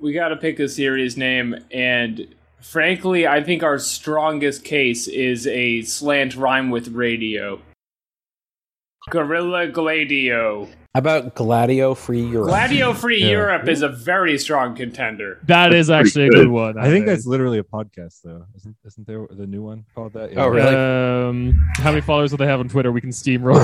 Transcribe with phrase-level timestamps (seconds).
[0.00, 5.46] we got to pick a series name, and frankly, I think our strongest case is
[5.46, 7.60] a slant rhyme with radio.
[9.10, 10.66] Gorilla Gladio.
[10.94, 12.48] How about Gladio Free Europe?
[12.48, 13.28] Gladio Free Yeah.
[13.30, 15.38] Europe is a very strong contender.
[15.44, 16.76] That is That's actually a good one.
[16.78, 18.44] I think that's literally a podcast, though.
[18.56, 20.36] Isn't isn't there the new one called that?
[20.36, 20.74] Oh, really?
[20.74, 22.90] Um, how many followers do they have on Twitter?
[22.92, 23.56] We can steamroll.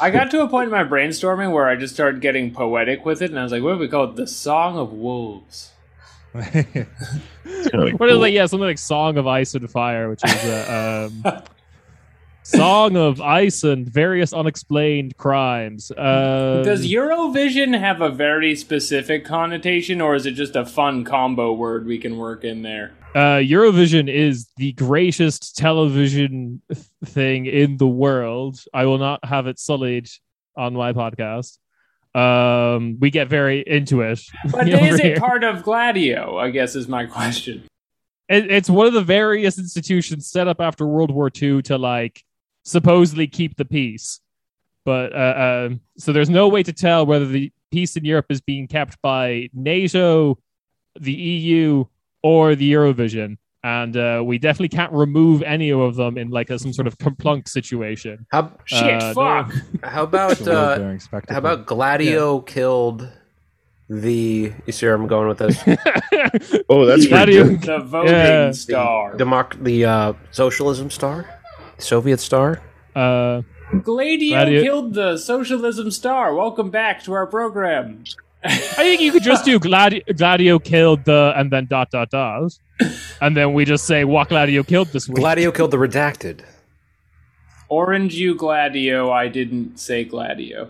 [0.00, 3.20] I got to a point in my brainstorming where I just started getting poetic with
[3.22, 4.16] it, and I was like, what do we call it?
[4.16, 5.72] The Song of Wolves.
[6.34, 6.46] really?
[6.54, 6.64] what
[7.44, 8.18] It's kinda is cool.
[8.18, 8.32] like?
[8.32, 11.42] Yeah, something like "Song of Ice and Fire," which is uh, um,
[12.42, 20.00] "Song of Ice and Various Unexplained Crimes." Um, Does Eurovision have a very specific connotation,
[20.00, 22.92] or is it just a fun combo word we can work in there?
[23.14, 28.58] uh, Eurovision is the greatest television th- thing in the world.
[28.72, 30.08] I will not have it sullied
[30.56, 31.58] on my podcast.
[32.14, 34.20] Um, we get very into it.
[34.50, 35.14] But is here.
[35.14, 36.38] it part of Gladio?
[36.38, 37.64] I guess is my question.
[38.28, 42.24] it's one of the various institutions set up after World War II to like
[42.64, 44.20] supposedly keep the peace.
[44.84, 48.40] But uh, um, so there's no way to tell whether the peace in Europe is
[48.40, 50.38] being kept by NATO,
[50.98, 51.84] the EU,
[52.22, 53.36] or the Eurovision.
[53.64, 56.98] And uh, we definitely can't remove any of them in like a, some sort of
[56.98, 58.26] complunk situation.
[58.32, 59.52] How, Shit, Uh, fuck.
[59.84, 60.96] how about uh,
[61.28, 63.08] how about Gladio killed
[63.88, 64.52] the?
[64.66, 65.62] You see where I'm going with this?
[66.68, 67.62] Oh, that's How pretty do you- good.
[67.62, 68.50] The voting Yeah.
[68.50, 69.14] star.
[69.14, 71.26] Democ- the uh, socialism star,
[71.82, 72.60] Soviet star.
[72.96, 73.42] uh,
[73.82, 76.34] Gladio Gladio- killed the socialism star.
[76.34, 78.04] Welcome back to our program.
[78.44, 82.52] I think you could just do Gladi- Gladio killed the and then dot dot dot,
[83.20, 85.16] and then we just say what Gladio killed this week.
[85.18, 86.40] Gladio killed the redacted.
[87.68, 89.10] Orange you Gladio.
[89.10, 90.68] I didn't say Gladio.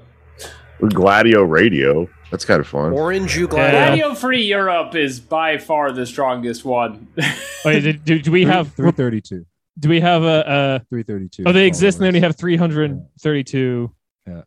[0.81, 2.09] Gladio Radio.
[2.31, 2.93] That's kind of fun.
[2.93, 3.71] Orange you Gladio.
[3.87, 7.09] Gladio Free Europe is by far the strongest one.
[7.65, 9.45] Wait, do, do, do we have three thirty two?
[9.79, 10.45] Do we have a,
[10.83, 11.45] a Three thirty two.
[11.47, 13.93] oh they oh, exist and they only have 332
[14.27, 14.43] Yeah.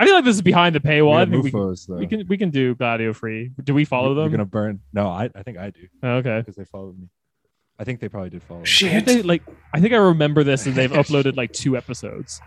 [0.00, 1.96] i feel like this is behind the paywall i think we can, Mufos, though.
[1.96, 4.24] we can we can do gladio free do we follow them?
[4.24, 4.80] You're gonna burn.
[4.92, 7.08] No, I I think I do Oh, okay because they followed me.
[7.78, 8.60] I think they probably did follow.
[8.60, 8.66] me.
[8.66, 9.42] I think they, like
[9.74, 12.40] i think i remember this and they've uploaded like two episodes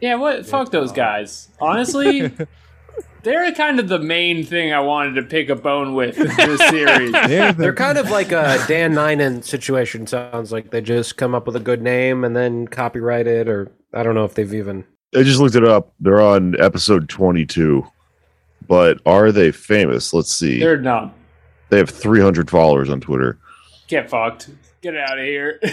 [0.00, 0.44] yeah, what?
[0.46, 1.48] Fuck those guys.
[1.60, 2.22] Honestly,
[3.22, 6.60] they're kind of the main thing I wanted to pick a bone with in this
[6.70, 7.12] series.
[7.12, 10.06] They're, the, They're kind of like a Dan Ninen situation.
[10.06, 13.70] Sounds like they just come up with a good name and then copyright it, or
[13.94, 14.84] I don't know if they've even.
[15.14, 15.92] I just looked it up.
[16.00, 17.86] They're on episode 22.
[18.66, 20.14] But are they famous?
[20.14, 20.60] Let's see.
[20.60, 21.12] They're not.
[21.70, 23.38] they have 300 followers on Twitter.
[23.88, 24.50] Get fucked.
[24.80, 25.58] Get out of here.
[25.62, 25.70] you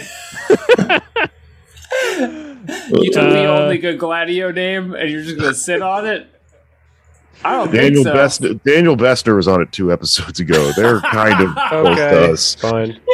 [3.12, 6.28] took the Uh, only good Gladio name and you're just gonna sit on it?
[7.44, 8.48] I don't Daniel think so.
[8.52, 10.72] Best Daniel Bessner was on it two episodes ago.
[10.76, 12.54] They're kind of close to Okay, us.
[12.56, 13.00] fine.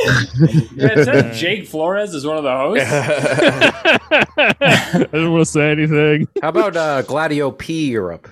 [0.76, 2.90] Yeah, it says Jake Flores is one of the hosts.
[4.42, 8.28] i don't want to say anything How about uh, Gladio P Europe?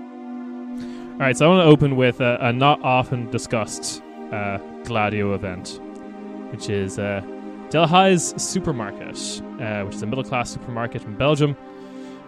[0.00, 4.02] all right so i want to open with a, a not often discussed
[4.32, 5.80] uh, gladio event
[6.52, 7.20] which is uh,
[7.70, 11.56] Delhaize Supermarket, uh, which is a middle class supermarket in Belgium,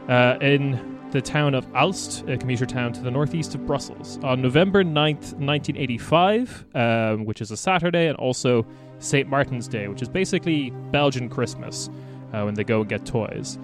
[0.08, 4.18] uh, in the town of Aalst, a commuter town to the northeast of Brussels.
[4.22, 8.66] On November 9th, 1985, um, which is a Saturday, and also
[8.98, 9.28] St.
[9.28, 11.88] Martin's Day, which is basically Belgian Christmas
[12.32, 13.58] uh, when they go and get toys.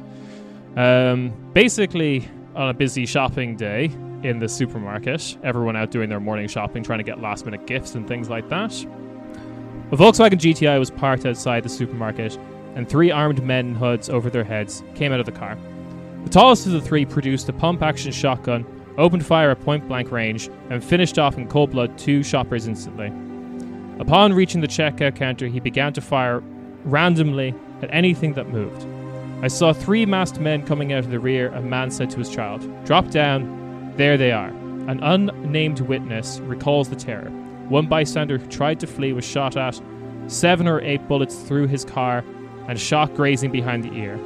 [0.76, 3.84] Um, basically, on a busy shopping day
[4.22, 7.94] in the supermarket, everyone out doing their morning shopping, trying to get last minute gifts
[7.94, 8.72] and things like that.
[9.92, 12.36] A Volkswagen GTI was parked outside the supermarket,
[12.74, 15.56] and three armed men in hoods over their heads came out of the car.
[16.24, 18.66] The tallest of the three produced a pump action shotgun,
[18.98, 23.12] opened fire at point blank range, and finished off in cold blood two shoppers instantly.
[24.00, 26.42] Upon reaching the checkout counter, he began to fire
[26.84, 28.84] randomly at anything that moved.
[29.40, 31.52] I saw three masked men coming out of the rear.
[31.52, 33.92] A man said to his child, Drop down.
[33.96, 34.48] There they are.
[34.48, 37.30] An unnamed witness recalls the terror.
[37.68, 39.80] One bystander who tried to flee was shot at,
[40.28, 42.24] seven or eight bullets through his car,
[42.68, 44.18] and shot grazing behind the ear.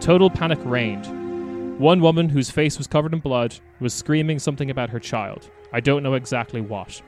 [0.00, 1.78] Total panic reigned.
[1.78, 5.50] One woman, whose face was covered in blood, was screaming something about her child.
[5.72, 7.00] I don't know exactly what.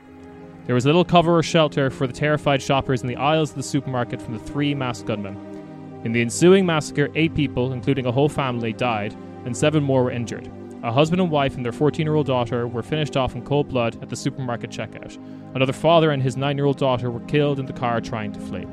[0.65, 3.63] There was little cover or shelter for the terrified shoppers in the aisles of the
[3.63, 6.01] supermarket from the three masked gunmen.
[6.03, 9.15] In the ensuing massacre, eight people, including a whole family, died,
[9.45, 10.51] and seven more were injured.
[10.85, 13.69] A husband and wife and their 14 year old daughter were finished off in cold
[13.69, 15.17] blood at the supermarket checkout.
[15.55, 18.39] Another father and his 9 year old daughter were killed in the car trying to
[18.39, 18.67] flee.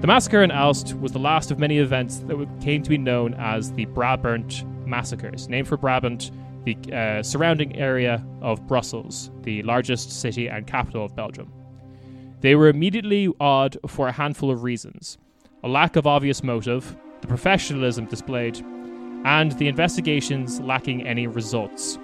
[0.00, 3.34] The massacre in Aalst was the last of many events that came to be known
[3.34, 6.32] as the Brabant massacres, named for Brabant,
[6.64, 11.52] the uh, surrounding area of Brussels, the largest city and capital of Belgium.
[12.40, 15.16] They were immediately odd for a handful of reasons
[15.62, 18.60] a lack of obvious motive, the professionalism displayed,
[19.24, 21.96] and the investigations lacking any results.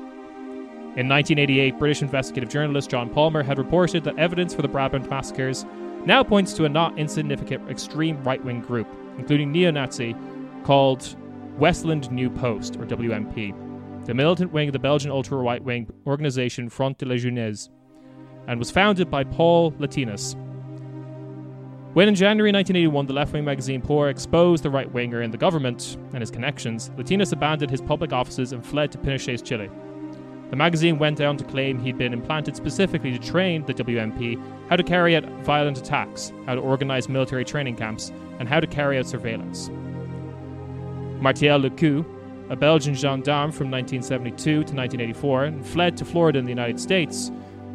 [0.96, 5.64] In 1988, British investigative journalist John Palmer had reported that evidence for the Brabant massacres
[6.04, 8.88] now points to a not insignificant extreme right wing group,
[9.18, 10.16] including neo Nazi,
[10.64, 11.16] called
[11.56, 16.68] Westland New Post, or WNP, the militant wing of the Belgian ultra right wing organization
[16.68, 17.68] Front de la Jeunesse,
[18.46, 20.34] and was founded by Paul Latinus.
[21.94, 25.38] When in January 1981 the left wing magazine Pour exposed the right winger in the
[25.38, 29.70] government and his connections, Latinus abandoned his public offices and fled to Pinochet's Chile.
[30.50, 34.76] The magazine went on to claim he'd been implanted specifically to train the WNP how
[34.76, 38.98] to carry out violent attacks, how to organize military training camps, and how to carry
[38.98, 39.70] out surveillance.
[41.20, 42.04] Martial Lekeu,
[42.50, 47.30] a Belgian gendarme from 1972 to 1984 and fled to Florida in the United States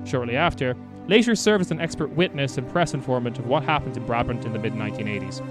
[0.05, 0.75] shortly after,
[1.07, 4.53] later served as an expert witness and press informant of what happened in Brabant in
[4.53, 5.41] the mid 1980s.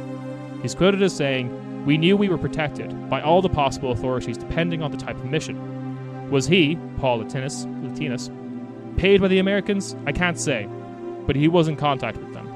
[0.62, 4.82] He's quoted as saying, We knew we were protected by all the possible authorities depending
[4.82, 6.30] on the type of mission.
[6.30, 8.30] Was he, Paul Latinus, Latinus,
[8.96, 9.96] paid by the Americans?
[10.06, 10.68] I can't say,
[11.26, 12.48] but he was in contact with them.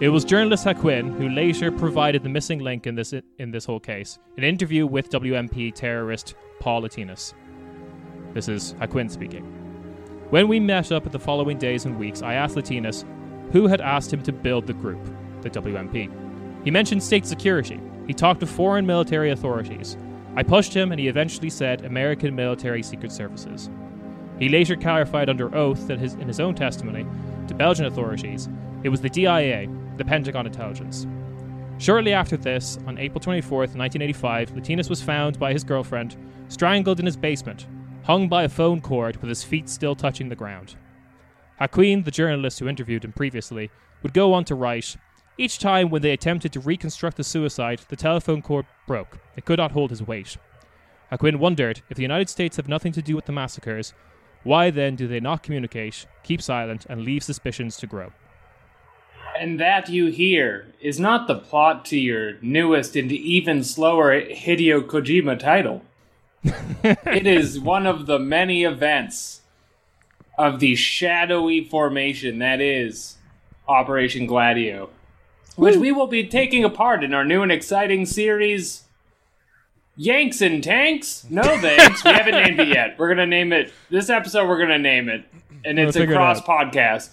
[0.00, 3.78] It was journalist Haquin who later provided the missing link in this in this whole
[3.78, 7.34] case, an interview with WNP terrorist Paul Latinus.
[8.34, 9.61] This is Haquin speaking.
[10.32, 13.04] When we met up in the following days and weeks, I asked Latinus
[13.52, 14.98] who had asked him to build the group,
[15.42, 16.64] the WNP.
[16.64, 17.78] He mentioned state security.
[18.06, 19.98] He talked to foreign military authorities.
[20.34, 23.68] I pushed him, and he eventually said American military secret services.
[24.38, 27.04] He later clarified under oath that his, in his own testimony
[27.48, 28.48] to Belgian authorities,
[28.84, 29.68] it was the DIA,
[29.98, 31.06] the Pentagon Intelligence.
[31.76, 36.16] Shortly after this, on April 24th, 1985, Latinus was found by his girlfriend,
[36.48, 37.66] strangled in his basement,
[38.04, 40.76] hung by a phone cord with his feet still touching the ground.
[41.60, 43.70] Haquin, the journalist who interviewed him previously,
[44.02, 44.96] would go on to write
[45.38, 49.18] Each time when they attempted to reconstruct the suicide, the telephone cord broke.
[49.36, 50.36] It could not hold his weight.
[51.10, 53.92] Haquin wondered if the United States have nothing to do with the massacres,
[54.44, 58.12] why then do they not communicate, keep silent, and leave suspicions to grow?
[59.38, 64.82] And that you hear is not the plot to your newest and even slower Hideo
[64.82, 65.82] Kojima title.
[66.44, 69.42] it is one of the many events
[70.36, 73.16] of the shadowy formation that is
[73.68, 74.90] Operation Gladio,
[75.56, 78.84] which we will be taking apart in our new and exciting series.
[79.94, 81.26] Yanks and Tanks?
[81.28, 82.02] No thanks.
[82.02, 82.98] we haven't named it yet.
[82.98, 84.48] We're gonna name it this episode.
[84.48, 85.24] We're gonna name it,
[85.64, 86.46] and it's a figure it cross out.
[86.46, 87.10] podcast.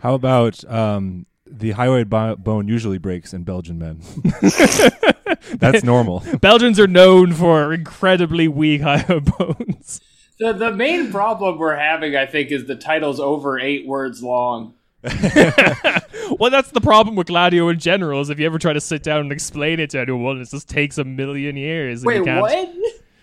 [0.00, 4.00] How about um, the hyoid bo- bone usually breaks in Belgian men?
[5.54, 6.22] That's normal.
[6.40, 10.00] Belgians are known for incredibly weak high bones.
[10.38, 14.74] The the main problem we're having, I think, is the title's over eight words long.
[15.02, 18.20] well, that's the problem with Gladio in general.
[18.20, 20.68] Is if you ever try to sit down and explain it to anyone, it just
[20.68, 22.02] takes a million years.
[22.02, 22.68] and you Wait, can't- what?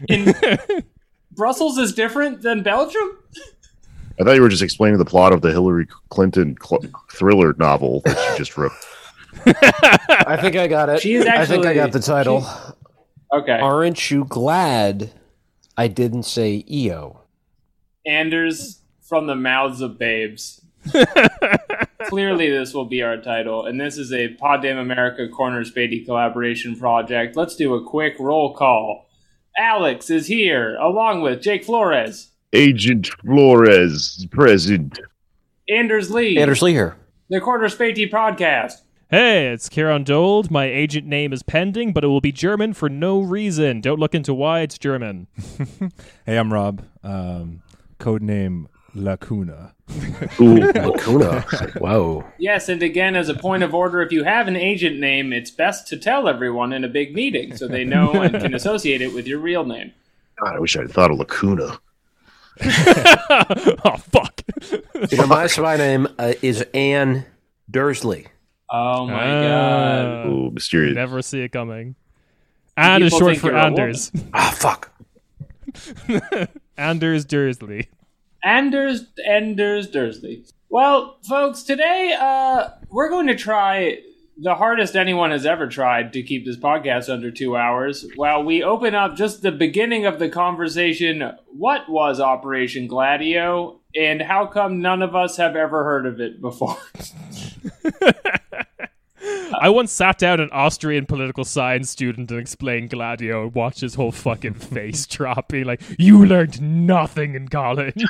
[0.10, 0.84] In
[1.32, 3.18] Brussels is different than Belgium?
[4.20, 8.02] I thought you were just explaining the plot of the Hillary Clinton cl- thriller novel
[8.06, 8.72] that you just wrote.
[9.46, 11.02] I think I got it.
[11.02, 12.46] She is I think I got the title.
[13.34, 13.60] Okay.
[13.60, 15.12] Aren't you glad
[15.78, 17.22] I didn't say EO?
[18.06, 20.62] Anders from the mouths of babes.
[22.08, 26.04] Clearly, this will be our title, and this is a Pod Damn America Corners Beatty
[26.04, 27.36] collaboration project.
[27.38, 29.08] Let's do a quick roll call.
[29.58, 35.00] Alex is here, along with Jake Flores, Agent Flores present.
[35.70, 36.98] Anders Lee, Anders Lee here.
[37.30, 38.82] the Corners Beatty podcast.
[39.14, 40.50] Hey, it's Kieran Dold.
[40.50, 43.80] My agent name is pending, but it will be German for no reason.
[43.80, 45.28] Don't look into why it's German.
[46.26, 46.84] hey, I'm Rob.
[47.04, 47.62] Um,
[48.00, 49.76] code name Lacuna.
[50.42, 51.42] Ooh, Lacuna.
[51.78, 52.26] Whoa.
[52.40, 55.52] Yes, and again, as a point of order, if you have an agent name, it's
[55.52, 59.14] best to tell everyone in a big meeting so they know and can associate it
[59.14, 59.94] with your real name.
[60.44, 61.80] God, I wish I'd thought of Lacuna.
[62.66, 64.42] oh, fuck.
[65.12, 67.28] You know, my spy name uh, is Anne
[67.70, 68.26] Dursley.
[68.70, 69.42] Oh my Ah.
[69.44, 70.26] god.
[70.28, 70.96] Ooh, mysterious.
[70.96, 71.96] Never see it coming.
[72.76, 74.12] And is short for Anders.
[74.34, 74.92] Ah, fuck.
[76.78, 77.90] Anders Dursley.
[78.44, 80.46] Anders Anders Dursley.
[80.70, 84.00] Well, folks, today uh, we're going to try
[84.38, 88.06] the hardest anyone has ever tried to keep this podcast under two hours.
[88.16, 94.22] While we open up just the beginning of the conversation, what was Operation Gladio, and
[94.22, 96.78] how come none of us have ever heard of it before?
[99.60, 103.96] I once sat down an Austrian political science student and explained Gladio and watched his
[103.96, 107.94] whole fucking face drop, being like, "You learned nothing in college."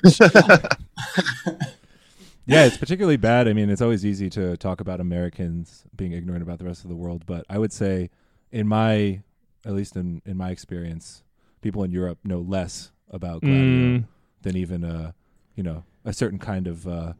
[2.46, 3.48] yeah, it's particularly bad.
[3.48, 6.90] I mean, it's always easy to talk about Americans being ignorant about the rest of
[6.90, 8.10] the world, but I would say,
[8.52, 9.22] in my,
[9.66, 11.24] at least in in my experience,
[11.62, 14.04] people in Europe know less about Gladio Mm.
[14.42, 15.14] than even a,
[15.56, 17.14] you know, a certain kind of uh,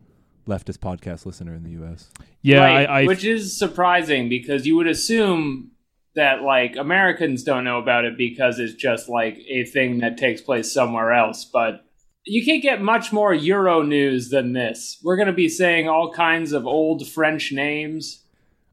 [0.48, 2.10] leftist podcast listener in the U.S.
[2.42, 5.72] yeah, right, I, I which is surprising because you would assume
[6.16, 10.42] that like Americans don't know about it because it's just like a thing that takes
[10.42, 11.44] place somewhere else.
[11.46, 11.86] But
[12.26, 15.00] you can't get much more Euro news than this.
[15.04, 18.24] We're going to be saying all kinds of old French names.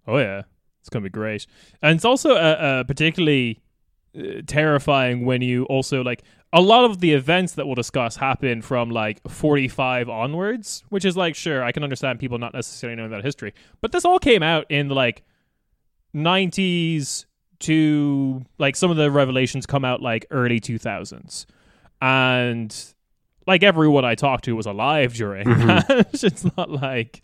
[0.07, 0.43] Oh yeah,
[0.81, 1.47] it's gonna be great,
[1.83, 3.61] and it's also uh, uh, particularly
[4.19, 8.61] uh, terrifying when you also like a lot of the events that we'll discuss happen
[8.63, 13.11] from like 45 onwards, which is like sure I can understand people not necessarily knowing
[13.11, 15.23] that history, but this all came out in the like
[16.15, 17.27] 90s
[17.61, 21.47] to like some of the revelations come out like early 2000s,
[22.01, 22.95] and
[23.47, 25.49] like everyone I talked to was alive during.
[25.67, 26.09] that.
[26.13, 27.23] it's not like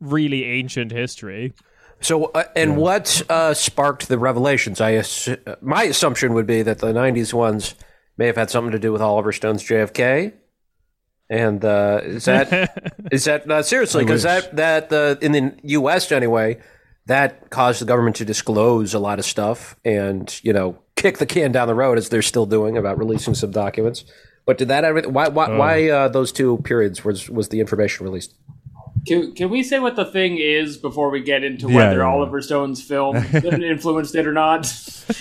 [0.00, 1.52] really ancient history.
[2.00, 4.80] So, uh, and what uh, sparked the revelations?
[4.80, 7.74] I assu- uh, my assumption would be that the '90s ones
[8.16, 10.32] may have had something to do with Oliver Stone's JFK.
[11.30, 14.04] And uh, is that is that uh, seriously?
[14.04, 14.44] Because wish.
[14.44, 16.12] that that uh, in the U.S.
[16.12, 16.60] anyway,
[17.06, 21.26] that caused the government to disclose a lot of stuff and you know kick the
[21.26, 24.04] can down the road as they're still doing about releasing some documents.
[24.46, 25.08] But did that ever?
[25.08, 28.34] Why why, why uh, those two periods was was the information released?
[29.06, 32.04] Can, can we say what the thing is before we get into Yeah, whether yeah,
[32.04, 32.10] yeah.
[32.10, 34.64] Oliver Stone's film influenced it or not?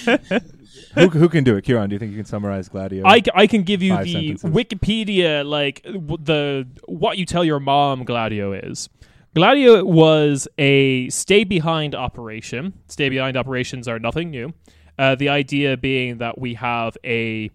[0.94, 1.64] who, who can do it?
[1.64, 3.04] Kieran, do you think you can summarize Gladio?
[3.06, 4.50] I, I can give you Five the sentences.
[4.50, 8.90] Wikipedia like w- the what you tell your mom Gladio is.
[9.36, 12.74] Gladio was a stay behind operation.
[12.88, 14.54] Stay behind operations are nothing new.
[15.00, 17.50] Uh, the idea being that we have a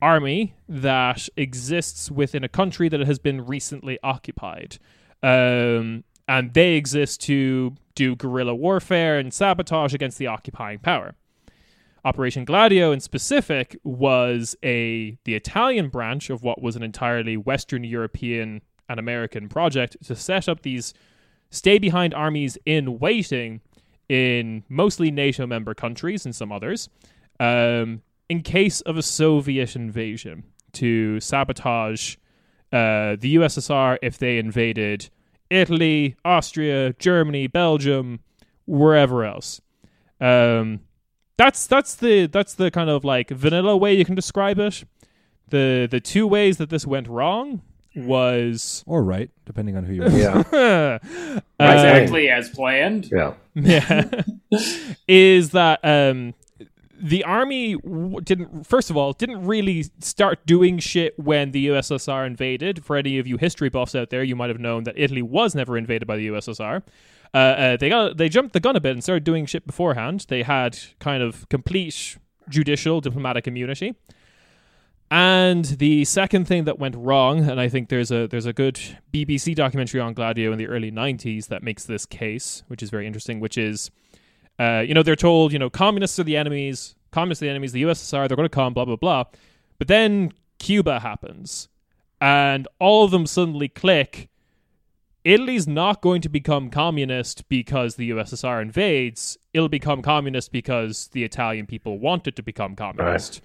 [0.00, 4.78] army that exists within a country that has been recently occupied.
[5.22, 11.14] Um, and they exist to do guerrilla warfare and sabotage against the occupying power.
[12.04, 17.84] Operation Gladio in specific was a the Italian branch of what was an entirely Western
[17.84, 20.94] European and American project to set up these
[21.50, 23.60] stay behind armies in waiting
[24.08, 26.88] in mostly NATO member countries and some others
[27.38, 32.16] um, in case of a Soviet invasion to sabotage
[32.72, 35.10] uh, the USSR if they invaded
[35.50, 38.20] Italy, Austria, Germany, Belgium,
[38.66, 39.60] wherever else.
[40.20, 40.80] Um,
[41.40, 44.84] that's that's the that's the kind of like vanilla way you can describe it.
[45.48, 47.62] The the two ways that this went wrong
[47.96, 50.10] was or right, depending on who you are.
[50.10, 53.08] Yeah, uh, exactly as planned.
[53.10, 53.34] yeah.
[53.54, 54.22] yeah,
[55.08, 56.34] is that um,
[57.00, 62.26] the army w- didn't first of all didn't really start doing shit when the USSR
[62.26, 62.84] invaded.
[62.84, 65.54] For any of you history buffs out there, you might have known that Italy was
[65.54, 66.82] never invaded by the USSR.
[67.32, 70.26] Uh, uh, they got they jumped the gun a bit and started doing shit beforehand.
[70.28, 72.16] They had kind of complete
[72.48, 73.94] judicial diplomatic immunity.
[75.12, 78.78] And the second thing that went wrong, and I think there's a there's a good
[79.12, 83.08] BBC documentary on Gladio in the early '90s that makes this case, which is very
[83.08, 83.40] interesting.
[83.40, 83.90] Which is,
[84.60, 87.72] uh, you know, they're told, you know, communists are the enemies, communists are the enemies,
[87.72, 89.24] the USSR, they're going to come, blah blah blah.
[89.78, 91.68] But then Cuba happens,
[92.20, 94.28] and all of them suddenly click.
[95.24, 99.36] Italy's not going to become communist because the USSR invades.
[99.52, 103.42] It'll become communist because the Italian people want it to become communist.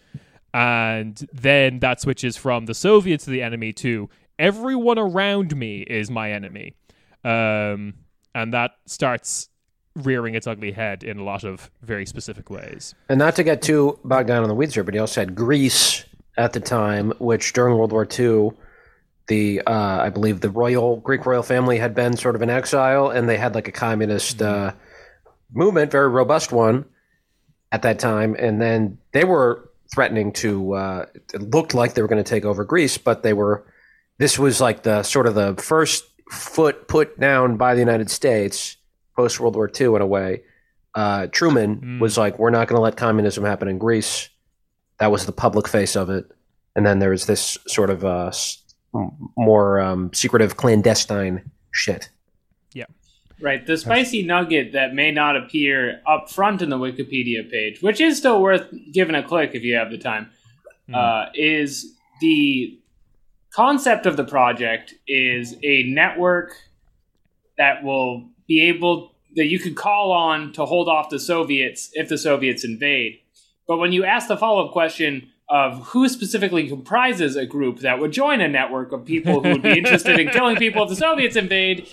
[0.53, 6.10] And then that switches from the Soviets to the enemy to everyone around me is
[6.10, 6.75] my enemy.
[7.25, 7.96] Um,
[8.34, 9.50] and that starts
[9.96, 12.96] rearing its ugly head in a lot of very specific ways.
[13.10, 15.36] And not to get too bogged down in the weeds here, but he also had
[15.36, 16.05] Greece
[16.38, 18.51] at the time, which during World War II,
[19.27, 23.10] the uh, I believe the royal Greek royal family had been sort of in exile,
[23.10, 24.74] and they had like a communist uh,
[25.51, 26.86] movement, very robust one
[27.72, 30.74] at that time, and then they were threatening to.
[30.74, 33.65] Uh, it looked like they were going to take over Greece, but they were.
[34.17, 38.77] This was like the sort of the first foot put down by the United States
[39.15, 40.44] post World War II in a way.
[40.94, 42.00] Uh, Truman Mm.
[42.00, 44.29] was like, "We're not going to let communism happen in Greece."
[45.00, 46.25] That was the public face of it,
[46.75, 48.32] and then there was this sort of uh,
[49.36, 52.10] more um, secretive, clandestine shit.
[52.74, 52.86] Yeah.
[53.42, 58.00] Right, the spicy nugget that may not appear up front in the Wikipedia page, which
[58.00, 60.32] is still worth giving a click if you have the time,
[60.94, 62.80] uh, is the
[63.52, 66.54] concept of the project is a network
[67.58, 72.08] that will be able that you could call on to hold off the Soviets if
[72.08, 73.20] the Soviets invade.
[73.68, 78.00] But when you ask the follow up question of who specifically comprises a group that
[78.00, 80.96] would join a network of people who would be interested in killing people if the
[80.96, 81.88] Soviets invade,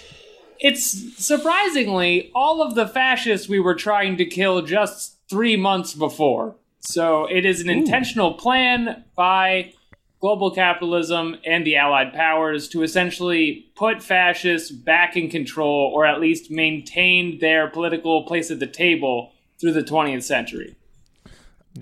[0.59, 6.57] it's surprisingly all of the fascists we were trying to kill just three months before.
[6.81, 9.73] So it is an intentional plan by
[10.21, 16.21] global capitalism and the Allied powers to essentially put fascists back in control or at
[16.21, 20.77] least maintain their political place at the table through the 20th century.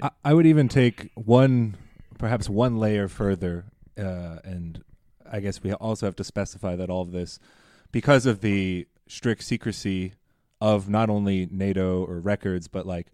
[0.02, 1.76] I, I would even take one,
[2.18, 3.66] perhaps one layer further,
[3.98, 4.82] uh, and
[5.30, 7.38] I guess we also have to specify that all of this,
[7.92, 10.14] because of the strict secrecy
[10.60, 13.08] of not only NATO or records, but like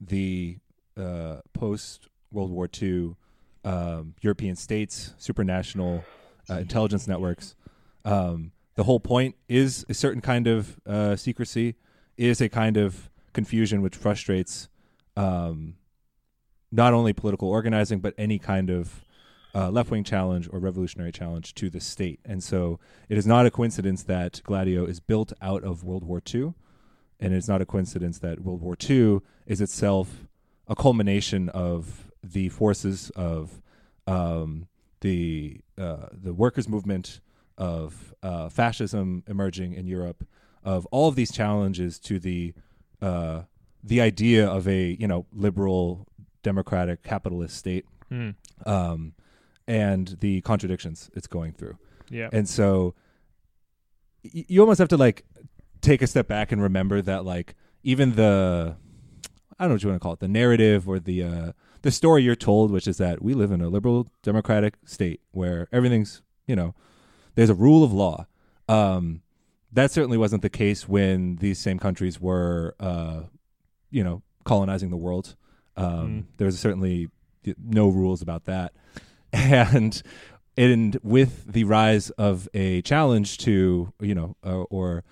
[0.00, 0.58] the
[0.96, 3.16] uh, post World War II
[3.64, 6.04] um, European states, supranational
[6.50, 7.54] uh, intelligence networks.
[8.04, 11.76] Um, the whole point is a certain kind of uh, secrecy,
[12.16, 14.68] is a kind of confusion which frustrates
[15.16, 15.74] um,
[16.72, 19.04] not only political organizing, but any kind of
[19.54, 22.18] uh, left wing challenge or revolutionary challenge to the state.
[22.24, 26.22] And so it is not a coincidence that Gladio is built out of World War
[26.34, 26.54] II.
[27.20, 30.26] And it's not a coincidence that World War II is itself
[30.66, 33.62] a culmination of the forces of
[34.06, 34.66] um,
[35.00, 37.20] the uh, the workers' movement,
[37.58, 40.26] of uh, fascism emerging in Europe,
[40.64, 42.54] of all of these challenges to the
[43.00, 43.42] uh,
[43.84, 46.06] the idea of a you know liberal,
[46.42, 48.34] democratic, capitalist state, Mm.
[48.66, 49.14] um,
[49.66, 51.78] and the contradictions it's going through.
[52.10, 52.28] Yeah.
[52.32, 52.94] And so
[54.24, 55.24] y- you almost have to like
[55.80, 58.76] take a step back and remember that like even the
[59.58, 61.90] I don't know what you want to call it, the narrative or the uh the
[61.90, 66.22] story you're told, which is that we live in a liberal democratic state where everything's,
[66.46, 66.74] you know,
[67.34, 68.26] there's a rule of law.
[68.68, 69.22] Um
[69.72, 73.22] that certainly wasn't the case when these same countries were uh
[73.90, 75.36] you know, colonizing the world.
[75.76, 76.24] Um Mm.
[76.36, 77.08] there was certainly
[77.58, 78.72] no rules about that.
[79.32, 80.02] And
[80.56, 85.04] and with the rise of a challenge to you know uh, or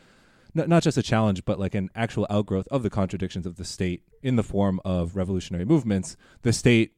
[0.54, 3.64] not, not just a challenge but like an actual outgrowth of the contradictions of the
[3.64, 6.92] state in the form of revolutionary movements the state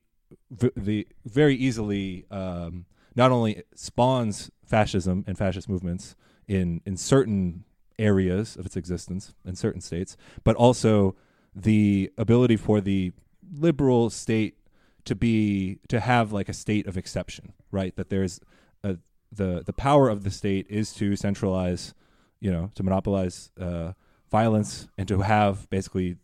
[0.51, 2.85] v- the very easily um,
[3.15, 6.17] not only spawns fascism and fascist movements
[6.49, 7.63] in in certain
[8.01, 11.15] areas of its existence in certain states but also
[11.55, 13.13] the ability for the
[13.53, 14.57] liberal state
[15.05, 18.41] to be to have like a state of exception right that there's
[18.85, 18.97] a,
[19.31, 21.93] the the power of the state is to centralize
[22.41, 23.93] you know to monopolize uh,
[24.31, 26.17] violence and to have basically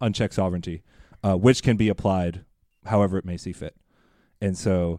[0.00, 0.82] unchecked sovereignty
[1.22, 2.44] uh, which can be applied
[2.86, 3.76] however it may see fit
[4.40, 4.98] and so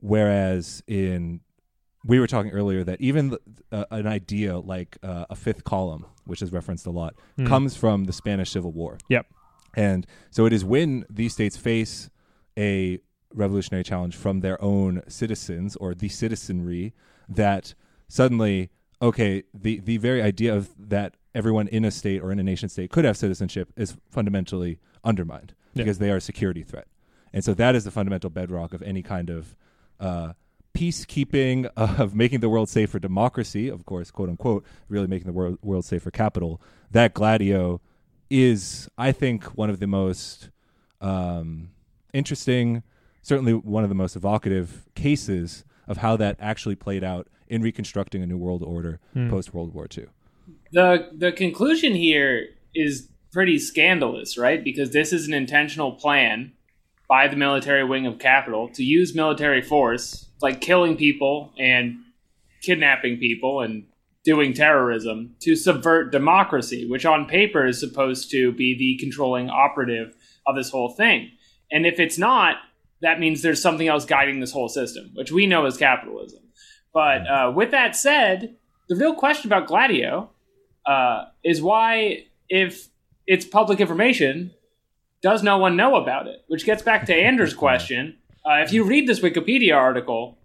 [0.00, 1.40] whereas in
[2.04, 3.36] we were talking earlier that even
[3.70, 7.46] uh, an idea like uh, a fifth column which is referenced a lot Mm.
[7.48, 9.26] comes from the spanish civil war Yep.
[9.74, 12.10] And so it is when these states face
[12.58, 12.98] a
[13.34, 16.92] revolutionary challenge from their own citizens or the citizenry
[17.28, 17.74] that
[18.08, 22.42] suddenly, okay, the, the very idea of that everyone in a state or in a
[22.42, 25.84] nation state could have citizenship is fundamentally undermined Yeah.
[25.84, 26.86] because they are a security threat.
[27.32, 29.56] And so that is the fundamental bedrock of any kind of
[29.98, 30.34] uh,
[30.74, 35.32] peacekeeping, of making the world safe for democracy, of course, quote unquote, really making the
[35.32, 36.60] world, world safe for capital.
[36.90, 37.80] That Gladio
[38.32, 40.48] is, I think, one of the most
[41.02, 41.68] um,
[42.14, 42.82] interesting,
[43.20, 48.22] certainly one of the most evocative cases of how that actually played out in reconstructing
[48.22, 49.28] a new world order Hmm.
[49.28, 50.06] post World War II.
[50.72, 54.64] The the conclusion here is pretty scandalous, right?
[54.64, 56.52] Because this is an intentional plan
[57.08, 61.98] by the military wing of capital to use military force, like killing people and
[62.62, 63.84] kidnapping people and
[64.24, 70.14] doing terrorism to subvert democracy, which on paper is supposed to be the controlling operative
[70.46, 71.30] of this whole thing.
[71.70, 72.56] And if it's not,
[73.00, 76.40] that means there's something else guiding this whole system, which we know is capitalism.
[76.94, 78.56] But uh, with that said,
[78.88, 80.30] the real question about Gladio
[80.86, 82.88] uh, is why, if
[83.26, 84.52] it's public information,
[85.22, 86.44] does no one know about it?
[86.48, 88.18] Which gets back to Andrew's question.
[88.44, 90.38] Uh, if you read this Wikipedia article,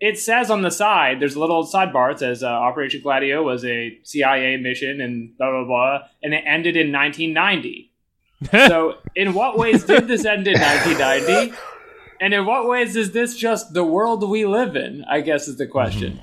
[0.00, 2.12] it says on the side, there's a little sidebar.
[2.12, 6.44] It says uh, Operation Gladio was a CIA mission and blah, blah, blah, and it
[6.46, 7.92] ended in 1990.
[8.68, 11.56] so, in what ways did this end in 1990?
[12.20, 15.04] And in what ways is this just the world we live in?
[15.08, 16.20] I guess is the question.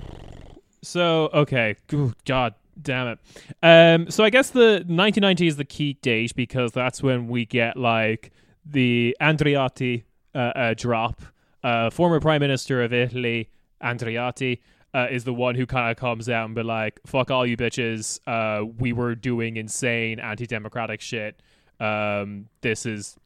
[0.82, 3.20] So okay, Ooh, God damn it.
[3.64, 7.78] Um, so I guess the 1990 is the key date because that's when we get
[7.78, 8.32] like
[8.66, 11.22] the Andreotti uh, uh, drop,
[11.64, 13.50] uh, former Prime Minister of Italy,
[13.86, 14.60] Andreotti,
[14.94, 17.58] uh, is the one who kind of comes out and be like, "Fuck all you
[17.58, 18.20] bitches!
[18.26, 21.42] Uh, we were doing insane anti-democratic shit.
[21.80, 23.18] Um, this is."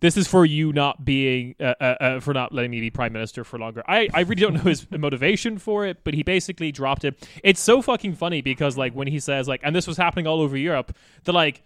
[0.00, 3.14] This is for you not being uh, uh, uh, for not letting me be prime
[3.14, 3.82] minister for longer.
[3.88, 7.26] I, I really don't know his motivation for it, but he basically dropped it.
[7.42, 10.42] It's so fucking funny because like when he says like, and this was happening all
[10.42, 11.62] over Europe, the like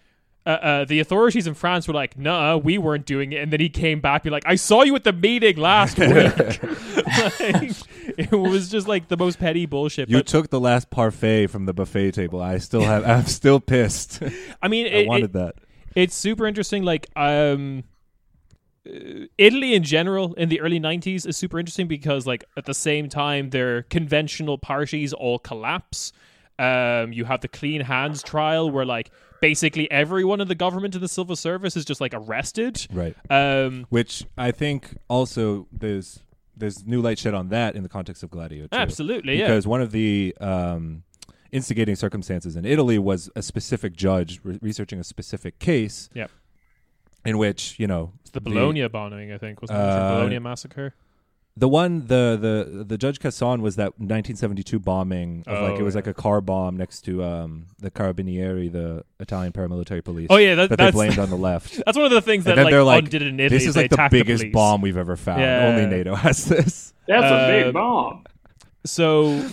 [0.46, 3.61] uh, uh, the authorities in France were like, "Nah, we weren't doing it," and then
[3.61, 7.72] he came back, be like, "I saw you at the meeting last week." like,
[8.16, 10.09] it was just like the most petty bullshit.
[10.09, 12.40] You but took the last parfait from the buffet table.
[12.40, 13.05] I still have.
[13.05, 14.22] I'm still pissed.
[14.62, 15.55] I mean, I it, wanted it- that.
[15.94, 16.83] it's super interesting.
[16.83, 17.85] Like, um,
[18.88, 22.74] uh, Italy in general in the early '90s is super interesting because, like, at the
[22.74, 26.12] same time, their conventional parties all collapse.
[26.59, 31.03] Um, you have the clean hands trial where, like, basically everyone in the government and
[31.03, 32.87] the civil service is just like arrested.
[32.92, 33.16] Right.
[33.31, 36.20] Um, Which I think also there's
[36.57, 38.62] there's new light shed on that in the context of Gladio.
[38.66, 38.77] Too.
[38.77, 39.46] absolutely, yeah.
[39.46, 41.05] because one of the um,
[41.53, 46.09] instigating circumstances in Italy was a specific judge re- researching a specific case.
[46.14, 46.31] Yep.
[47.24, 50.94] In which you know It's the Bologna bombing, I think, was the Uh, Bologna massacre.
[51.59, 55.83] The one the the the judge Casson was that 1972 bombing of like Oh, it
[55.83, 55.99] was yeah.
[55.99, 60.29] like a car bomb next to um, the Carabinieri, the Italian paramilitary police.
[60.31, 61.81] Oh yeah, that, that they that's blamed on the left.
[61.85, 63.59] that's one of the things And that then like, they're like, undid it in Italy.
[63.59, 64.55] this is they like the attacked biggest police.
[64.55, 65.40] bomb we've ever found.
[65.40, 65.66] Yeah.
[65.68, 66.92] Only NATO has this.
[67.07, 68.25] That's a big bomb.
[68.85, 69.44] So,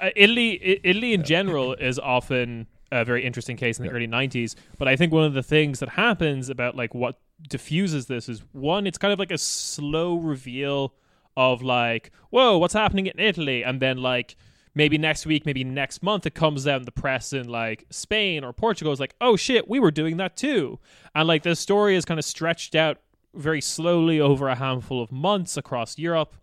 [0.00, 4.06] uh, Italy, I- Italy in general is often a very interesting case in the early
[4.06, 4.54] '90s.
[4.78, 8.42] But I think one of the things that happens about like what diffuses this is
[8.52, 10.94] one, it's kind of like a slow reveal
[11.36, 14.36] of like, whoa, what's happening in Italy, and then like
[14.74, 18.44] maybe next week, maybe next month, it comes out in the press in like Spain
[18.44, 18.92] or Portugal.
[18.92, 20.78] is like, oh shit, we were doing that too,
[21.14, 22.98] and like the story is kind of stretched out
[23.34, 26.34] very slowly over a handful of months across Europe.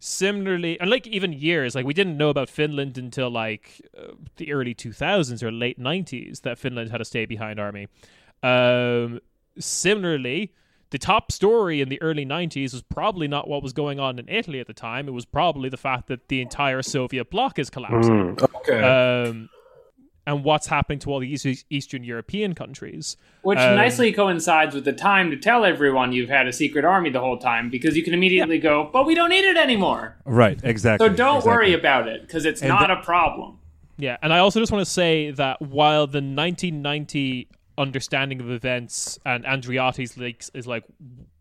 [0.00, 4.52] Similarly and like even years like we didn't know about finland until like uh, the
[4.52, 7.88] early 2000s or late 90s that finland had a stay behind army.
[8.44, 9.18] Um
[9.58, 10.52] similarly
[10.90, 14.28] the top story in the early 90s was probably not what was going on in
[14.28, 17.68] italy at the time it was probably the fact that the entire soviet bloc is
[17.70, 18.82] collapsing Okay.
[18.82, 19.48] um
[20.26, 24.84] and what's happening to all the East- eastern european countries Which um, nicely coincides with
[24.84, 28.02] the time to tell everyone you've had a secret army the whole time because you
[28.04, 30.16] can immediately go, but we don't need it anymore.
[30.26, 30.60] Right.
[30.62, 31.06] Exactly.
[31.06, 31.50] So don't exactly.
[31.50, 33.58] worry about it because it's And not the- a problem.
[33.96, 39.18] Yeah, and I also just want to say that while the 1990 understanding of events
[39.24, 40.84] and Andreotti's leaks is like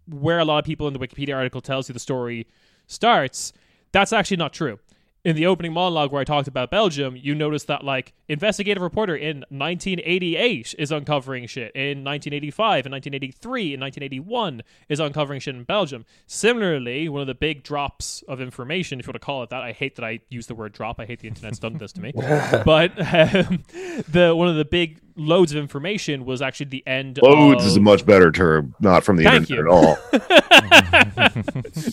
[0.10, 2.47] where a lot of people in the Wikipedia article tells you the story
[2.86, 3.52] starts,
[3.91, 4.80] that's actually not true.
[5.26, 9.13] In the opening monologue where I talked about Belgium, you notice that like investigative reporter
[9.13, 11.76] in 1988 is uncovering shit.
[11.76, 16.06] In 1985, in 1983, in 1981 is uncovering shit in Belgium.
[16.28, 19.63] Similarly, one of the big drops of information, if you want to call it that,
[19.63, 20.97] I hate that I use the word drop.
[20.97, 22.13] I hate the internet's done this to me.
[22.15, 23.63] but um,
[24.08, 27.19] the one of the big loads of information was actually the end.
[27.21, 29.71] Loads of, is a much better term, not from the Thank internet you.
[29.71, 29.97] at all.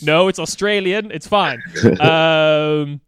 [0.02, 1.10] no, it's Australian.
[1.10, 1.62] It's fine.
[2.00, 3.00] Um,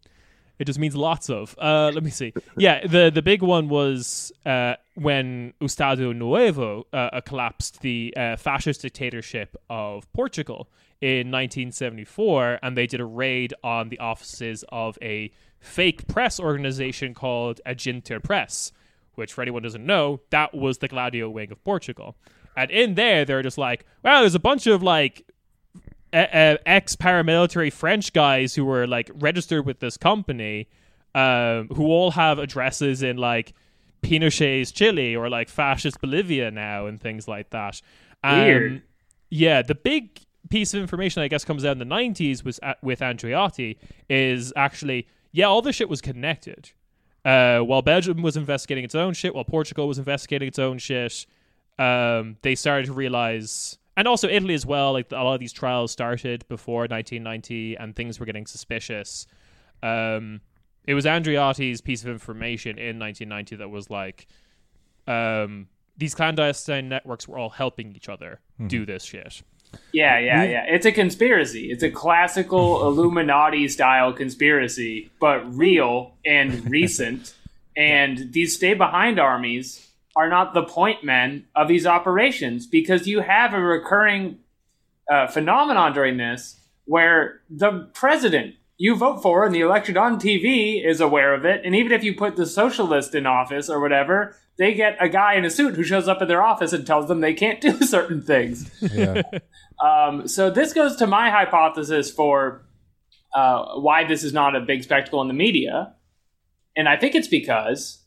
[0.59, 1.55] it just means lots of.
[1.59, 2.33] Uh, let me see.
[2.57, 8.37] Yeah, the the big one was uh, when Estado Novo uh, uh, collapsed the uh,
[8.37, 10.70] fascist dictatorship of Portugal
[11.02, 17.12] in 1974, and they did a raid on the offices of a fake press organization
[17.12, 18.72] called Aginter Press,
[19.16, 22.16] which, for anyone who doesn't know, that was the Gladio wing of Portugal.
[22.57, 25.31] And in there, they're just like, wow, there's a bunch of like
[26.12, 30.68] uh, ex paramilitary French guys who were like registered with this company,
[31.14, 33.52] um, who all have addresses in like
[34.02, 37.81] Pinochet's Chile or like fascist Bolivia now and things like that.
[38.24, 38.83] Um, Weird.
[39.29, 42.83] Yeah, the big piece of information I guess comes out in the '90s was at,
[42.83, 43.76] with Andreotti
[44.09, 46.70] is actually yeah, all this shit was connected.
[47.27, 51.27] Uh, while Belgium was investigating its own shit, while Portugal was investigating its own shit,
[51.77, 54.93] um, they started to realize, and also Italy as well.
[54.93, 59.27] Like a lot of these trials started before 1990, and things were getting suspicious.
[59.83, 60.41] Um,
[60.85, 64.29] it was Andreotti's piece of information in 1990 that was like,
[65.09, 69.43] um, these clandestine networks were all helping each other do this shit.
[69.92, 70.64] Yeah, yeah, yeah.
[70.68, 71.70] It's a conspiracy.
[71.70, 77.35] It's a classical Illuminati style conspiracy, but real and recent.
[77.76, 83.20] And these stay behind armies are not the point men of these operations because you
[83.20, 84.38] have a recurring
[85.11, 90.85] uh, phenomenon during this where the president you vote for in the election on TV
[90.85, 91.62] is aware of it.
[91.64, 95.35] And even if you put the socialist in office or whatever, they get a guy
[95.35, 97.79] in a suit who shows up in their office and tells them they can't do
[97.83, 98.71] certain things.
[98.81, 99.23] Yeah.
[99.79, 102.64] Um, so this goes to my hypothesis for
[103.35, 105.92] uh, why this is not a big spectacle in the media.
[106.75, 108.03] And I think it's because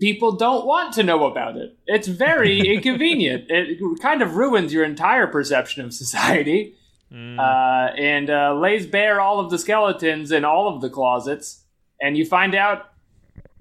[0.00, 1.78] people don't want to know about it.
[1.86, 3.44] It's very inconvenient.
[3.48, 6.74] It kind of ruins your entire perception of society
[7.12, 7.38] Mm.
[7.38, 11.62] uh, and uh, lays bare all of the skeletons in all of the closets.
[12.00, 12.86] And you find out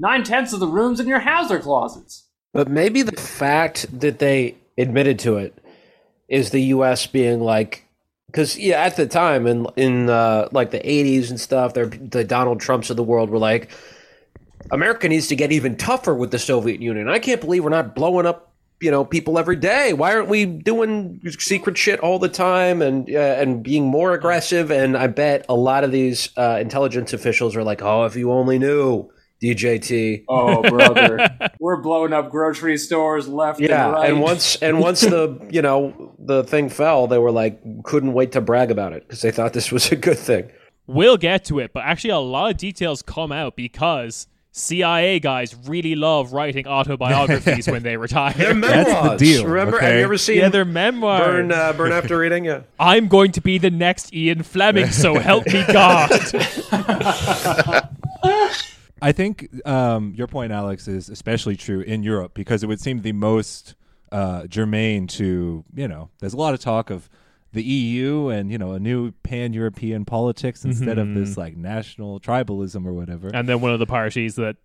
[0.04, 2.28] nine tenths of the rooms in your house are closets.
[2.52, 5.58] But maybe the fact that they admitted to it
[6.28, 7.08] is the U.S.
[7.08, 7.88] being like,
[8.28, 12.24] because yeah, at the time in in uh, like the '80s and stuff, they're, the
[12.24, 13.72] Donald Trumps of the world were like,
[14.72, 17.10] America needs to get even tougher with the Soviet Union.
[17.10, 19.94] I can't believe we're not blowing up, you know, people every day.
[19.94, 24.70] Why aren't we doing secret shit all the time and uh, and being more aggressive?
[24.72, 28.32] And I bet a lot of these uh, intelligence officials are like, oh, if you
[28.32, 29.10] only knew.
[29.44, 30.24] DJT.
[30.30, 31.30] Oh, brother.
[31.60, 34.10] We're blowing up grocery stores left Yeah, and right.
[34.12, 38.32] and once and once the you know the thing fell, they were like couldn't wait
[38.34, 40.50] to brag about it because they thought this was a good thing.
[40.88, 45.56] We'll get to it, but actually, a lot of details come out because CIA guys
[45.66, 48.34] really love writing autobiographies when they retire.
[48.34, 49.78] They're That's the deal, Remember?
[49.78, 49.86] okay?
[49.88, 51.22] Have you ever seen yeah, they're memoirs.
[51.22, 52.46] Burn uh, Burn After Reading?
[52.46, 52.62] Yeah.
[52.80, 56.12] I'm going to be the next Ian Fleming, so help me God.
[59.04, 63.02] I think um, your point, Alex, is especially true in Europe because it would seem
[63.02, 63.76] the most
[64.13, 66.10] uh, germane to you know.
[66.20, 67.10] There's a lot of talk of
[67.52, 72.86] the EU and you know a new pan-European politics instead of this like national tribalism
[72.86, 73.30] or whatever.
[73.34, 74.56] and then one of the parties that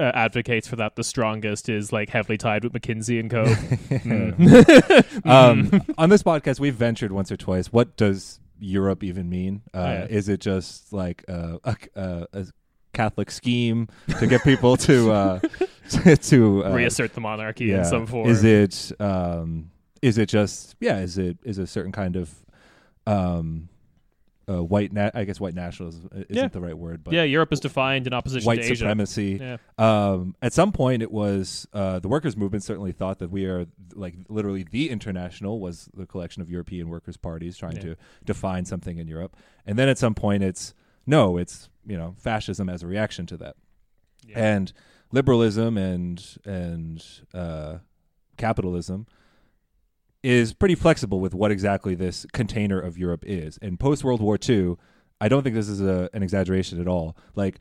[0.00, 3.44] uh, advocates for that the strongest is like heavily tied with McKinsey and Co.
[5.30, 7.72] um, on this podcast, we've ventured once or twice.
[7.72, 9.62] What does Europe even mean?
[9.74, 10.06] Uh, Yeah.
[10.08, 12.46] Is it just like a, a, a, a
[12.92, 15.40] Catholic scheme to get people to uh,
[16.22, 18.28] to uh, reassert the monarchy in some form.
[18.28, 19.70] Is it um
[20.02, 22.34] is it just yeah, is it is a certain kind of
[23.06, 23.68] um
[24.48, 26.48] uh, white na- I guess white nationalism isn't Yeah.
[26.48, 28.76] the right word, but yeah, Europe is defined in opposition white to Asia.
[28.76, 29.38] supremacy.
[29.40, 29.56] Yeah.
[29.78, 33.66] Um, at some point, it was uh, the workers' movement certainly thought that we are
[33.94, 37.82] like literally the international was the collection of European workers' parties trying Yeah.
[37.82, 40.74] to define something in Europe, and then at some point, it's
[41.06, 43.56] no, it's you know fascism as a reaction to that,
[44.26, 44.38] Yeah.
[44.54, 44.72] and
[45.12, 47.78] liberalism and and uh,
[48.36, 49.06] capitalism
[50.22, 53.58] is pretty flexible with what exactly this container of Europe is.
[53.60, 54.76] And post World War II,
[55.20, 57.16] I don't think this is a, an exaggeration at all.
[57.34, 57.58] Like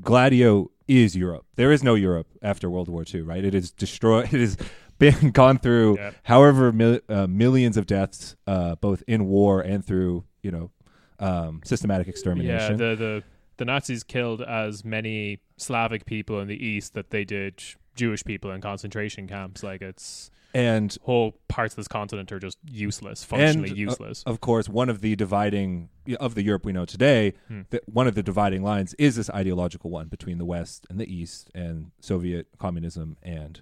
[0.00, 1.46] Gladio is Europe.
[1.56, 3.44] There is no Europe after World War II, right?
[3.44, 4.26] It is destroyed.
[4.32, 4.56] It has
[4.98, 6.12] been gone through Yeah.
[6.22, 10.70] however mil- uh, millions of deaths, uh, both in war and through you know
[11.18, 12.76] um, systematic Yeah, extermination.
[12.76, 13.22] the, the
[13.56, 17.62] the Nazis killed as many Slavic people in the East that they did
[17.94, 19.62] Jewish people in concentration camps.
[19.62, 24.22] Like it's and whole parts of this continent are just useless, functionally And, uh, useless.
[24.24, 27.62] of course, one of the dividing of the Europe we know today, Hmm.
[27.70, 31.12] that one of the dividing lines is this ideological one between the West and the
[31.12, 33.60] East, and Soviet communism and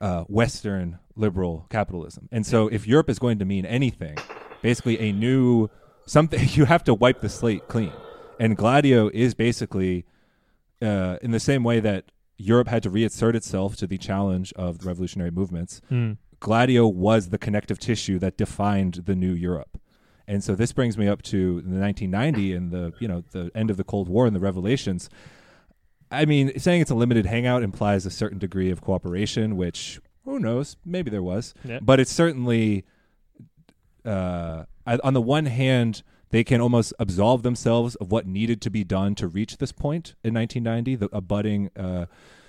[0.00, 2.28] uh, Western liberal capitalism.
[2.32, 4.16] And so, if Europe is going to mean anything,
[4.62, 5.68] basically a new
[6.06, 7.92] something, you have to wipe the slate clean.
[8.40, 10.04] And Gladio is basically
[10.82, 14.78] uh, in the same way that Europe had to reassert itself to the challenge of
[14.80, 15.80] the revolutionary movements.
[15.88, 16.12] Hmm.
[16.40, 19.78] Gladio was the connective tissue that defined the new Europe.
[20.26, 23.70] And so this brings me up to the 1990 and the you know the end
[23.70, 25.08] of the Cold War and the revelations.
[26.10, 30.38] I mean, saying it's a limited hangout implies a certain degree of cooperation, which who
[30.38, 31.80] knows, maybe there was, Yeah.
[31.82, 32.84] but it's certainly
[34.04, 36.02] uh, I- on the one hand,
[36.34, 40.16] they can almost absolve themselves of what needed to be done to reach this point
[40.24, 42.06] in 1990, the, a budding, uh,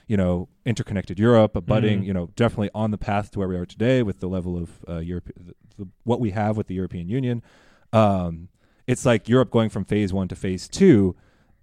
[0.08, 2.06] you know, interconnected Europe, a budding, Mhm.
[2.08, 4.84] you know, definitely on the path to where we are today with the level of
[4.89, 7.43] uh, Europe, the, the, what we have with the European Union.
[7.93, 8.48] Um,
[8.88, 11.15] it's like Europe going from phase one to phase two.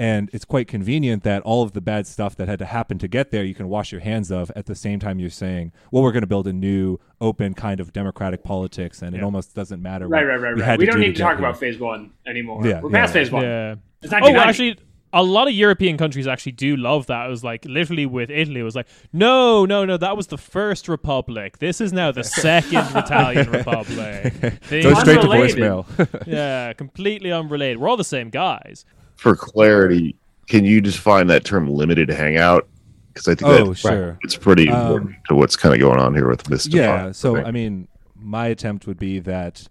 [0.02, 3.06] And it's quite convenient that all of the bad stuff that had to happen to
[3.06, 6.02] get there, you can wash your hands of at the same time you're saying, well,
[6.02, 9.00] we're going to build a new, open kind of democratic politics.
[9.02, 10.08] And it almost doesn't matter.
[10.08, 10.78] Right, right, right, we right.
[10.78, 11.46] We don't do need to get talk here.
[11.46, 12.66] about phase one anymore.
[12.66, 12.96] Yeah, We're yeah.
[13.00, 13.44] past phase one.
[13.44, 13.76] Yeah.
[14.02, 14.48] It's Oh, 1990.
[14.48, 14.78] actually,
[15.12, 17.26] a lot of European countries actually do love that.
[17.26, 20.38] It was like literally with Italy, it was like, no, no, no, that was the
[20.38, 21.58] first republic.
[21.58, 24.32] This is now the second Italian republic.
[24.68, 25.86] They- Go straight to voicemail.
[26.26, 27.78] yeah, completely unrelated.
[27.78, 28.84] We're all the same guys.
[29.22, 30.16] For clarity,
[30.48, 32.66] can you define that term limited hangout?
[33.08, 34.18] Because I think oh, that sure.
[34.22, 36.66] it's pretty Um, important to what's kind of going on here with this.
[36.66, 37.12] Yeah.
[37.12, 37.36] So.
[37.36, 39.68] I mean, my attempt would be that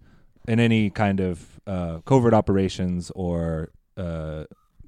[0.48, 4.46] in any kind of uh, covert operations or uh,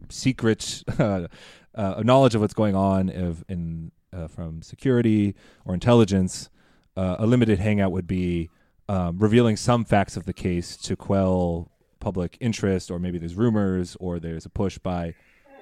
[0.09, 1.27] secret uh,
[1.75, 6.49] uh, knowledge of what's going on of, in uh, from security or intelligence,
[6.95, 8.49] uh, a limited hangout would be
[8.87, 11.71] um, revealing some facts of the case to quell
[12.03, 15.15] public interest, or maybe there's rumors or there's a push by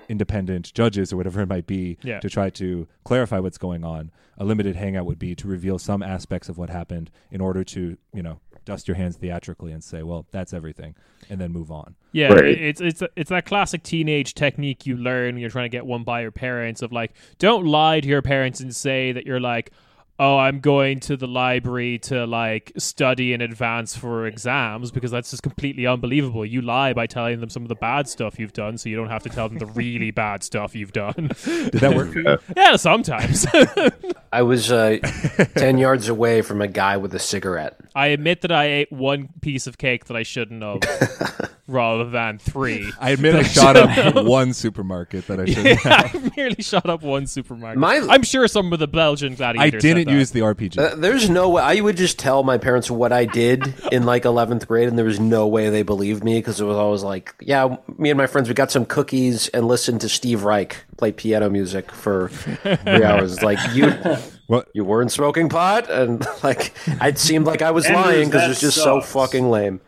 [0.09, 2.19] independent judges or whatever it might be Yeah.
[2.19, 4.11] to try to clarify what's going on.
[4.37, 7.97] A limited hangout would be to reveal some aspects of what happened in order to,
[8.13, 10.95] you know, dust your hands theatrically and say, well, that's everything,
[11.29, 11.95] and then move on.
[12.11, 12.45] Yeah, Right.
[12.45, 16.03] it's it's it's that classic teenage technique you learn when you're trying to get one
[16.03, 19.71] by your parents of like, don't lie to your parents and say that you're like,
[20.21, 25.31] oh, I'm going to the library to like study in advance for exams because that's
[25.31, 26.45] just completely unbelievable.
[26.45, 29.09] You lie by telling them some of the bad stuff you've done, so you don't
[29.09, 31.31] have to tell them the really bad stuff you've done.
[31.43, 32.37] Did that work for you?
[32.55, 33.47] yeah, sometimes.
[34.31, 34.99] I was uh,
[35.55, 37.79] 10 yards away from a guy with a cigarette.
[37.95, 42.37] I admit that I ate one piece of cake that I shouldn't have, rather than
[42.37, 42.91] three.
[42.99, 46.15] I admit I shot up one supermarket that I shouldn't have.
[46.15, 47.79] I merely shot up one supermarket.
[47.79, 49.67] My- I'm sure some of the Belgian gladiators.
[49.67, 50.19] I didn't said that.
[50.19, 50.77] use the RPG.
[50.77, 51.61] Uh, there's no way.
[51.63, 55.05] I would just tell my parents what I did in like 11th grade, and there
[55.05, 58.27] was no way they believed me because it was always like, yeah, me and my
[58.27, 63.03] friends, we got some cookies and listened to Steve Reich play piano music for three
[63.03, 63.41] hours.
[63.41, 63.91] Like, you.
[64.47, 64.67] What?
[64.73, 68.47] You weren't smoking pot, and like it seemed like I was Andrews, lying because it
[68.49, 69.79] was just so fucking lame.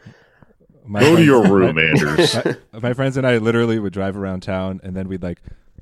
[0.85, 2.35] My Go to your room, Anders.
[2.73, 5.41] my, my friends and I literally would drive around town, and then we'd like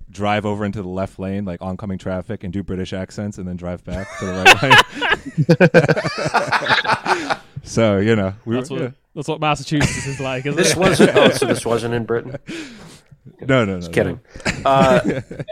[0.09, 3.55] drive over into the left lane, like oncoming traffic, and do British accents, and then
[3.57, 4.61] drive back to the right
[7.29, 7.37] lane.
[7.63, 8.91] so you know, we That's were, what yeah.
[9.15, 10.77] that's what Massachusetts is like, isn't This it?
[10.77, 11.11] wasn't.
[11.15, 12.37] Oh, so this wasn't in Britain.
[13.41, 14.19] no, no, no, Just Kidding.
[14.65, 14.99] Uh,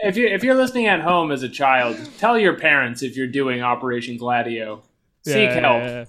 [0.04, 3.26] If you if you're listening at home as a child, tell your parents if you're
[3.26, 4.82] doing Operation Gladio.
[5.24, 5.82] Seek Yeah, help.
[5.82, 6.04] yeah,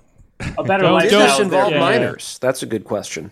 [0.58, 1.20] A better Don't- lifestyle.
[1.22, 1.80] this is involve Yeah.
[1.80, 2.38] minors?
[2.42, 3.32] That's a good question.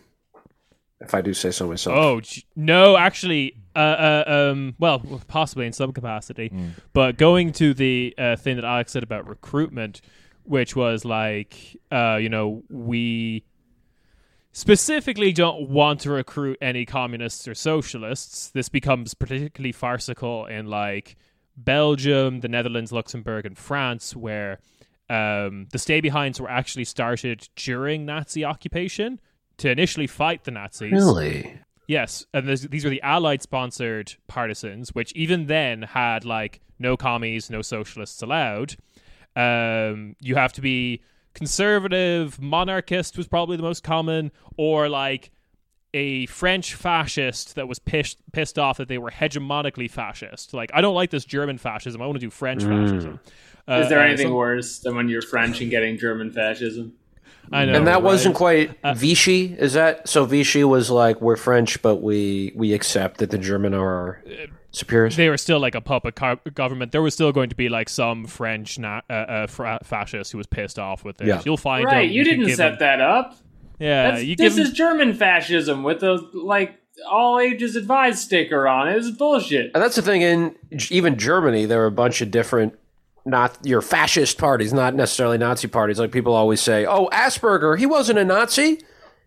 [1.01, 1.95] If I do say so myself.
[1.97, 2.21] Oh
[2.57, 6.51] no, actually, uh, uh, um, well, possibly in some capacity,
[6.93, 10.01] but going to the uh, thing that Alex said about recruitment,
[10.43, 13.45] which was like, uh, you know, we
[14.51, 18.49] specifically don't want to recruit any communists or socialists.
[18.49, 21.15] This becomes particularly farcical in like
[21.55, 24.59] Belgium, the Netherlands, Luxembourg, and France, where
[25.09, 29.19] um, the stay behinds were actually started during Nazi occupation
[29.57, 30.91] to initially fight the Nazis.
[30.91, 31.59] Really?
[31.87, 37.49] Yes, and these were the Allied sponsored partisans, which even then had like no commies,
[37.49, 38.75] no socialists allowed.
[39.35, 41.01] Um, you have to be
[41.33, 45.31] conservative, monarchist was probably the most common, or like
[45.93, 50.53] a French fascist that was pissed pissed off that they were hegemonically fascist.
[50.53, 52.01] Like, I don't like this German fascism.
[52.01, 53.19] I want to do French fascism.
[53.67, 56.93] Uh, Is there uh, anything some- worse than when you're French and getting German fascism?
[57.51, 58.03] I know, and that right?
[58.03, 59.55] wasn't quite Uh, Vichy.
[59.57, 60.25] Is that so?
[60.25, 64.23] Vichy was like we're French, but we we accept that the German are our
[64.71, 65.15] superiors.
[65.15, 66.91] they were still like a puppet co- government.
[66.91, 70.37] There was still going to be like some French na- uh, uh, fra- fascist who
[70.37, 71.27] was pissed off with it.
[71.27, 71.41] Yeah.
[71.43, 73.35] You'll find Right, him, you can didn't set him- that up.
[73.79, 76.75] Yeah, you this give him, is German fascism with a like
[77.09, 78.97] all ages advised sticker on it.
[78.97, 79.71] It's bullshit.
[79.73, 80.21] and that's the thing.
[80.21, 80.55] In
[80.91, 82.77] even Germany, there are a bunch of different
[83.25, 85.99] not your fascist parties, not necessarily Nazi parties.
[85.99, 88.79] Like people always say, "Oh, Asperger, he wasn't a Nazi."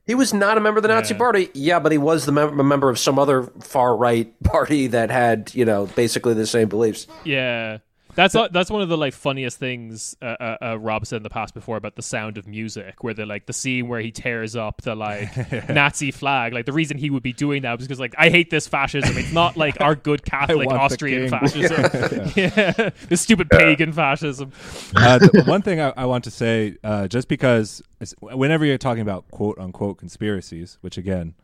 [0.05, 1.19] He was not a member of the Nazi Yeah.
[1.19, 1.49] Party.
[1.55, 5.11] Yeah, but he was the mem- a member of some other far right party that
[5.13, 7.07] had, you know, basically the same beliefs.
[7.25, 7.79] yeah.
[8.15, 11.31] That's that's one of the like funniest things uh, uh, uh, Rob said in the
[11.31, 14.55] past before about the sound of music, where the like the scene where he tears
[14.55, 15.35] up the like
[15.71, 16.53] Nazi flag.
[16.53, 19.17] Like the reason he would be doing that was because like I hate this fascism.
[19.17, 21.81] It's not like our good Catholic Austrian fascism.
[22.37, 24.53] yeah, the stupid pagan fascism.
[24.95, 28.77] uh, the one thing I, I want to say, uh, just because it's- whenever you're
[28.79, 31.35] talking about quote unquote conspiracies, which again,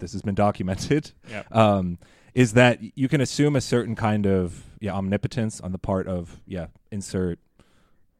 [0.00, 1.54] this has been documented, Yep.
[1.54, 1.98] um,
[2.36, 6.38] is that you can assume a certain kind of yeah omnipotence on the part of
[6.46, 7.38] yeah insert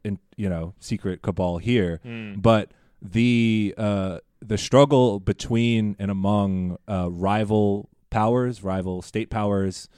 [0.03, 2.01] in you know secret cabal here,
[2.37, 2.71] but
[3.03, 9.89] the uh, the struggle between and among uh, rival powers, rival state powers.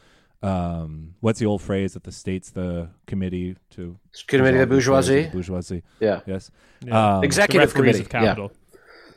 [0.40, 5.06] Um, what's the old phrase that the state's the committee to Committee of the resolve
[5.06, 5.22] the affairs bourgeoisie.
[5.22, 5.82] the bourgeoisie.
[6.00, 6.20] Yeah.
[6.26, 6.50] Yes.
[6.84, 7.16] Yeah.
[7.16, 8.00] Um, Executive committee.
[8.00, 8.52] of capital.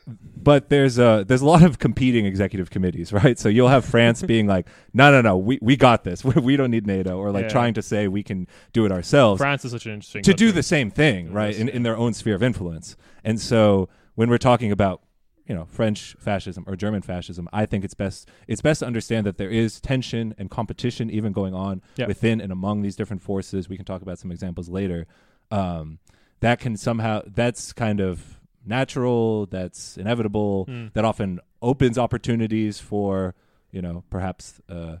[0.06, 3.38] But there's a there's a lot of competing executive committees, right?
[3.38, 6.24] So you'll have France being like, no, no, no, we, we got this.
[6.32, 7.48] We, we don't need NATO, or like Yeah.
[7.50, 10.52] trying to say we can do it ourselves France is such an interesting to do
[10.52, 11.54] the same thing, right?
[11.54, 12.96] In, in their own sphere of influence.
[13.24, 15.02] And so when we're talking about
[15.46, 19.26] you know French fascism or German fascism, I think it's best it's best to understand
[19.26, 22.06] that there is tension and competition even going on Yeah.
[22.06, 23.68] within and among these different forces.
[23.68, 25.06] We can talk about some examples later.
[25.50, 25.98] Um,
[26.40, 29.46] that can somehow that's kind of natural.
[29.46, 30.68] That's inevitable.
[30.94, 33.34] That often opens opportunities for
[33.70, 34.60] you know perhaps.
[34.68, 34.96] Uh,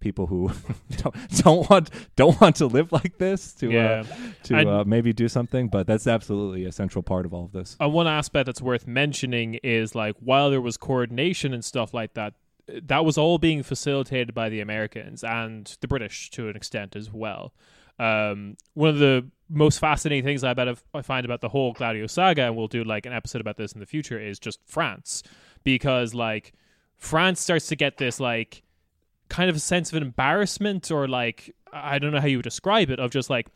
[0.00, 0.50] People who
[0.98, 4.02] don't, don't want don't want to live like this to Yeah.
[4.06, 7.52] uh, to uh, maybe do something, but that's absolutely a central part of all of
[7.52, 7.74] this.
[7.80, 12.12] And one aspect that's worth mentioning is like while there was coordination and stuff like
[12.14, 12.34] that,
[12.66, 17.10] that was all being facilitated by the Americans and the British to an extent as
[17.10, 17.54] well.
[17.98, 20.54] Um, one of the most fascinating things I
[20.94, 23.72] I find about the whole Gladio saga, and we'll do like an episode about this
[23.72, 25.22] in the future, is just France,
[25.62, 26.52] because like
[26.96, 28.62] France starts to get this like
[29.28, 32.90] kind of a sense of embarrassment or like I don't know how you would describe
[32.90, 33.48] it of just like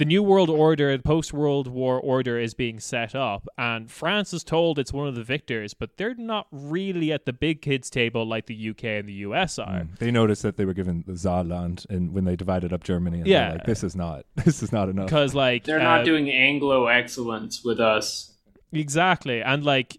[0.00, 4.32] the new world order, the post World War order is being set up, and France
[4.32, 7.90] is told it's one of the victors, but they're not really at the big kids
[7.90, 9.80] table like the UK and the US are.
[9.80, 9.98] Mm.
[9.98, 13.26] They noticed that they were given the Saarland, and when they divided up Germany, and
[13.26, 16.30] yeah, like, this is not this is not enough because like they're uh, not doing
[16.30, 18.32] Anglo excellence with us.
[18.72, 19.98] Exactly, and like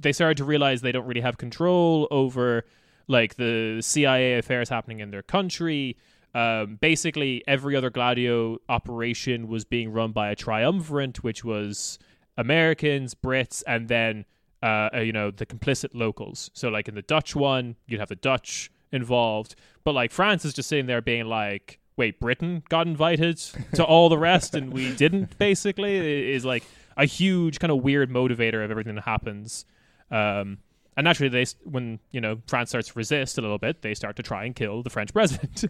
[0.00, 2.64] they started to realize they don't really have control over
[3.08, 5.98] like the CIA affairs happening in their country
[6.34, 11.98] um, basically, every other Gladio operation was being run by a triumvirate, which was
[12.36, 14.24] Americans, Brits, and then
[14.62, 16.50] uh, uh, you know the complicit locals.
[16.52, 19.54] So, like in the Dutch one, you'd have the Dutch involved,
[19.84, 23.36] but like France is just sitting there being like, "Wait, Britain got invited
[23.74, 26.64] to all the rest, and we didn't." Basically, it is like
[26.96, 29.66] a huge kind of weird motivator of everything that happens.
[30.10, 30.58] Um,
[30.96, 34.16] and naturally, they when you know France starts to resist a little bit, they start
[34.16, 35.64] to try and kill the French president.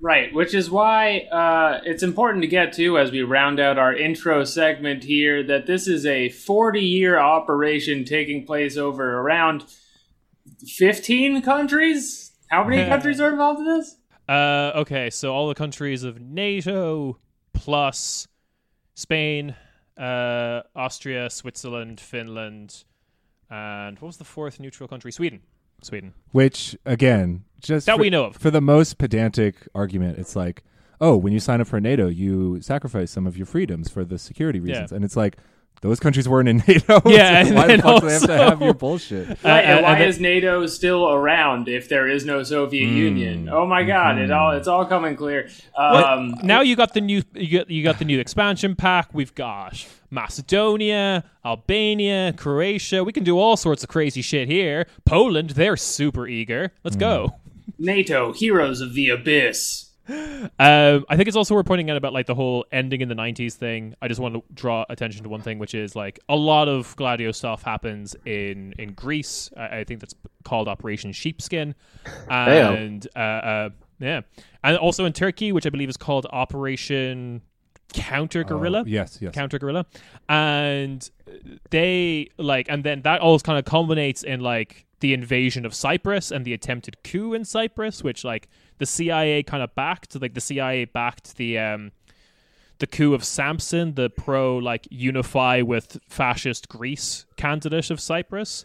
[0.00, 3.94] right, which is why uh, it's important to get to as we round out our
[3.94, 9.64] intro segment here that this is a 40-year operation taking place over around
[10.66, 12.32] 15 countries.
[12.50, 13.96] How many countries are involved in this?
[14.28, 17.18] Uh, okay, so all the countries of NATO
[17.54, 18.28] plus
[18.94, 19.54] Spain,
[19.96, 22.84] uh, Austria, Switzerland, Finland
[23.50, 25.12] and what was the fourth neutral country?
[25.12, 25.40] Sweden.
[25.82, 26.14] Sweden.
[26.32, 28.36] Which again, just that for, we know of.
[28.36, 30.62] For the most pedantic argument, it's like,
[31.00, 34.18] oh, when you sign up for NATO, you sacrifice some of your freedoms for the
[34.18, 34.96] security reasons, yeah.
[34.96, 35.36] and it's like.
[35.82, 37.02] Those countries weren't in NATO.
[37.06, 39.28] Yeah, so why the fuck do they have to have your bullshit?
[39.44, 42.96] Right, and why is NATO still around if there is no Soviet mm.
[42.96, 43.48] Union?
[43.48, 44.16] Oh my God!
[44.16, 44.24] Mm.
[44.24, 45.48] It all it's all coming clear.
[45.76, 49.10] Um, now you got the new you got, you got the new expansion pack.
[49.12, 53.04] We've got Macedonia, Albania, Croatia.
[53.04, 54.86] We can do all sorts of crazy shit here.
[55.04, 56.72] Poland, they're super eager.
[56.84, 57.00] Let's mm.
[57.00, 57.34] go.
[57.78, 59.85] NATO, heroes of the abyss.
[60.08, 63.14] Um, I think it's also worth pointing out about like the whole ending in the
[63.14, 63.94] '90s thing.
[64.00, 66.94] I just want to draw attention to one thing, which is like a lot of
[66.96, 69.50] Gladio stuff happens in in Greece.
[69.56, 71.74] I, I think that's called Operation Sheepskin,
[72.30, 74.20] and uh, uh, yeah,
[74.62, 77.42] and also in Turkey, which I believe is called Operation
[77.92, 78.80] counter guerrilla.
[78.80, 79.34] Uh, yes, yes.
[79.34, 79.86] Counter guerrilla.
[80.28, 81.08] And
[81.70, 86.30] they like and then that all kind of culminates in like the invasion of Cyprus
[86.30, 90.20] and the attempted coup in Cyprus, which like the CIA kind of backed.
[90.20, 91.92] Like the CIA backed the um
[92.78, 98.64] the coup of Sampson, the pro like unify with fascist Greece candidate of Cyprus.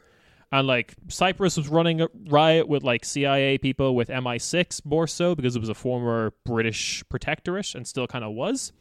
[0.53, 5.33] And like Cyprus was running a riot with like CIA people with MI6 more so
[5.33, 8.73] because it was a former British protectorate and still kind of was.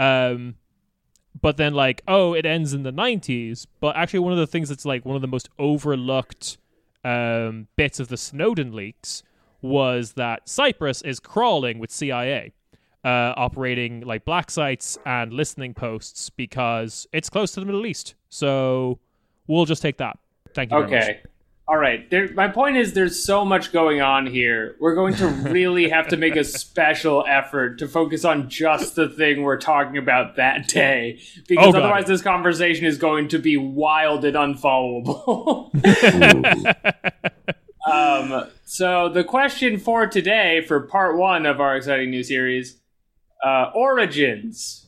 [0.00, 0.56] Um,
[1.40, 3.66] but then like, oh, it ends in the 90s.
[3.80, 6.58] But actually, one of the things that's like one of the most overlooked
[7.04, 9.22] um, bits of the Snowden leaks
[9.62, 12.52] was that Cyprus is crawling with CIA.
[13.04, 18.14] Uh, operating like black sites and listening posts because it's close to the Middle East.
[18.30, 18.98] So
[19.46, 20.18] we'll just take that.
[20.54, 20.78] Thank you.
[20.78, 21.20] Okay.
[21.66, 22.08] All right.
[22.10, 24.76] There, my point is, there's so much going on here.
[24.80, 29.08] We're going to really have to make a special effort to focus on just the
[29.08, 33.56] thing we're talking about that day, because oh, otherwise, this conversation is going to be
[33.56, 35.70] wild and unfollowable.
[37.90, 42.76] um, so, the question for today, for part one of our exciting new series,
[43.42, 44.86] uh, origins.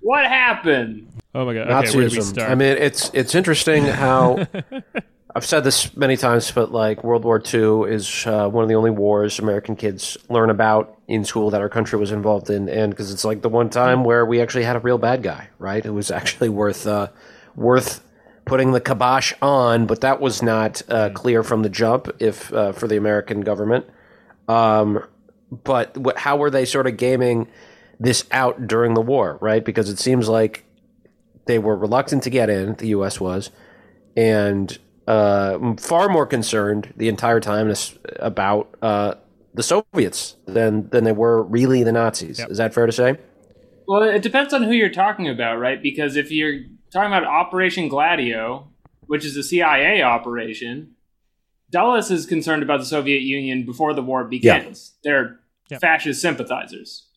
[0.00, 1.12] What happened?
[1.32, 1.68] Oh my god!
[1.68, 1.94] Okay, Nazism.
[1.94, 2.50] where do we start?
[2.50, 4.48] I mean, it's it's interesting how
[5.34, 8.74] I've said this many times, but like World War II is uh, one of the
[8.74, 12.90] only wars American kids learn about in school that our country was involved in, and
[12.90, 15.84] because it's like the one time where we actually had a real bad guy, right?
[15.84, 17.08] It was actually worth uh,
[17.56, 18.04] worth
[18.44, 22.08] putting the kibosh on, but that was not uh, clear from the jump.
[22.18, 23.86] If uh, for the American government,
[24.48, 25.02] um,
[25.50, 27.48] but what, how were they sort of gaming
[27.98, 29.64] this out during the war, right?
[29.64, 30.64] Because it seems like
[31.46, 32.74] they were reluctant to get in.
[32.74, 33.18] The U.S.
[33.18, 33.50] was,
[34.14, 37.72] and uh, far more concerned the entire time
[38.20, 39.14] about uh,
[39.54, 42.38] the Soviets than than they were really the Nazis.
[42.38, 42.50] Yep.
[42.50, 43.16] Is that fair to say?
[43.86, 45.82] Well, it depends on who you're talking about, right?
[45.82, 46.60] Because if you're
[46.92, 48.68] talking about Operation Gladio,
[49.06, 50.94] which is a CIA operation,
[51.70, 54.92] Dulles is concerned about the Soviet Union before the war begins.
[55.02, 55.10] Yeah.
[55.10, 55.40] They're
[55.70, 55.80] yep.
[55.80, 57.08] fascist sympathizers.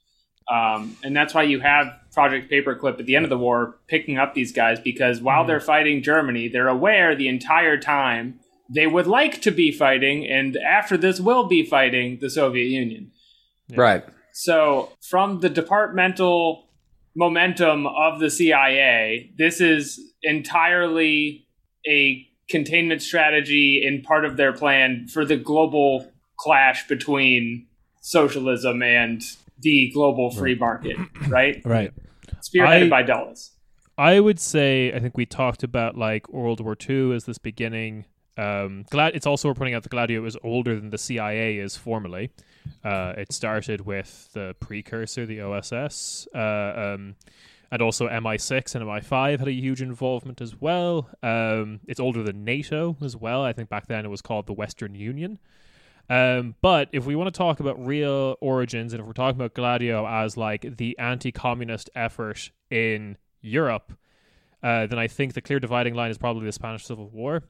[0.51, 4.17] Um, and that's why you have Project Paperclip at the end of the war picking
[4.17, 5.47] up these guys because while mm.
[5.47, 8.39] they're fighting Germany, they're aware the entire time
[8.73, 13.11] they would like to be fighting, and after this will be fighting the Soviet Union.
[13.67, 13.79] Yeah.
[13.79, 14.05] Right.
[14.33, 16.67] So, from the departmental
[17.15, 21.45] momentum of the CIA, this is entirely
[21.87, 27.67] a containment strategy and part of their plan for the global clash between
[28.01, 29.21] socialism and
[29.59, 30.97] the global free market,
[31.27, 31.61] right?
[31.63, 31.93] Right.
[32.55, 33.51] Spearheaded I- by Dulles.
[33.97, 38.05] I would say I think we talked about like World War II as this beginning.
[38.37, 41.77] Um, glad it's also worth pointing out that Gladio is older than the CIA is
[41.77, 42.31] formally.
[42.83, 46.37] Uh, it started with the precursor, the OSS, uh,
[46.95, 47.15] um,
[47.71, 51.09] and also MI6 and MI5 had a huge involvement as well.
[51.23, 53.43] Um, it's older than NATO as well.
[53.43, 55.39] I think back then it was called the Western Union.
[56.09, 59.53] Um, but if we want to talk about real origins, and if we're talking about
[59.53, 63.93] Gladio as like the anti-communist effort in Europe,
[64.61, 67.43] uh, then I think the clear dividing line is probably the Spanish Civil War,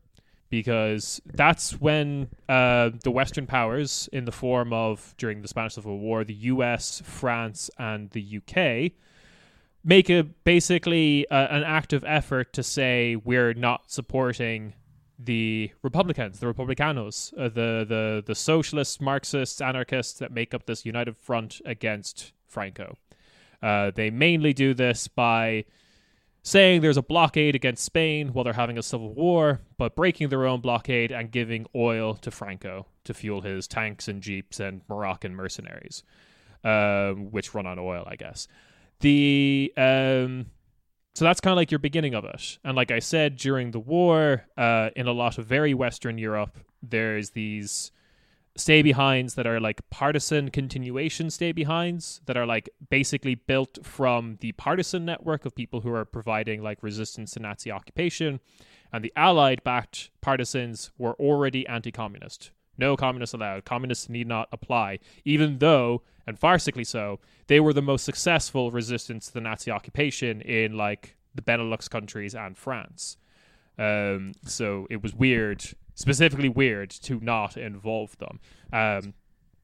[0.50, 6.00] because that's when uh, the Western powers, in the form of during the Spanish Civil
[6.00, 8.92] War, the U.S., France, and the UK,
[9.84, 14.74] make a basically uh, an active effort to say we're not supporting
[15.18, 20.86] the Republicans, the Republicanos, uh, the the the socialists, Marxists, anarchists that make up this
[20.86, 22.98] united front against Franco.
[23.62, 25.66] Uh, they mainly do this by
[26.44, 30.46] saying there's a blockade against Spain while they're having a civil war, but breaking their
[30.46, 35.36] own blockade and giving oil to Franco to fuel his tanks and jeeps and Moroccan
[35.36, 36.04] mercenaries,
[36.64, 38.48] um, which run on oil, I guess.
[39.00, 40.48] The um,
[41.16, 42.60] so that's kind of like your beginning of it.
[42.66, 46.60] And like I said, during the war, uh, in a lot of very Western Europe,
[46.84, 47.92] there's these
[48.58, 54.38] stay behinds that are like partisan continuation stay behinds that are like basically built from
[54.40, 58.42] the partisan network of people who are providing like resistance to Nazi occupation.
[58.92, 62.52] And the Allied backed partisans were already anti communist.
[62.78, 63.64] No communists allowed.
[63.64, 69.28] Communists need not apply, even though, and farcically so, they were the most successful resistance
[69.28, 73.18] to the Nazi occupation in like the Benelux countries and France.
[73.78, 75.64] Um, so it was weird,
[75.96, 78.40] specifically weird, to not involve them.
[78.72, 79.14] Um,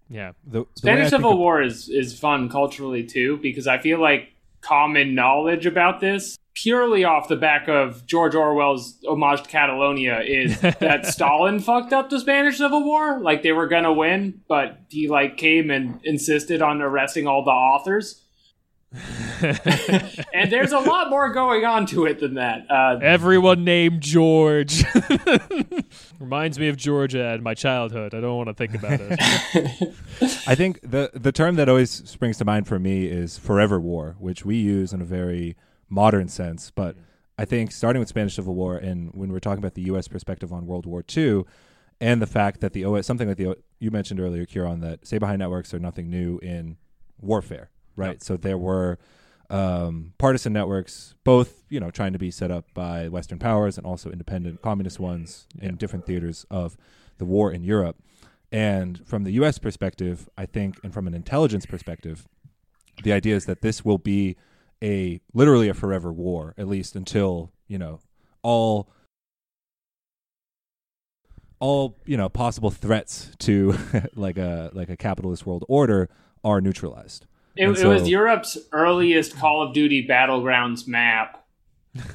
[0.10, 4.00] yeah, The, the Spanish Civil of- War is is fun culturally too because I feel
[4.02, 10.22] like common knowledge about this purely off the back of George Orwell's homage to Catalonia
[10.22, 14.80] is that Stalin fucked up the Spanish Civil War like they were gonna win but
[14.90, 18.26] he like came and insisted on arresting all the authors
[19.42, 24.84] and there's a lot more going on to it than that uh, everyone named George
[26.20, 28.14] reminds me of Georgia and my childhood.
[28.14, 29.18] I don't want to think about it.
[30.46, 34.18] I think the the term that always springs to mind for me is forever war,
[34.20, 35.56] which we use in a very
[35.92, 36.72] modern sense.
[36.72, 36.96] But
[37.38, 40.08] I think starting with Spanish Civil War and when we're talking about the U.S.
[40.08, 41.44] perspective on World War II,
[42.00, 45.20] and the fact that the OS something like the you mentioned earlier, Kieran, that say
[45.20, 46.78] behind networks are nothing new in
[47.20, 48.24] warfare, right?
[48.24, 48.98] So there were
[49.52, 53.86] um, partisan networks, both you know trying to be set up by Western powers and
[53.86, 56.76] also independent communist ones in different theaters of
[57.20, 57.98] the war in Europe.
[58.52, 59.60] And from the U.S.
[59.60, 62.28] perspective, I think, and from an intelligence perspective,
[63.04, 64.36] the idea is that this will be
[64.84, 68.00] a literally a forever war, at least until you know
[68.42, 68.90] all
[71.60, 73.76] all you know possible threats to
[74.16, 76.10] like a like a capitalist world order
[76.44, 77.26] are neutralized.
[77.56, 81.46] It, And it was Europe's earliest Call of Duty Battlegrounds map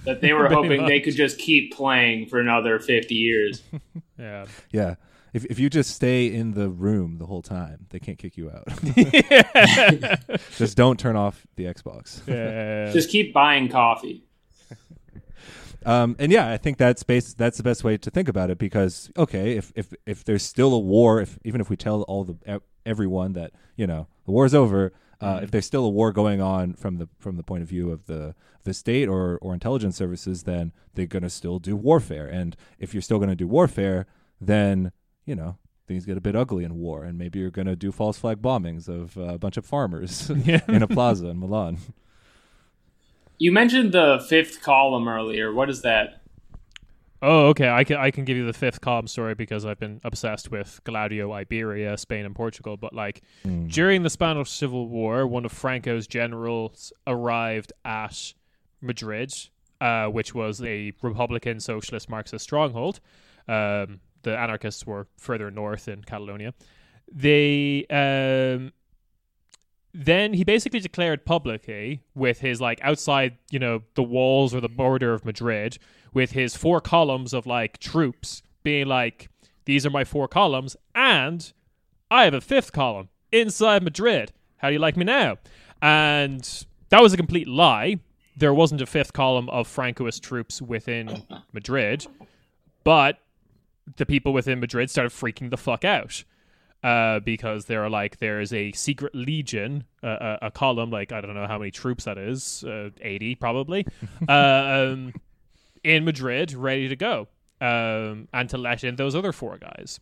[0.04, 3.62] that they were Pretty hoping they could just keep playing for another 50 years.
[4.18, 4.46] Yeah.
[4.70, 4.94] Yeah.
[5.36, 8.50] If if you just stay in the room the whole time, they can't kick you
[8.50, 8.66] out.
[10.56, 12.26] just don't turn off the Xbox.
[12.26, 12.90] yeah.
[12.90, 14.24] Just keep buying coffee.
[15.84, 18.58] Um, and yeah, I think that's base, that's the best way to think about it
[18.58, 22.24] because okay, if if if there's still a war, if even if we tell all
[22.24, 26.10] the everyone that you know the war is over, uh, if there's still a war
[26.10, 28.34] going on from the from the point of view of the
[28.64, 32.26] the state or or intelligence services, then they're going to still do warfare.
[32.26, 34.06] And if you're still going to do warfare,
[34.40, 34.90] then
[35.26, 37.92] you know things get a bit ugly in war, and maybe you're going to do
[37.92, 40.60] false flag bombings of uh, a bunch of farmers Yeah.
[40.68, 41.78] in a plaza in Milan.
[43.38, 45.52] You mentioned the fifth column earlier.
[45.52, 46.22] What is that?
[47.22, 47.68] Oh, okay.
[47.68, 50.80] I can I can give you the fifth column story because I've been obsessed with
[50.84, 52.76] Gladio, Iberia, Spain, and Portugal.
[52.76, 53.22] But like
[53.68, 58.34] during the Spanish Civil War, one of Franco's generals arrived at
[58.80, 59.32] Madrid,
[59.80, 63.00] uh, which was a Republican Socialist Marxist stronghold.
[63.48, 66.52] Um, the anarchists were further north in Catalonia.
[67.10, 68.72] They um,
[69.94, 74.68] then he basically declared publicly with his like outside, you know, the walls or the
[74.68, 75.78] border of Madrid,
[76.12, 79.30] with his four columns of like troops being like,
[79.64, 81.52] "These are my four columns, and
[82.10, 84.32] I have a fifth column inside Madrid.
[84.56, 85.38] How do you like me now?"
[85.80, 88.00] And that was a complete lie.
[88.36, 91.22] There wasn't a fifth column of Francoist troops within
[91.52, 92.06] Madrid,
[92.82, 93.20] but
[93.96, 96.24] the people within Madrid started freaking the fuck out
[96.82, 101.34] uh, because they're like, there's a secret legion, uh, a, a column, like, I don't
[101.34, 103.86] know how many troops that is, uh, 80 probably,
[104.28, 104.32] uh,
[104.92, 105.14] um,
[105.84, 107.28] in Madrid, ready to go,
[107.60, 110.00] um, and to let in those other four guys.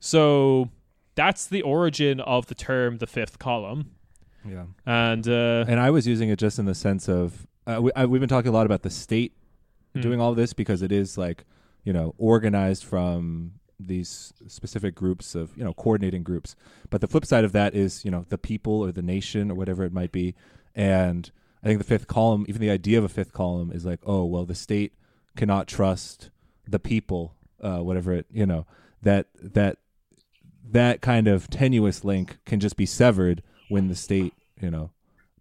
[0.00, 0.70] So
[1.14, 3.92] that's the origin of the term the fifth column.
[4.48, 4.64] Yeah.
[4.86, 8.06] And, uh, And I was using it just in the sense of uh, we, I,
[8.06, 9.32] we've been talking a lot about the state
[9.94, 10.02] Hmm.
[10.02, 11.44] doing all this because it is like
[11.88, 16.54] you know organized from these specific groups of you know coordinating groups.
[16.90, 19.54] But the flip side of that is you know the people or the nation or
[19.54, 20.34] whatever it might be.
[20.74, 21.30] And
[21.64, 24.26] I think the fifth column, even the idea of a fifth column, is like oh
[24.26, 24.92] well the state
[25.34, 26.28] cannot trust
[26.66, 28.66] the people, uh, whatever it you know
[29.00, 29.78] that that
[30.70, 34.90] that kind of tenuous link can just be severed when the state you know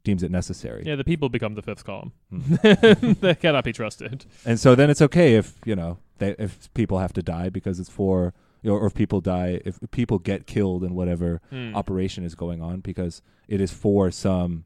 [0.05, 0.83] deems it necessary.
[0.85, 2.13] yeah, the people become the fifth column.
[2.29, 2.53] Hmm.
[3.19, 4.25] they cannot be trusted.
[4.45, 7.79] And so then it's okay if you know they, if people have to die because
[7.79, 11.75] it's for you know, or if people die if people get killed in whatever Hmm.
[11.75, 14.65] operation is going on because it is for some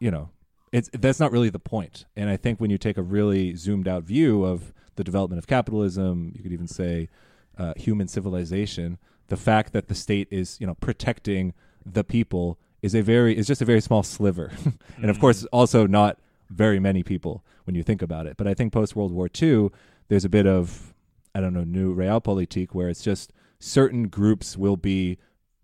[0.00, 0.30] you know
[0.72, 2.04] it's that's not really the point.
[2.16, 5.46] And I think when you take a really zoomed out view of the development of
[5.46, 7.08] capitalism, you could even say
[7.56, 11.54] uh, human civilization, the fact that the state is you know protecting
[11.86, 14.50] the people is a very is just a very small sliver,
[14.96, 16.18] and of course also not
[16.50, 18.36] very many people when you think about it.
[18.36, 19.70] But I think post World War II,
[20.08, 20.94] there's a bit of
[21.34, 25.18] I don't know new realpolitik where it's just certain groups will be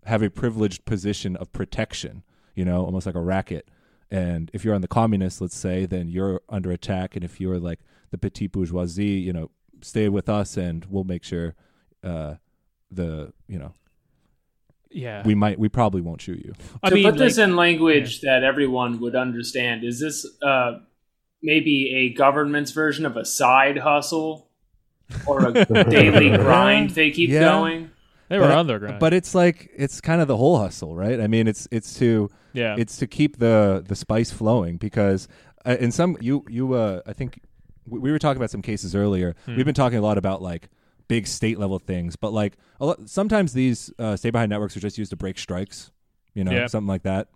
[0.05, 2.23] have a privileged position of protection,
[2.55, 3.69] you know, almost like a racket.
[4.09, 7.15] And if you're on the communists, let's say, then you're under attack.
[7.15, 7.79] And if you're like
[8.09, 11.55] the petit bourgeoisie, you know, stay with us and we'll make sure
[12.03, 12.35] uh,
[12.91, 13.73] the you know
[14.89, 15.23] Yeah.
[15.25, 16.53] we might we probably won't shoot you.
[16.83, 20.79] I to mean, put this in language that everyone would understand, is this uh,
[21.43, 24.47] maybe a government's version of a side hustle
[25.27, 27.41] or a daily grind they keep Yeah.
[27.41, 27.91] going?
[28.29, 28.99] they were but- underground.
[28.99, 31.19] But it's like it's kind of the whole hustle, right?
[31.19, 32.75] I mean, it's it's to yeah.
[32.77, 35.27] it's to keep the the spice flowing because
[35.65, 37.41] uh, in some you you uh I think
[37.87, 39.35] we, we were talking about some cases earlier.
[39.47, 40.69] We've been talking a lot about like
[41.09, 44.79] big state level things, but like a lot, sometimes these uh, stay behind networks are
[44.79, 45.91] just used to break strikes,
[46.33, 46.67] you know, Yeah.
[46.67, 47.27] something like that.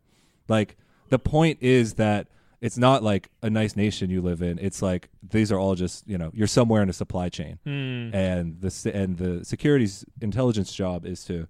[0.47, 0.77] Like
[1.09, 2.27] the point is that
[2.66, 4.57] it's not like a nice nation you live in.
[4.59, 8.13] It's like these are all just you know you're somewhere in a supply chain, Hmm.
[8.16, 11.47] and the and the security's intelligence job is to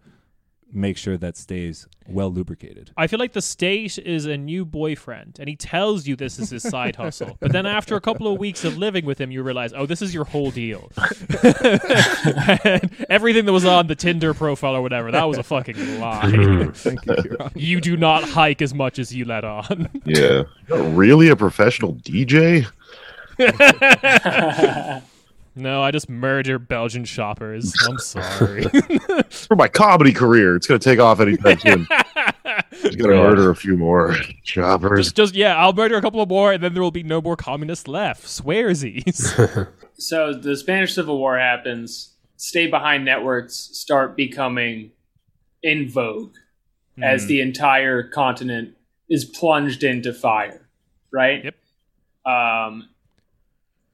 [0.75, 2.91] make sure that stays well lubricated.
[2.97, 6.49] I feel like the state is a new boyfriend, and he tells you this is
[6.49, 7.37] his side hustle.
[7.39, 10.01] But then after a couple of weeks of living with him, you realize, oh, this
[10.01, 10.91] is your whole deal.
[11.43, 16.69] and everything that was on the Tinder profile or whatever, that was a fucking lie.
[16.73, 17.37] Thank you.
[17.55, 19.89] You do not hike as much as you let on.
[20.05, 20.43] Yeah.
[20.67, 22.67] You're really a professional DJ?
[25.55, 27.73] No, I just murder Belgian shoppers.
[27.87, 28.65] I'm sorry.
[29.29, 31.87] For my comedy career, it's going to take off anytime soon.
[32.81, 34.99] Just going to murder a few more shoppers.
[34.99, 37.21] just, just yeah, I'll murder a couple of more, and then there will be no
[37.21, 38.25] more communists left.
[38.25, 39.69] Swearsies.
[39.97, 42.15] So the Spanish Civil War happens.
[42.35, 44.91] Stay behind networks start becoming
[45.63, 46.35] in vogue
[47.01, 48.75] as the entire continent
[49.09, 50.67] is plunged into fire.
[51.13, 51.45] Right.
[51.45, 51.55] Yep.
[52.25, 52.89] Um,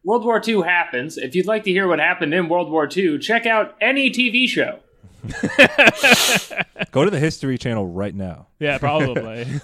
[0.04, 1.18] World War II happens.
[1.18, 4.48] If you'd like to hear what happened in World War II, check out any TV
[4.48, 4.80] show.
[6.92, 8.48] Go to the History Channel right now.
[8.60, 9.46] yeah, probably.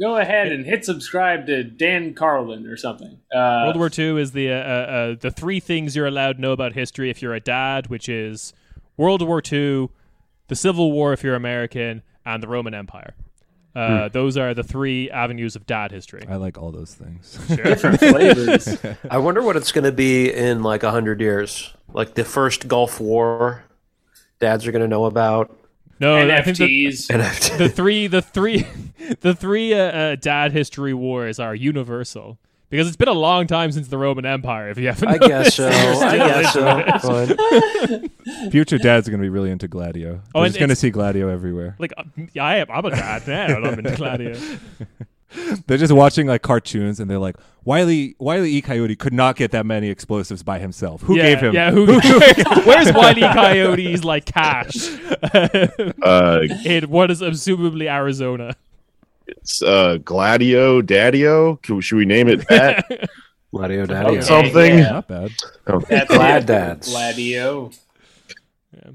[0.00, 3.18] Go ahead and hit subscribe to Dan Carlin or something.
[3.34, 6.40] Uh, World War II is the uh, uh, uh, the three things you're allowed to
[6.40, 8.52] know about history if you're a dad, which is
[8.96, 9.88] World War II,
[10.46, 13.14] the Civil War if you're American, and the Roman Empire.
[13.78, 16.24] Uh, Those are the three avenues of dad history.
[16.28, 17.38] I like all those things.
[17.48, 18.76] different flavors.
[19.10, 21.72] I wonder what it's going to be in like a hundred years.
[21.92, 23.64] Like the first Gulf War,
[24.40, 25.56] dads are going to know about.
[26.00, 27.58] No, I think the, NFTs.
[27.58, 28.66] The three the three
[29.20, 32.38] the three uh, uh, dad history wars are universal
[32.70, 34.68] because it's been a long time since the Roman Empire.
[34.70, 35.68] If you haven't, I guess so.
[35.72, 38.50] I guess so.
[38.50, 40.20] Future dads are going to be really into Gladio.
[40.34, 41.76] Oh, They're just going to see Gladio everywhere.
[41.78, 42.04] Like, uh,
[42.34, 44.38] yeah, I am, I'm a dad now, and I'm into Gladio.
[45.66, 48.62] They're just watching like cartoons, and they're like, Wiley Wile E.
[48.62, 51.02] Coyote could not get that many explosives by himself.
[51.02, 51.54] Who yeah, gave him?
[51.54, 51.84] Yeah, who?
[52.64, 54.88] where's Wiley Coyote's like cash?
[56.02, 58.56] Uh, in what is assumably Arizona.
[59.28, 61.60] It's uh, Gladio Daddio.
[61.62, 63.08] Can- Should we name it that?
[63.54, 64.10] Gladio Daddy.
[64.10, 64.20] Okay.
[64.20, 64.78] Something.
[64.78, 64.90] yeah.
[64.90, 65.30] Not bad.
[65.88, 66.88] That's Glad dads.
[66.90, 67.70] Gladio.
[68.74, 68.90] Yeah.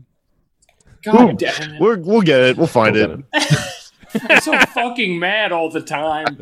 [1.04, 1.82] God damn it.
[1.82, 2.58] We're, we'll get it.
[2.58, 3.24] We'll find We'll it.
[3.34, 3.82] get
[4.30, 6.38] I'm so fucking mad all the time.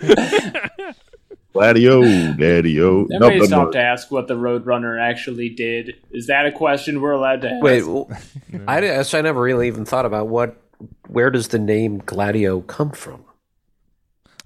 [1.52, 2.00] Gladio,
[2.32, 3.06] Daddy-o.
[3.10, 5.96] No, Everybody stop to ask what the Roadrunner actually did.
[6.10, 7.62] Is that a question we're allowed to ask?
[7.62, 8.06] Wait, w-
[8.66, 10.56] I, guess I never really even thought about what.
[11.08, 13.24] Where does the name Gladio come from?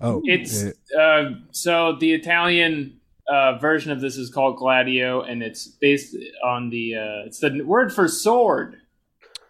[0.01, 5.43] Oh, It's it- uh, so the Italian uh, version of this is called Gladio, and
[5.43, 8.77] it's based on the uh, it's the word for sword,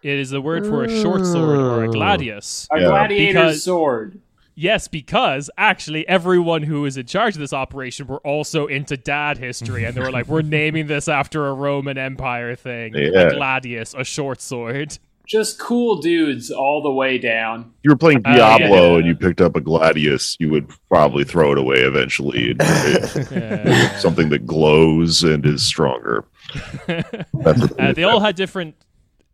[0.03, 2.67] It is the word for a short sword or a gladius.
[2.71, 2.87] a Yeah.
[2.87, 4.21] gladiator's Because- sword.
[4.59, 9.37] Yes, because actually everyone who was in charge of this operation were also into dad
[9.37, 13.19] history, and they were like, "We're naming this after a Roman Empire thing, Yeah.
[13.27, 17.73] a gladius, a short sword." Just cool dudes all the way down.
[17.83, 18.97] you were playing Uh, Diablo yeah.
[18.99, 22.51] and you picked up a Gladius, you would probably throw it away eventually.
[22.51, 22.61] and
[23.31, 23.97] Yeah.
[23.97, 26.25] something that glows and is stronger.
[26.87, 28.75] Uh, they all had different.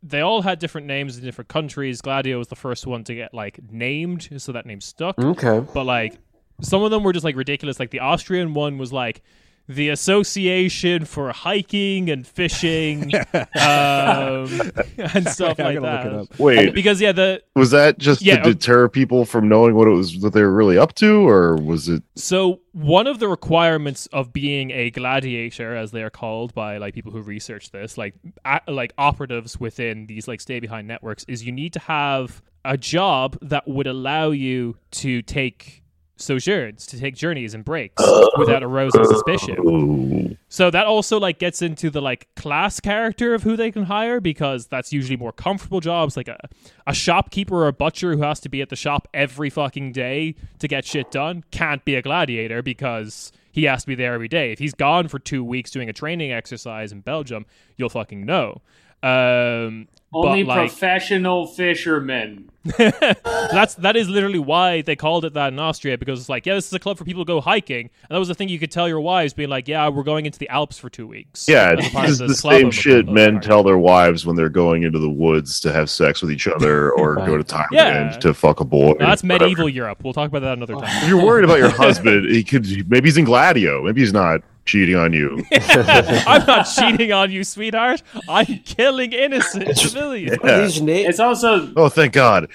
[0.02, 2.02] They all had different names in different countries.
[2.02, 5.18] Gladio was the first one to get like named, so that name stuck.
[5.18, 5.62] Okay.
[5.74, 6.18] But like,
[6.62, 7.80] some of them were just like ridiculous.
[7.80, 9.22] Like the Austrian one was like
[9.68, 16.06] the Association for Hiking and Fishing, um, and stuff I like gotta look that.
[16.08, 16.40] it up.
[16.40, 19.92] Wait, Because yeah, the was that just Yeah, to deter people from knowing what it
[19.92, 22.04] was that they were really up to, or was it?
[22.16, 26.94] So one of the requirements of being a gladiator, as they are called by like
[26.94, 31.44] people who research this, like a, like operatives within these like stay behind networks, is
[31.46, 35.83] you need to have a job that would allow you to take
[36.16, 38.02] sojourns, to take journeys and breaks
[38.38, 40.38] without arousing suspicion.
[40.50, 44.20] So that also like gets into the like class character of who they can hire
[44.20, 46.38] because that's usually more comfortable jobs like a,
[46.86, 50.36] a shopkeeper or a butcher who has to be at the shop every fucking day
[50.60, 54.28] to get shit done can't be a gladiator because he has to be there every
[54.28, 54.52] day.
[54.52, 57.46] If he's gone for 2 weeks doing a training exercise in Belgium,
[57.78, 58.62] you'll fucking know.
[59.04, 62.50] Um Only but like professional fishermen.
[62.78, 66.54] that's that is literally why they called it that in Austria because it's like yeah
[66.54, 68.58] this is a club for people to go hiking and that was the thing you
[68.58, 71.50] could tell your wives being like yeah we're going into the Alps for two weeks
[71.50, 73.48] yeah, As a this is the same shit men party.
[73.48, 76.92] tell their wives when they're going into the woods to have sex with each other
[76.98, 78.18] or go to Thailand Yeah.
[78.20, 78.94] to fuck a boy.
[78.98, 80.02] No, that's medieval Europe.
[80.02, 81.04] We'll talk about that another time.
[81.04, 83.84] If you're worried about your husband, he could maybe he's in Gladio.
[83.84, 85.44] Maybe he's not cheating on you.
[85.52, 88.02] I'm not cheating on you, sweetheart.
[88.30, 90.38] I'm killing innocent civilians.
[90.44, 90.62] Yeah.
[90.62, 92.50] These names, It's also Oh, thank God.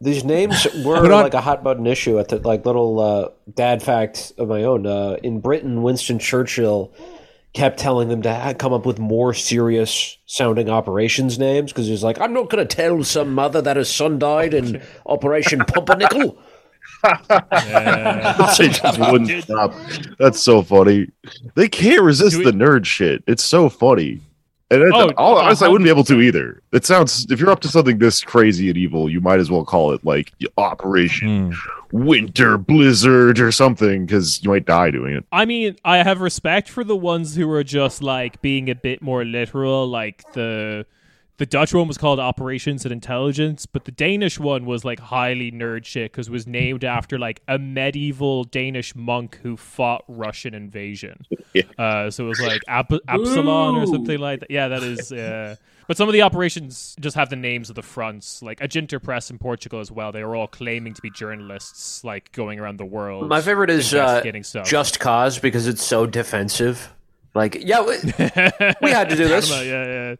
[0.00, 3.28] these names were Put on- like a hot button issue at the like little uh,
[3.54, 4.86] dad fact of my own.
[4.86, 6.92] Uh, in Britain, Winston Churchill
[7.52, 12.20] kept telling them to come up with more serious sounding operations names because he's like,
[12.20, 16.38] I'm not going to tell some mother that his son died in Operation Pumpernickel.
[18.58, 19.74] they just wouldn't stop.
[20.18, 21.08] That's so funny.
[21.54, 23.22] They can't resist we- the nerd shit.
[23.26, 24.20] It's so funny.
[24.72, 25.72] And it's, Oh, all, honestly, I uh-huh.
[25.72, 26.62] wouldn't be able to either.
[26.70, 29.64] It sounds if you're up to something this crazy and evil, you might as well
[29.64, 31.58] call it like Operation Hmm.
[32.06, 35.24] Winter Blizzard or something because you might die doing it.
[35.32, 39.02] I mean, I have respect for the ones who are just like being a bit
[39.02, 39.88] more literal.
[39.88, 40.86] Like the
[41.40, 45.50] the Dutch one was called Operations and Intelligence, but the Danish one was like highly
[45.50, 50.54] nerd shit because it was named after like a medieval Danish monk who fought Russian
[50.54, 51.24] invasion.
[51.52, 51.62] Yeah.
[51.76, 54.52] Uh, so it was like Ab- Absalon or something like that.
[54.52, 55.10] Yeah, that is.
[55.10, 55.56] Uh,
[55.88, 59.32] but some of the operations just have the names of the fronts, like Aginter Press
[59.32, 60.12] in Portugal as well.
[60.12, 63.28] They were all claiming to be journalists, like going around the world.
[63.28, 64.22] My favorite is uh.
[64.64, 66.92] Just Cause because it's so defensive.
[67.34, 67.96] Like, yeah, we,
[68.80, 69.50] we had to do this.
[69.50, 70.14] yeah, yeah.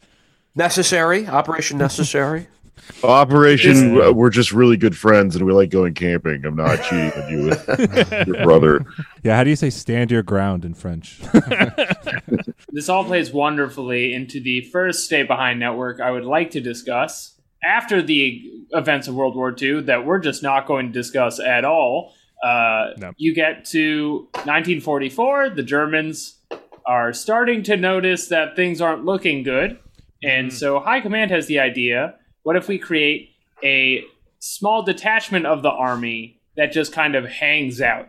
[0.55, 1.27] Necessary.
[1.27, 2.49] Operation Necessary.
[3.05, 6.45] Operation, uh, we're just really good friends and we like going camping.
[6.45, 8.85] I'm not cheating on you with your brother.
[9.23, 11.21] Yeah, how do you say stand your ground in French?
[12.71, 17.39] this all plays wonderfully into the first Stay Behind network I would like to discuss
[17.65, 18.43] after the
[18.73, 22.15] events of World War II that we're just not going to discuss at all.
[22.43, 23.13] Uh, No.
[23.19, 26.39] You get to 1944, the Germans
[26.87, 29.79] are starting to notice that things aren't looking good.
[30.23, 33.31] And so High Command has the idea what if we create
[33.63, 34.03] a
[34.39, 38.09] small detachment of the army that just kind of hangs out?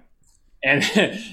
[0.64, 0.84] and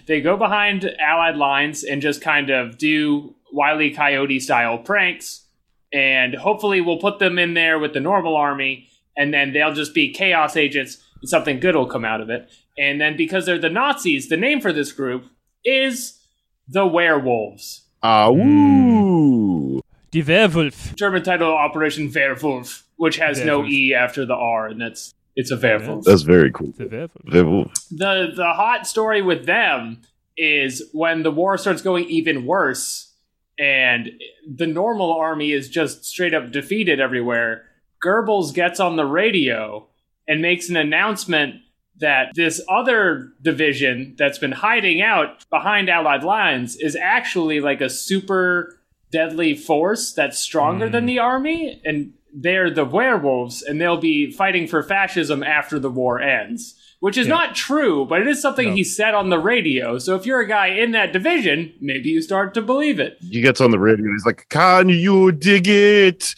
[0.07, 5.47] they go behind allied lines and just kind of do wily coyote style pranks
[5.93, 9.95] and hopefully we'll put them in there with the normal army and then they'll just
[9.95, 12.49] be chaos agents and something good will come out of it.
[12.79, 15.25] And then because they're the nazis the name for this group
[15.65, 16.21] is
[16.69, 17.87] the werewolves.
[18.03, 19.68] Ah, woo.
[20.11, 20.95] Die Werwolf.
[20.97, 25.57] german title operation Werwolf, which has no e after the r and that's it's a
[25.57, 26.05] Werwolf.
[26.05, 26.69] That's very cool.
[26.69, 27.11] Die Werwolf.
[27.33, 27.75] Werewolf.
[27.91, 30.01] the the hot story with them
[30.37, 33.13] is when the war starts going even worse
[33.59, 34.11] and
[34.47, 37.65] the normal army is just straight up defeated everywhere.
[38.05, 39.89] Goebbels gets on the radio
[40.29, 41.57] and makes an announcement
[41.99, 47.91] that this other division that's been hiding out behind Allied lines is actually like a
[47.91, 48.78] super
[49.11, 51.09] deadly force that's stronger than hmm.
[51.09, 56.21] the army, and they're the werewolves, and they'll be fighting for fascism after the war
[56.21, 56.75] ends.
[57.01, 57.35] Which is Yeah.
[57.35, 58.75] not true, but it is something No.
[58.75, 59.99] he said on the radio.
[59.99, 63.19] So if you're a guy in that division, maybe you start to believe it.
[63.21, 66.35] He gets on the radio and he's like, Can you dig it?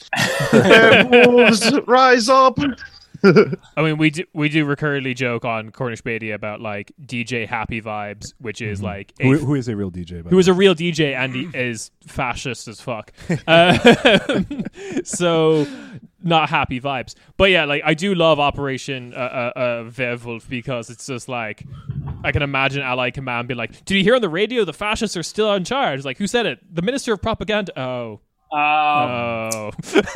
[0.53, 2.59] Wolves, rise up.
[3.77, 7.81] I mean, we do we do recurrently joke on Cornish Media about like DJ Happy
[7.81, 10.23] Vibes, which is like a Who, who is a real DJ?
[10.23, 13.13] By who is a real DJ and he is fascist as fuck.
[13.47, 14.43] Uh,
[15.05, 15.67] so
[16.23, 17.15] not happy vibes.
[17.37, 21.65] But yeah, like I do love Operation uh, uh, uh, Werewolf because it's just like
[22.25, 25.17] I can imagine Allied Command being like, "Did you hear on the radio the fascists
[25.17, 26.59] are still in charge?" Like, who said it?
[26.75, 27.79] The Minister of Propaganda.
[27.81, 28.21] Oh,
[28.53, 29.71] Um, oh.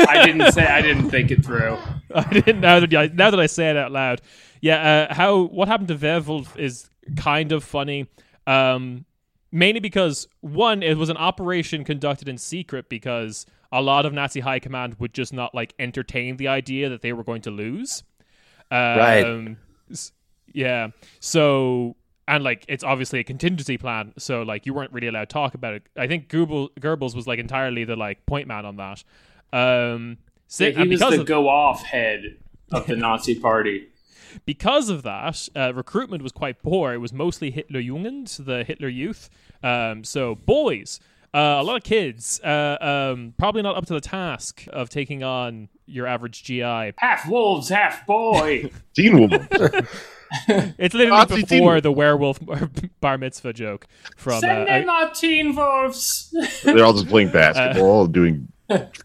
[0.09, 1.79] I didn't say I didn't think it through.
[2.15, 4.23] I didn't now that I, now that I say it out loud.
[4.61, 8.09] Yeah, uh, how what happened to Werwolf is kind of funny.
[8.47, 9.05] Um,
[9.53, 14.41] mainly because one, it was an operation conducted in secret because a lot of Nazi
[14.41, 18.03] high command would just not like entertain the idea that they were going to lose.
[18.71, 19.59] Um, Right.
[20.53, 20.89] Yeah.
[21.21, 21.97] So
[22.27, 25.55] and like it's obviously a contingency plan, so like you weren't really allowed to talk
[25.55, 25.83] about it.
[25.97, 29.05] I think Goebbels, Goebbels was like entirely the like point man on that.
[29.53, 30.19] Um,
[30.49, 32.37] so, he was the of, go off head
[32.73, 33.89] of the Nazi party.
[34.45, 36.93] because of that, uh, recruitment was quite poor.
[36.93, 39.31] It was mostly Hitler Jugend, the Hitler youth.
[39.63, 41.01] Um, so boys,
[41.35, 45.25] uh, a lot of kids, uh, um, probably not up to the task of taking
[45.25, 46.93] on your average GI.
[46.99, 48.71] Half wolves, half boy.
[48.95, 49.49] Teen woman.
[50.49, 51.83] It's literally Nazi before wolf.
[51.83, 52.39] the werewolf
[53.01, 54.41] bar mitzvah joke from.
[54.41, 56.35] Send uh, in our teen wolves.
[56.65, 58.49] They're all just playing basketball, doing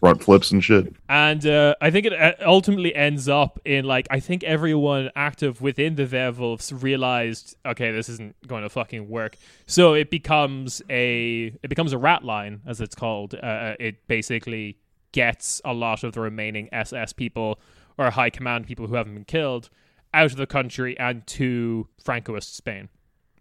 [0.00, 0.94] front flips and shit.
[1.08, 5.60] And uh, I think it uh, ultimately ends up in like I think everyone active
[5.60, 9.36] within the Werewolves realized, okay, this isn't going to fucking work.
[9.66, 13.34] So it becomes a it becomes a rat line, as it's called.
[13.34, 14.78] Uh, it basically
[15.12, 17.60] gets a lot of the remaining SS people
[17.98, 19.68] or high command people who haven't been killed
[20.12, 22.88] out of the country and to Francoist Spain,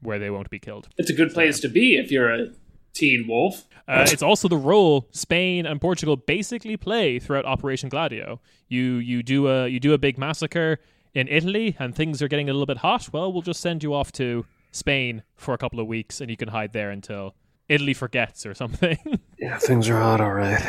[0.02, 0.90] where they won't be killed.
[0.98, 2.48] It's a good place to be if you're a
[2.94, 3.66] teen wolf.
[3.88, 8.40] Uh, it's also the role Spain and Portugal basically play throughout Operation Gladio.
[8.68, 10.80] You you do a you do a big massacre
[11.14, 13.10] in Italy, and things are getting a little bit hot.
[13.12, 16.38] Well, we'll just send you off to Spain for a couple of weeks, and you
[16.38, 17.36] can hide there until
[17.68, 18.98] Italy forgets or something.
[19.42, 20.62] Yeah, things are hot, all right.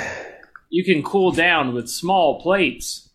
[0.68, 3.09] You can cool down with small plates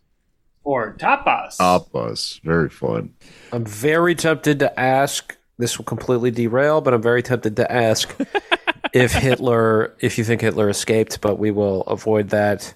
[0.65, 1.57] or tapas.
[1.57, 2.41] Tapas.
[2.41, 3.13] Very fun.
[3.53, 5.37] I'm very tempted to ask.
[5.57, 8.13] This will completely derail, but I'm very tempted to ask
[8.93, 12.73] if Hitler, if you think Hitler escaped, but we will avoid that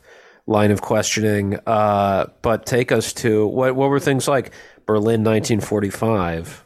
[0.47, 1.59] line of questioning.
[1.65, 3.75] Uh, but take us to what?
[3.75, 4.53] What were things like
[4.85, 6.65] Berlin, 1945?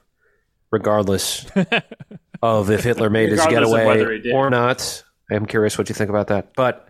[0.72, 1.46] Regardless
[2.44, 5.96] of if Hitler made his Regardless of whether getaway or not, I'm curious what you
[5.96, 6.54] think about that.
[6.56, 6.88] But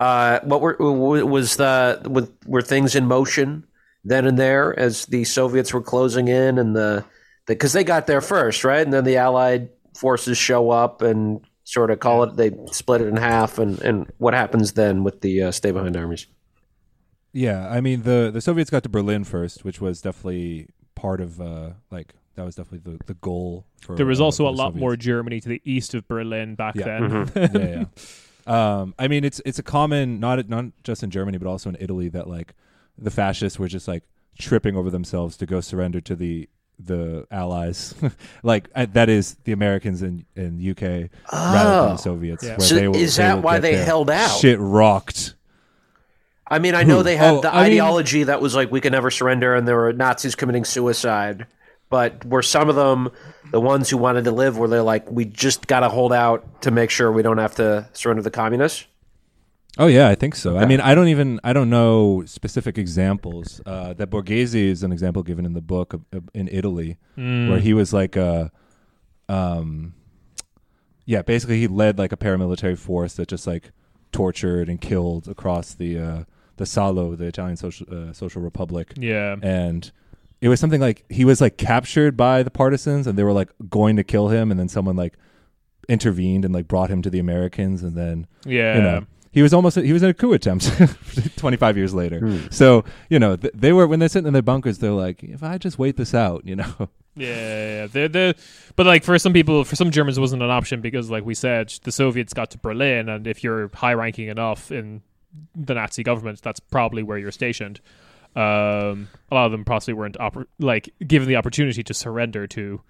[0.00, 3.66] uh, what were was the were, were things in motion
[4.04, 7.04] then and there as the Soviets were closing in and the
[7.46, 8.80] because they got there first, right?
[8.82, 12.36] And then the Allied forces show up and sort of call it.
[12.36, 15.96] They split it in half, and and what happens then with the uh, stay behind
[15.96, 16.26] armies?
[17.32, 21.40] Yeah, I mean the the Soviets got to Berlin first, which was definitely part of
[21.40, 24.52] uh like that was definitely the, the goal for there was uh, also for a
[24.52, 24.80] lot Soviets.
[24.80, 26.84] more Germany to the east of Berlin back Yeah.
[26.84, 27.32] then.
[27.54, 27.84] yeah, yeah.
[28.46, 31.76] Um, I mean, it's it's a common not not just in Germany, but also in
[31.80, 32.54] Italy that like
[32.98, 34.02] the fascists were just like
[34.38, 36.48] tripping over themselves to go surrender to the
[36.80, 37.94] the allies,
[38.42, 40.80] like uh, that is the Americans and and UK
[41.32, 41.88] rather than Oh.
[41.90, 42.42] the Soviets.
[42.44, 42.50] Yeah.
[42.56, 44.38] where So they will- is that why they held out?
[44.40, 45.34] Shit rocked.
[46.46, 48.80] I mean, I know they had Oh, the I mean- ideology that was like we
[48.80, 51.46] can never surrender, and there were Nazis committing suicide.
[51.90, 53.10] But were some of them
[53.52, 54.58] the ones who wanted to live?
[54.58, 57.54] Where they're like, we just got to hold out to make sure we don't have
[57.56, 58.84] to surrender to the communists?
[59.76, 60.56] Oh yeah, I think so.
[60.56, 63.60] I mean, I don't even I don't know specific examples.
[63.66, 67.58] Uh, that Borghese is an example given in the book of, of- in Italy, where
[67.58, 68.52] he was like a,
[69.28, 69.94] um,
[71.06, 73.72] yeah, basically he led like a paramilitary force that just like
[74.12, 76.24] tortured and killed across the uh,
[76.56, 79.36] the Salo, the Italian social uh, social republic, yeah.
[79.42, 79.90] and
[80.40, 83.50] it was something like he was like captured by the partisans and they were like
[83.68, 85.14] going to kill him, and then someone like
[85.88, 88.76] intervened and like brought him to the Americans, and then Yeah.
[88.76, 90.70] you know he was almost he was in a coup attempt
[91.36, 92.20] 25 years later.
[92.20, 92.46] Hmm.
[92.50, 95.42] So you know th- they were when they're sitting in their bunkers, they're like, if
[95.42, 96.88] I just wait this out, you know.
[97.16, 97.86] Yeah, yeah, yeah.
[97.86, 98.34] They're, they're,
[98.74, 101.32] but like for some people, for some Germans, it wasn't an option because, like we
[101.34, 105.00] said, the Soviets got to Berlin, and if you're high ranking enough in
[105.54, 107.80] the Nazi government, that's probably where you're stationed.
[108.34, 112.80] Um, a lot of them possibly weren't oppor- like given the opportunity to surrender to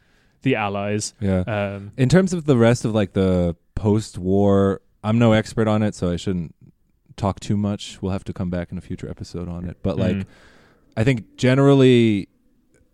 [0.41, 1.13] the Allies.
[1.21, 1.41] Yeah.
[1.41, 5.95] Um, In terms of the rest of like the post-war, I'm no expert on it,
[5.95, 6.55] so I shouldn't
[7.17, 7.99] talk too much.
[8.03, 9.77] We'll have to come back in a future episode on it.
[9.83, 10.27] But like, Mhm.
[10.97, 12.29] I think generally,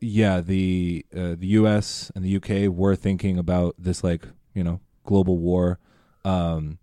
[0.01, 2.11] yeah, the uh, the U.S.
[2.15, 2.69] and the U.K.
[2.69, 5.79] were thinking about this like you know global war.
[6.25, 6.79] Um,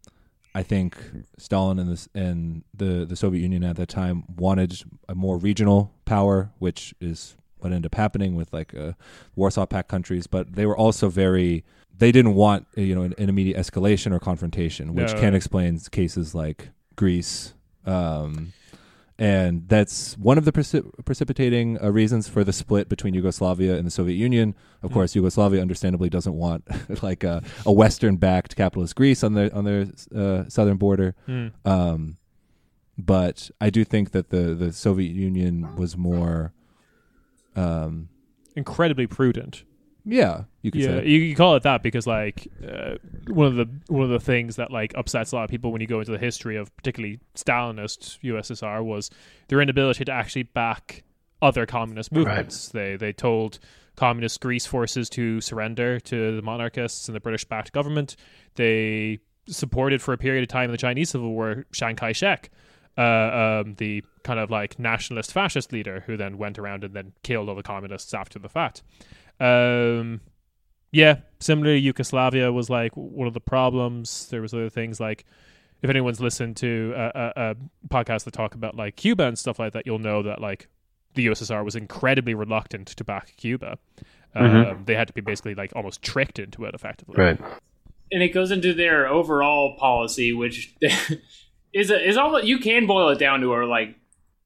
[0.55, 0.97] I think
[1.37, 5.91] Stalin and this and the the Soviet Union at that time wanted a more regional
[6.05, 8.93] power, which is what ended up happening with like uh,
[9.35, 10.27] Warsaw Pact countries.
[10.27, 11.63] But they were also very
[11.97, 15.19] they didn't want you know an, an immediate escalation or confrontation, which No.
[15.19, 17.53] can explain cases like Greece.
[17.85, 18.53] Um,
[19.19, 23.87] and that's one of the precip- precipitating uh, reasons for the split between Yugoslavia and
[23.87, 24.53] the Soviet Union.
[24.83, 24.93] Of Mm.
[24.93, 26.63] course, Yugoslavia understandably doesn't want
[27.03, 31.15] like a, a Western-backed capitalist Greece on their on their uh, southern border.
[31.25, 31.47] hmm.
[31.65, 32.17] Um,
[32.99, 36.53] but I do think that the the Soviet Union was more,
[37.55, 38.09] um,
[38.55, 39.63] incredibly prudent.
[40.09, 41.07] Yeah, you could Yeah, say.
[41.07, 42.95] you, you call it that because like uh,
[43.27, 45.81] one of the one of the things that like upsets a lot of people when
[45.81, 49.09] you go into the history of particularly Stalinist USSR was
[49.49, 51.03] their inability to actually back
[51.41, 52.69] other communist movements.
[52.69, 53.59] They they told
[53.97, 58.15] communist Greece forces to surrender to the monarchists and the British backed government.
[58.55, 62.49] They supported for a period of time in the Chinese Civil War Chiang Kai shek.
[62.97, 67.13] Uh, um, the kind of like nationalist fascist leader who then went around and then
[67.21, 68.81] killed all the communists after the fact.
[69.39, 70.21] Um,
[70.91, 74.27] yeah, similarly, Yugoslavia was like one of the problems.
[74.29, 75.25] There was other things like
[75.81, 77.55] if anyone's listened to a, a, a
[77.89, 80.67] podcast that talk about like Cuba and stuff like that, you'll know that like
[81.13, 83.77] the USSR was incredibly reluctant to back Cuba.
[84.35, 87.15] Um, They had to be basically like almost tricked into it, effectively.
[87.17, 87.39] Right.
[88.11, 90.75] and it goes into their overall policy, which
[91.73, 93.95] is a, is almost you can boil it down to a like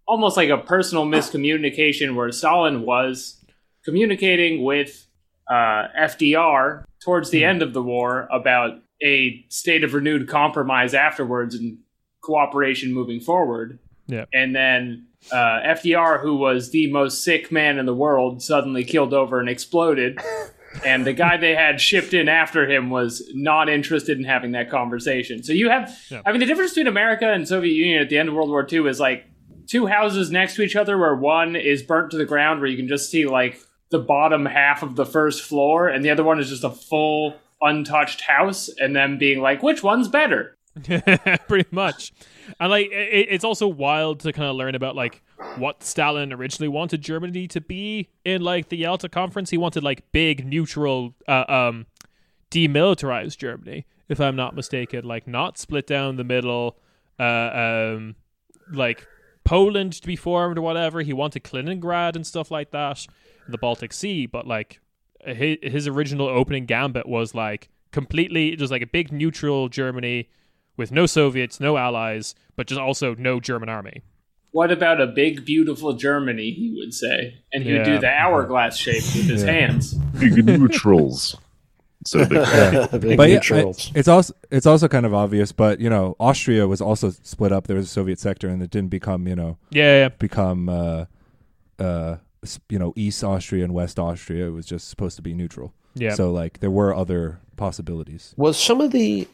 [0.07, 3.37] almost like a personal miscommunication where Stalin was
[3.83, 5.07] communicating with
[5.49, 11.55] uh, FDR towards the end of the war about a state of renewed compromise afterwards
[11.55, 11.79] and
[12.21, 13.79] cooperation moving forward.
[14.07, 14.25] Yeah.
[14.33, 19.13] And then uh, FDR, who was the most sick man in the world, suddenly killed
[19.13, 20.19] over and exploded.
[20.85, 24.69] and the guy they had shipped in after him was not interested in having that
[24.69, 25.43] conversation.
[25.43, 26.21] So you have, Yeah.
[26.25, 28.67] I mean, the difference between America and Soviet Union at the end of World War
[28.71, 29.25] II is like
[29.67, 32.77] two houses next to each other, where one is burnt to the ground, where you
[32.77, 33.59] can just see like
[33.91, 37.35] the bottom half of the first floor, and the other one is just a full
[37.61, 40.55] untouched house, and them being like, which one's better?
[41.47, 42.13] pretty much.
[42.59, 45.21] And like it, it's also wild to kind of learn about like
[45.57, 49.49] what stalin originally wanted germany to be in like the yalta conference.
[49.49, 51.87] He wanted like big neutral uh, um
[52.51, 55.03] demilitarized germany if i'm not mistaken.
[55.03, 56.77] Like not split down the middle
[57.19, 58.15] uh um
[58.71, 59.05] like
[59.43, 61.01] poland to be formed or whatever.
[61.01, 63.05] He wanted kaliningrad and stuff like that
[63.47, 64.79] the baltic sea but like
[65.25, 70.29] his, his original opening gambit was like completely just like a big neutral germany
[70.77, 74.01] with no Soviets, no allies, but just also no German army.
[74.51, 76.51] What about a big, beautiful Germany?
[76.51, 79.51] He would say, and he would do the hourglass shape with his Yeah.
[79.51, 79.93] hands.
[79.93, 81.35] Big neutrals.
[82.05, 83.01] So big.
[83.01, 83.91] Big but yeah, neutrals.
[83.93, 85.51] I- it's also it's also kind of obvious.
[85.51, 87.67] But you know, Austria was also split up.
[87.67, 90.09] There was a Soviet sector, and it didn't become you know Yeah, yeah.
[90.09, 91.05] become uh,
[91.79, 92.19] uh, s-
[92.69, 94.47] you know East Austria and West Austria.
[94.47, 95.73] It was just supposed to be neutral.
[95.95, 96.13] yeah.
[96.15, 98.33] So like there were other possibilities.
[98.37, 99.27] was some of the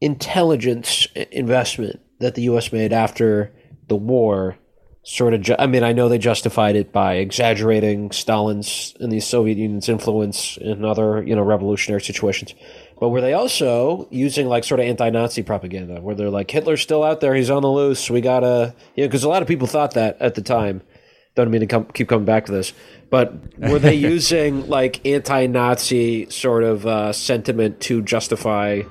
[0.00, 2.72] intelligence investment that the U.S.
[2.72, 3.52] made after
[3.88, 4.56] the war
[5.02, 5.40] sort of.
[5.40, 9.88] Ju- I mean, I know they justified it by exaggerating Stalin's and the Soviet Union's
[9.88, 12.54] influence in other, you know, revolutionary situations.
[12.98, 17.02] But were they also using like sort of anti-Nazi propaganda, where they're like Hitler's still
[17.02, 19.66] out there, he's on the loose, we gotta, you know, because a lot of people
[19.66, 20.82] thought that at the time.
[21.36, 22.72] Don't mean to come, keep coming back to this,
[23.10, 28.82] but were they using like anti-Nazi sort of uh, sentiment to justify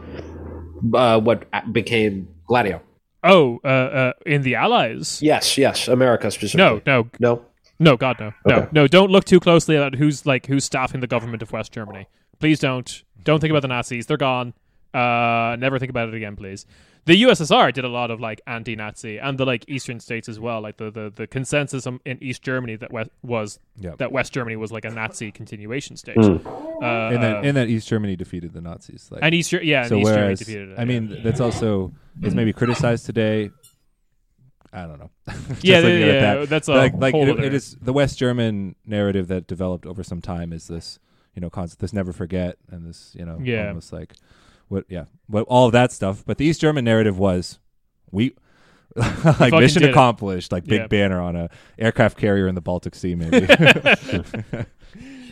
[0.94, 2.82] uh, what became Gladio?
[3.24, 5.20] oh, uh, uh, in the Allies?
[5.24, 6.82] Yes, yes, America No, specifically.
[6.86, 7.42] no, no.
[7.80, 8.68] no, God, no, no, Okay.
[8.72, 8.88] no.
[8.88, 12.08] Don't look too closely at who's like who's staffing the government of West Germany.
[12.40, 13.04] Please don't.
[13.24, 14.06] Don't think about the Nazis.
[14.06, 14.54] They're gone.
[14.94, 16.68] Uh, never think about it again, please.
[17.06, 20.62] The USSR did a lot of like anti-Nazi, and the like Eastern states as well.
[20.62, 23.92] Like the the, the consensus um, in East Germany that West, was Yeah.
[23.98, 26.16] that West Germany was like a Nazi continuation state.
[26.18, 26.38] Hmm.
[26.48, 29.08] Uh, and that and that East Germany defeated the Nazis.
[29.12, 30.80] Like, and East Ger- yeah, and so East Germany whereas defeated it.
[30.80, 31.94] I mean that's also
[32.24, 33.50] is maybe criticized today.
[34.74, 35.10] I don't know.
[35.50, 37.78] Just yeah, yeah, at yeah, that- that's a like like whole it, other- it is
[37.82, 41.00] the West German narrative that developed over some time is this
[41.36, 43.68] you know concept this never forget and this you know Yeah.
[43.68, 44.14] almost like
[44.68, 47.60] what yeah what all of that stuff but the East German narrative was
[48.12, 48.36] we
[49.40, 49.92] like mission did it.
[49.92, 50.88] accomplished like big Yeah.
[50.88, 53.46] banner on a aircraft carrier in the Baltic Sea maybe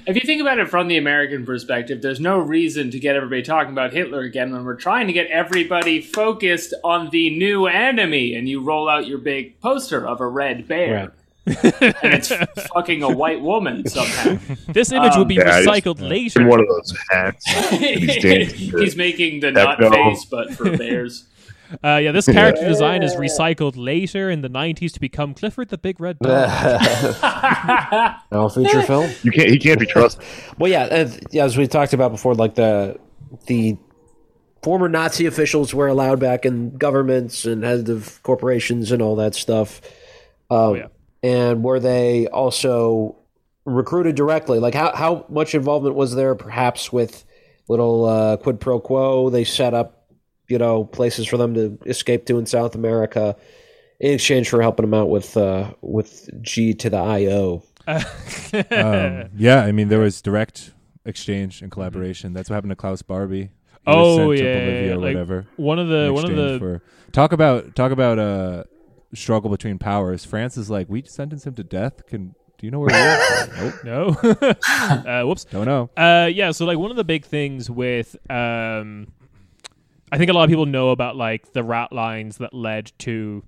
[0.05, 3.41] If you think about it from the American perspective, there's no reason to get everybody
[3.41, 8.35] talking about Hitler again when we're trying to get everybody focused on the new enemy,
[8.35, 11.13] and you roll out your big poster of a red bear,
[11.45, 12.29] and it's
[12.73, 14.37] fucking a white woman somehow.
[14.67, 16.41] this image will be Yeah, I just- recycled later.
[16.41, 17.45] In one of those hats.
[17.69, 18.53] He's.
[18.71, 20.09] He's making the not nut no.
[20.09, 21.27] face, but for bears.
[21.83, 25.77] Uh, yeah, this character design is recycled later in the 90s to become Clifford the
[25.77, 26.49] Big Red Dog.
[28.31, 29.09] no feature film.
[29.23, 29.49] You can't.
[29.49, 30.23] He can't be trusted.
[30.59, 32.99] Well, yeah, as, yeah, as we talked about before, like the
[33.47, 33.77] the
[34.61, 39.33] former Nazi officials were allowed back in governments and heads of corporations and all that
[39.35, 39.81] stuff.
[40.51, 40.87] Um, Oh, yeah.
[41.23, 43.15] And were they also
[43.65, 44.59] recruited directly?
[44.59, 47.23] Like, how how much involvement was there, perhaps, with
[47.69, 49.29] little uh, quid pro quo?
[49.29, 50.05] They set up,
[50.49, 53.35] you know, places for them to escape to in South America
[53.99, 57.63] in exchange for helping them out with uh, with G to the IO.
[57.87, 60.71] um, yeah I mean there was direct
[61.03, 63.51] exchange and collaboration that's what happened to Klaus Barbie
[63.85, 66.23] He was Oh, sent to yeah, Bolivia yeah, or like, whatever One of the one
[66.23, 68.65] of the for talk about talk about a
[69.13, 70.25] struggle between powers.
[70.25, 72.05] France is like, we sentence him to death.
[72.07, 73.83] Can do you know where he is?
[73.83, 75.45] nope, no, uh, whoops.
[75.45, 75.89] don't know.
[75.97, 79.11] Uh, yeah, so like one of the big things with um,
[80.11, 83.43] I think a lot of people know about like the rat lines that led to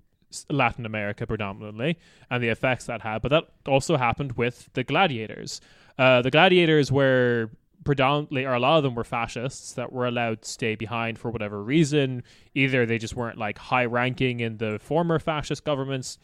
[0.50, 1.98] Latin America predominantly
[2.30, 5.62] and the effects that had, but that also happened with the gladiators.
[5.98, 7.52] Uh, the gladiators were
[7.86, 11.32] predominantly, or a lot of them were fascists that were allowed to stay behind for
[11.32, 12.24] whatever reason.
[12.54, 16.18] Either they just weren't like high ranking in the former fascist governments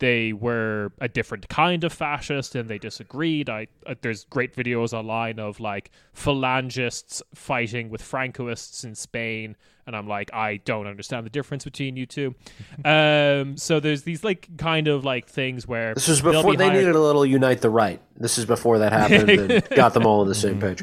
[0.00, 3.48] they were a different kind of fascist and they disagreed.
[3.48, 9.94] I uh, there's great videos online of like phalangists fighting with Francoists in Spain, and
[9.94, 12.34] I'm like, I don't understand the difference between you two.
[12.84, 16.64] um, so there's these like kind of like things where This was before be they
[16.66, 18.00] hired- needed a little unite the right.
[18.16, 20.82] This is before that happened and got them all on the same page.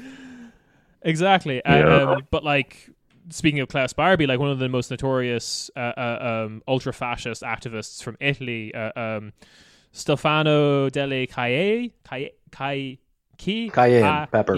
[1.02, 1.62] Exactly.
[1.66, 2.12] Yeah.
[2.14, 2.90] Um, but like
[3.30, 7.42] speaking of Klaus Barbie, like one of the most notorious uh, uh, um, ultra fascist
[7.42, 9.34] activists from Italy, uh, um,
[9.92, 13.00] Stefano delle Caie, Caie, Caie,
[13.38, 14.58] Chi- Cayenne pepper.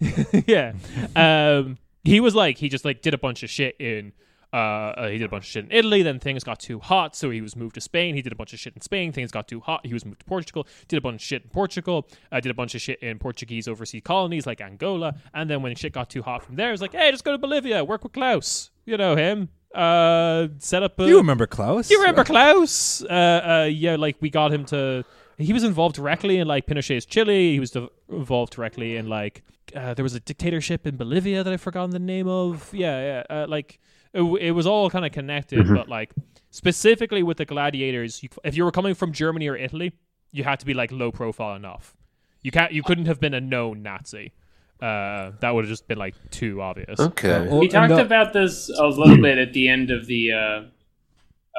[0.46, 0.74] Yeah.
[1.16, 4.12] Um, he was like he just like did a bunch of shit in
[4.52, 6.02] uh, uh, he did a bunch of shit in Italy.
[6.02, 8.14] Then things got too hot, so he was moved to Spain.
[8.14, 9.12] He did a bunch of shit in Spain.
[9.12, 9.84] Things got too hot.
[9.84, 10.66] He was moved to Portugal.
[10.88, 12.08] Did a bunch of shit in Portugal.
[12.32, 15.14] Uh, did a bunch of shit in Portuguese overseas colonies like Angola.
[15.34, 17.38] And then when shit got too hot from there, it's like, hey, just go to
[17.38, 18.70] Bolivia, work with Klaus.
[18.86, 19.50] You know him.
[19.74, 21.06] Uh, set up a.
[21.06, 21.90] You remember Klaus?
[21.90, 23.02] You remember Klaus?
[23.02, 23.12] Uh,
[23.64, 25.04] uh, yeah, like we got him to.
[25.36, 27.52] He was involved directly in like Pinochet's Chile.
[27.52, 29.42] He was de- involved directly in like
[29.74, 32.72] uh, there was a dictatorship in Bolivia that I've forgotten the name of.
[32.72, 33.42] Yeah, yeah.
[33.42, 33.78] Uh, like
[34.12, 36.10] it, it was all kind of connected, but like
[36.50, 39.92] specifically with the gladiators, you, if you were coming from Germany or Italy,
[40.32, 41.96] you had to be like low profile enough.
[42.42, 42.72] You can't.
[42.72, 44.32] You couldn't have been a known Nazi.
[44.80, 47.00] Uh, that would have just been like too obvious.
[47.00, 47.46] Okay.
[47.48, 50.62] Well, we talked the- about this a little bit at the end of the uh,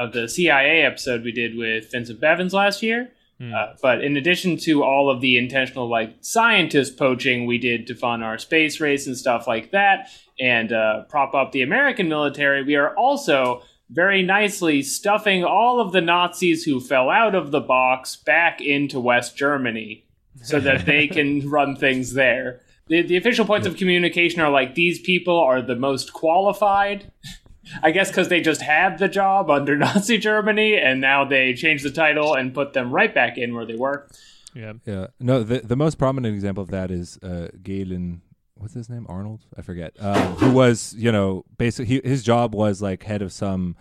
[0.03, 3.11] of the CIA episode we did with Vincent Bevins last year.
[3.41, 7.95] Uh, but in addition to all of the intentional like scientist poaching we did to
[7.95, 10.09] fund our space race and stuff like that,
[10.39, 15.91] and uh, prop up the American military, we are also very nicely stuffing all of
[15.91, 20.05] the Nazis who fell out of the box back into West Germany
[20.43, 22.61] so that they can run things there.
[22.87, 27.11] The, the official points of communication are like these people are the most qualified.
[27.83, 31.83] I guess because they just had the job under Nazi Germany and now they changed
[31.83, 34.07] the title and put them right back in where they were.
[34.55, 34.73] Yeah.
[34.85, 35.07] Yeah.
[35.19, 38.21] No, the the most prominent example of that is uh, Gehlen.
[38.59, 39.05] What's his name?
[39.09, 39.45] Arnold?
[39.57, 39.93] I forget.
[39.99, 43.75] Um, who was you know basically he, his job was like head of some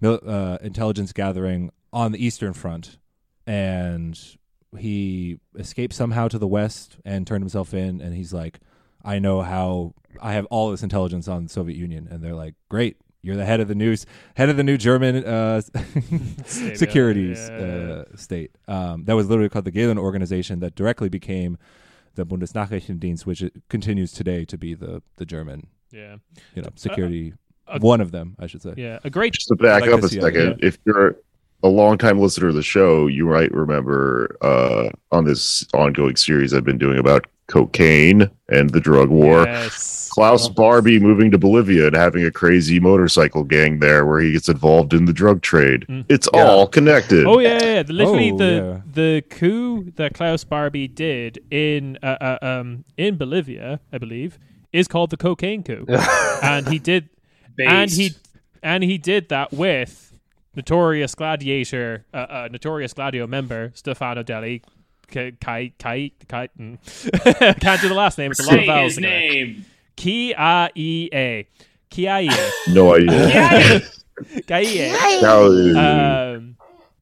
[0.00, 2.98] mil- uh, intelligence gathering on the Eastern Front,
[3.46, 4.18] and
[4.76, 8.00] he escaped somehow to the West and turned himself in.
[8.00, 8.60] And he's like,
[9.04, 9.94] I know how.
[10.20, 12.96] I have all this intelligence on the Soviet Union, and they're like, great.
[13.20, 15.60] You're the head of the news, head of the new German uh,
[16.46, 17.56] State, securities yeah.
[17.56, 18.52] uh, state.
[18.68, 21.58] Um, that was literally called the Gehlen Organization that directly became
[22.18, 26.16] the Bundesnachrichtendienst, which continues today to be the the German Yeah.
[26.54, 27.32] you know security.
[27.80, 28.72] One of them, I should say.
[28.76, 29.34] yeah, a great.
[29.34, 31.16] Just to back Like up a see it, second, if you're
[31.62, 36.64] a longtime listener of the show, you might remember uh, on this ongoing series I've
[36.64, 39.44] been doing about cocaine and the drug war.
[39.44, 40.08] Yes.
[40.12, 44.48] Klaus Barbie moving to Bolivia and having a crazy motorcycle gang there where he gets
[44.48, 45.84] involved in the drug trade.
[45.88, 46.04] Mm.
[46.08, 46.44] It's Yeah.
[46.44, 47.24] all connected.
[47.26, 47.82] Oh yeah, yeah, yeah.
[47.82, 48.80] The- literally Oh, the yeah.
[48.92, 54.38] the coup that Klaus Barbie did in uh, uh, um in Bolivia, I believe,
[54.72, 55.86] is called the cocaine coup,
[56.42, 57.08] and he did
[57.58, 58.10] and he
[58.62, 60.12] and he did that with
[60.56, 64.62] notorious gladiator, uh, uh, notorious Gladio member Stefano Deli.
[65.10, 67.60] Kai Kai Kai, Kai mm.
[67.60, 68.30] can't do the last name.
[68.30, 68.92] It's a lot of Say vowels.
[68.92, 69.64] his name.
[69.96, 71.46] Ki A E A.
[71.90, 72.50] Ki A E A.
[72.72, 73.80] No idea.
[74.46, 74.88] Ki A.
[75.20, 75.46] How-
[76.34, 76.56] um,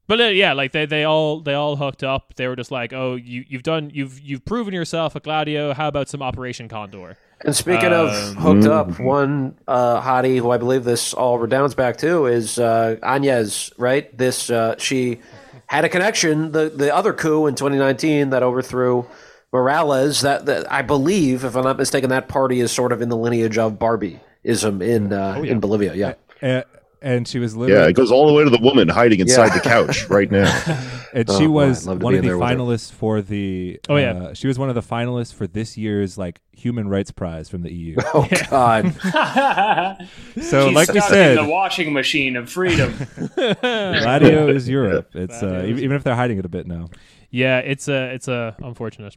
[0.09, 2.35] but uh, yeah, like they, they all they all hooked up.
[2.37, 5.75] They were just like, oh, you you've done you've you've proven yourself a Gladio.
[5.75, 7.17] How about some Operation Condor?
[7.45, 11.75] And speaking Um, of hooked up, one uh, hottie who I believe this all redounds
[11.75, 14.17] back to is uh, Áñez, right?
[14.17, 15.19] This uh, she
[15.67, 19.07] had a connection the the other coup in 2019 that overthrew
[19.53, 20.21] Morales.
[20.21, 23.17] That, that I believe, if I'm not mistaken, that party is sort of in the
[23.17, 25.95] lineage of Barbieism in uh, in Bolivia.
[25.95, 26.65] Yeah, And,
[27.07, 29.55] and she was yeah, it goes all the way to the woman hiding inside Yeah.
[29.55, 30.51] the couch right now.
[31.15, 32.55] and Oh, she was I'd love to one of the there with her.
[32.57, 34.13] finalists for the Oh, yeah.
[34.13, 37.63] uh, she was one of the finalists for this year's like human rights prize from
[37.63, 38.93] the EU Oh God,
[40.43, 42.93] so She's like we stuck said the washing machine of freedom.
[43.61, 46.89] Gladio is Europe it's uh, is- even if they're hiding it a bit now
[47.31, 49.17] Yeah, it's a it's a unfortunate.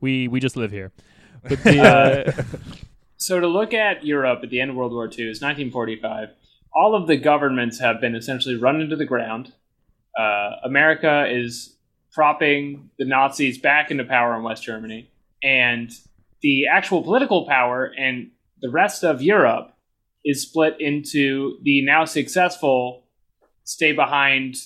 [0.00, 0.92] we we just live here,
[1.48, 2.42] but the uh,
[3.22, 6.30] So to look at Europe at the end of World War II is 1945.
[6.74, 9.52] All of the governments have been essentially run into the ground.
[10.18, 11.76] Uh, America is
[12.12, 15.08] propping the Nazis back into power in West Germany,
[15.40, 15.92] and
[16.40, 19.72] the actual political power and the rest of Europe
[20.24, 23.04] is split into the now successful
[23.62, 24.56] stay behind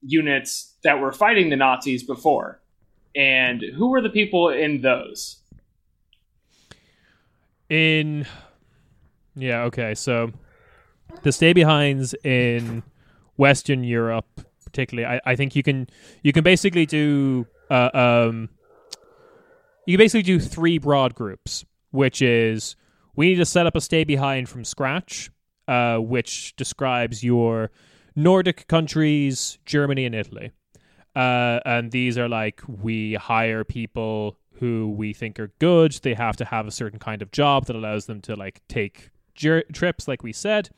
[0.00, 2.62] units that were fighting the Nazis before.
[3.14, 5.39] And who were the people in those?
[7.70, 8.26] In
[9.36, 10.32] yeah okay so
[11.22, 12.82] the stay behinds in
[13.36, 14.26] western europe
[14.64, 15.88] particularly I, I think you can
[16.22, 18.48] you can basically do uh, um
[19.86, 22.76] you can basically do three broad groups which is
[23.16, 25.30] we need to set up a stay behind from scratch
[25.68, 27.70] uh, which describes your
[28.16, 30.50] nordic countries germany and italy.
[31.14, 35.92] Uh, and these are like we hire people who we think are good.
[36.02, 39.10] They have to have a certain kind of job that allows them to like take
[39.36, 40.68] jir- trips, like we said.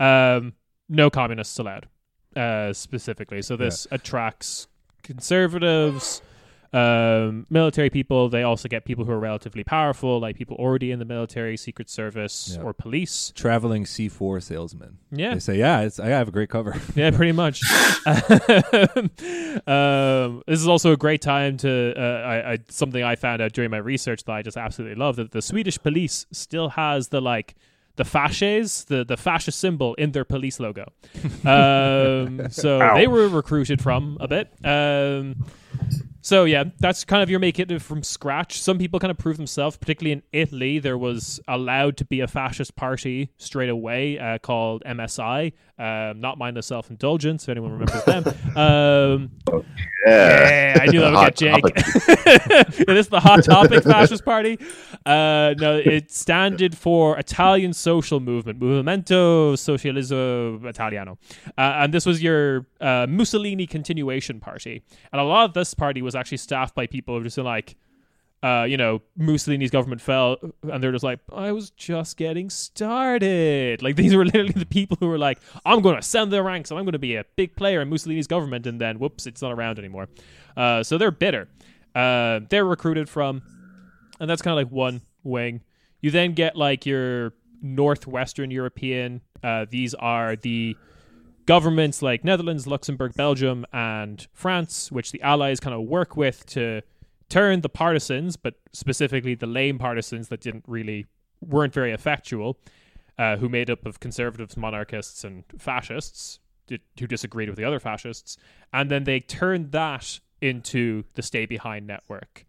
[0.00, 0.54] Um,
[0.88, 1.88] no communists allowed,
[2.34, 3.42] uh, specifically.
[3.42, 4.66] So this attracts
[5.02, 6.22] conservatives,
[6.72, 8.28] um, military people.
[8.28, 11.88] They also get people who are relatively powerful, like people already in the military, secret
[11.88, 12.62] service, Yeah.
[12.62, 13.32] or police.
[13.34, 17.32] traveling C4 salesman Yeah, they say yeah it's I have a great cover yeah, pretty
[17.32, 17.62] much.
[19.66, 23.52] um, this is also a great time to uh, I, I something I found out
[23.52, 27.20] during my research that I just absolutely love that the Swedish police still has the
[27.20, 27.54] like
[27.96, 30.92] the fasces, the the fascist symbol in their police logo.
[31.44, 32.94] Um, so Ow.
[32.96, 34.52] they were recruited from a bit.
[34.64, 35.46] Um,
[36.28, 38.60] so yeah, that's kind of your make it from scratch.
[38.60, 40.78] Some people kind of prove themselves, particularly in Italy.
[40.78, 46.36] There was allowed to be a fascist party straight away uh, called MSI, um, not
[46.36, 47.44] mind of self indulgence.
[47.44, 48.24] If anyone remembers them,
[48.58, 49.30] um,
[50.06, 50.74] Yeah.
[50.76, 52.78] yeah, I knew that would get Jake.
[52.86, 54.58] it is the hot topic fascist party.
[55.06, 61.16] Uh, no, it standed for Italian Social Movement, Movimento Socialismo Italiano,
[61.56, 64.82] uh, and this was your uh, Mussolini continuation party.
[65.10, 67.76] And a lot of this party was actually staffed by people who were just like.
[68.40, 73.82] Uh, you know, Mussolini's government fell, and they're just like, I was just getting started.
[73.82, 76.70] Like, these were literally the people who were like, I'm going to ascend the ranks,
[76.70, 79.42] and I'm going to be a big player in Mussolini's government, and then, whoops, it's
[79.42, 80.06] not around anymore.
[80.56, 81.48] Uh, so they're bitter.
[81.96, 83.42] Uh, they're recruited from,
[84.20, 85.62] and that's kind of like one wing.
[86.00, 89.20] You then get like your northwestern European.
[89.42, 90.76] Uh, these are the
[91.48, 96.82] governments like Netherlands, Luxembourg, Belgium, and France, which the Allies kind of work with to
[97.30, 101.06] turn the partisans, but specifically the lame partisans that didn't really
[101.40, 102.58] weren't very effectual,
[103.16, 106.38] uh, who made up of conservatives, monarchists, and fascists
[106.68, 108.36] who disagreed with the other fascists,
[108.74, 112.44] and then they turned that into the stay behind network.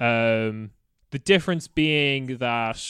[0.00, 0.70] Um,
[1.10, 2.82] the difference being that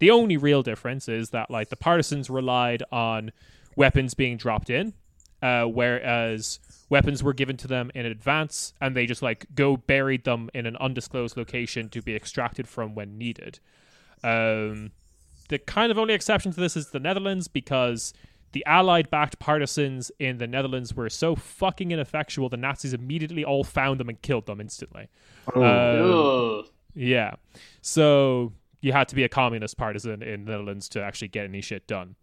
[0.00, 3.30] the only real difference is that like the partisans relied on
[3.76, 4.92] weapons being dropped in,
[5.44, 6.58] uh, whereas
[6.88, 10.64] weapons were given to them in advance and they just like go buried them in
[10.64, 13.60] an undisclosed location to be extracted from when needed.
[14.22, 14.92] Um,
[15.50, 18.14] the kind of only exception to this is the Netherlands because
[18.52, 24.00] the Allied-backed partisans in the Netherlands were so fucking ineffectual, the Nazis immediately all found
[24.00, 25.08] them and killed them instantly.
[25.54, 26.60] Oh.
[26.60, 27.34] Um, yeah,
[27.82, 31.60] so you had to be a communist partisan in the Netherlands to actually get any
[31.60, 32.14] shit done.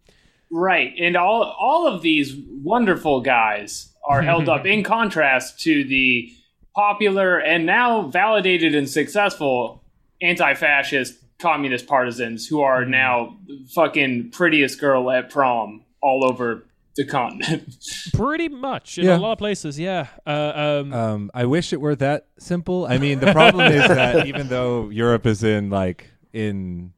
[0.54, 6.30] Right, and all all of these wonderful guys are held up in contrast to the
[6.74, 9.82] popular and now validated and successful
[10.20, 13.36] anti-fascist communist partisans who are now
[13.74, 16.64] fucking prettiest girl at prom all over
[16.96, 17.74] the continent.
[18.14, 19.16] Pretty much in Yeah.
[19.16, 20.06] a lot of places, yeah.
[20.26, 22.86] Uh, um, Um, I wish it were that simple.
[22.86, 26.92] I mean, the problem is that even though Europe is in like in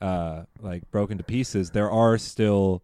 [0.00, 2.82] uh like broken to pieces, there are still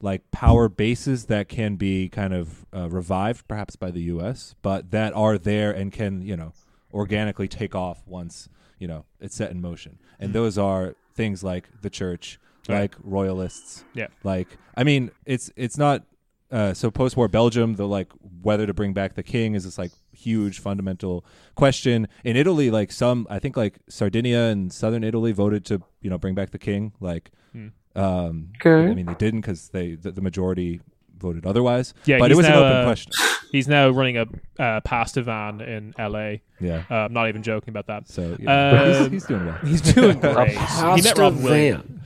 [0.00, 4.90] like power bases that can be kind of uh, revived, perhaps by the U.S., but
[4.90, 6.52] that are there and can you know
[6.92, 8.48] organically take off once
[8.78, 9.98] you know it's set in motion.
[10.18, 14.08] And those are things like the church, like royalists, Yeah.
[14.24, 16.04] like I mean, it's it's not
[16.52, 18.08] uh, so post-war Belgium, the like
[18.42, 21.24] whether to bring back the king is this like huge fundamental
[21.54, 22.06] question.
[22.24, 26.18] In Italy, like some, I think like Sardinia and southern Italy voted to you know
[26.18, 26.92] bring back the king.
[27.00, 27.68] Like, Hmm.
[27.96, 28.90] um, Okay.
[28.90, 30.80] I mean they didn't because they the, the majority
[31.18, 31.94] voted otherwise.
[32.04, 33.12] Yeah, but it he's was an open uh, question.
[33.52, 34.26] he's now running a
[34.58, 36.42] uh, pasta van in L.A.
[36.60, 36.82] Yeah.
[36.90, 38.08] Uh, I'm not even joking about that.
[38.08, 39.58] So yeah, he's, he's doing well.
[39.64, 40.50] He's doing great.
[40.50, 40.66] he met
[41.04, 42.01] Pasta Robin Williams.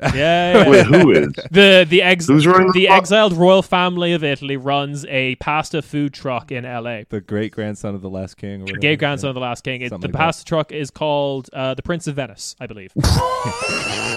[0.00, 0.14] Van.
[0.16, 0.68] Yeah, yeah.
[0.68, 1.28] Wait, who is?
[1.50, 5.34] the the ex Who's running the the fa- exiled royal family of Italy runs a
[5.36, 7.06] pasta food truck in L.A.
[7.08, 8.60] The great grandson of the last king.
[8.62, 8.78] Or whatever.
[8.80, 9.30] Gay grandson Yeah.
[9.30, 9.80] of the last king.
[9.82, 12.92] It, the like pasta truck is called uh, the Prince of Venice, I believe.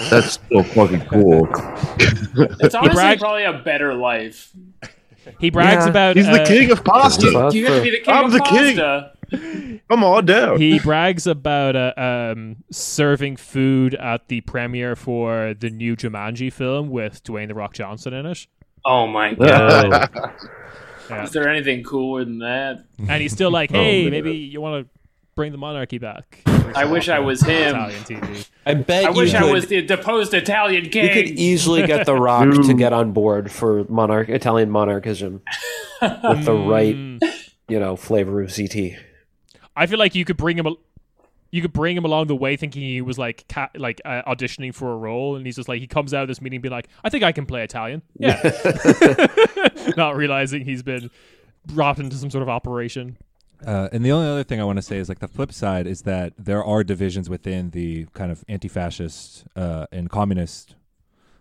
[0.10, 1.48] That's so fucking cool.
[2.00, 4.52] It's honestly bragged- probably a better life.
[5.40, 5.90] He brags Yeah.
[5.90, 7.28] about He's the uh, king of pasta.
[7.54, 8.78] You have to be the king I'm of the king.
[9.38, 9.80] Pasta.
[9.90, 10.60] Come on down.
[10.60, 16.90] he brags about uh, um, serving food at the premiere for the new Jumanji film
[16.90, 18.48] with Dwayne the Rock Johnson in it.
[18.86, 20.10] Oh my god!
[21.10, 21.24] Yeah.
[21.24, 22.86] Is there anything cooler than that?
[22.98, 24.12] And he's still like, Oh, "Hey, man.
[24.12, 24.90] maybe you want to
[25.36, 26.42] bring the monarchy back."
[26.76, 27.76] I wish I was him.
[27.76, 28.48] Italian TV.
[28.66, 31.04] I bet I you wish could, I was the deposed Italian king.
[31.06, 35.42] You could easily get The Rock to get on board for monarch Italian monarchism
[36.02, 37.22] with the right, Mm.
[37.68, 38.98] you know, flavor of ZT.
[39.76, 40.68] I feel like you could bring him.
[40.68, 40.80] Al-
[41.52, 44.74] you could bring him along the way, thinking he was like ca- like uh, auditioning
[44.74, 46.88] for a role, and he's just like he comes out of this meeting, being like,
[47.04, 48.42] "I think I can play Italian." Yeah,
[49.98, 51.12] not realizing he's been
[51.68, 53.18] brought into some sort of operation.
[53.66, 55.88] Uh, and the only other thing I want to say is like the flip side
[55.88, 60.76] is that there are divisions within the kind of anti-fascist uh, and communist,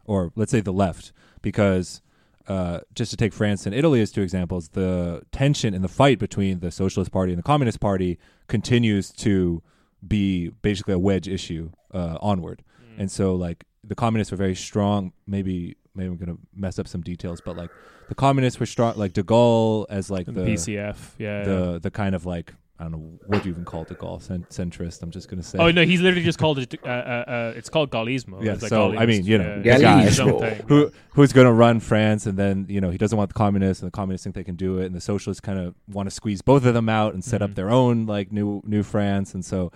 [0.05, 2.03] or let's say the left, because
[2.49, 6.19] uh, just to take France and Italy as two examples, the tension in the fight
[6.19, 9.63] between the Socialist Party and the Communist Party continues to
[10.07, 12.63] be basically a wedge issue uh, onward.
[12.99, 15.13] And so like the communists were very strong.
[15.27, 17.71] Maybe maybe I'm gonna mess up some details, but like
[18.09, 18.97] the communists were strong.
[18.97, 21.45] Like De Gaulle as like The the PCF, yeah.
[21.45, 24.21] the the kind of like I don't know what do you even call De Gaulle
[24.21, 25.03] Cent- centrist.
[25.03, 25.59] I'm just gonna say.
[25.59, 26.75] Oh no, he's literally just called it.
[26.85, 28.43] Uh, uh, uh, it's called Gaullismo.
[28.43, 31.79] Yeah, It's like so, I mean, you know, Gaullismo, guy who- who's going to run
[31.81, 34.45] France, and then you know he doesn't want the communists, and the communists think they
[34.45, 37.15] can do it, and the socialists kind of want to squeeze both of them out
[37.15, 37.45] and set Mhm.
[37.45, 39.71] up their own like new new France, and so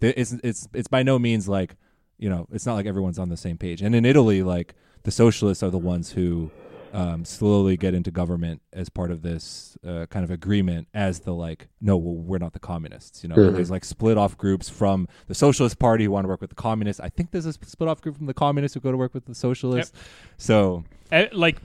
[0.00, 1.74] th- it's it's it's by no means like
[2.18, 3.82] you know it's not like everyone's on the same page.
[3.82, 6.50] And in Italy, like the socialists are the ones who
[6.92, 11.32] um, slowly get into government as part of this uh, kind of agreement as the
[11.32, 13.54] like no well, we're not the communists you know Mhm.
[13.54, 16.56] there's like split off groups from the socialist party who want to work with the
[16.56, 19.14] communists i think there's a split off group from the communists who go to work
[19.14, 19.96] with the socialists
[20.36, 21.56] so Eh, like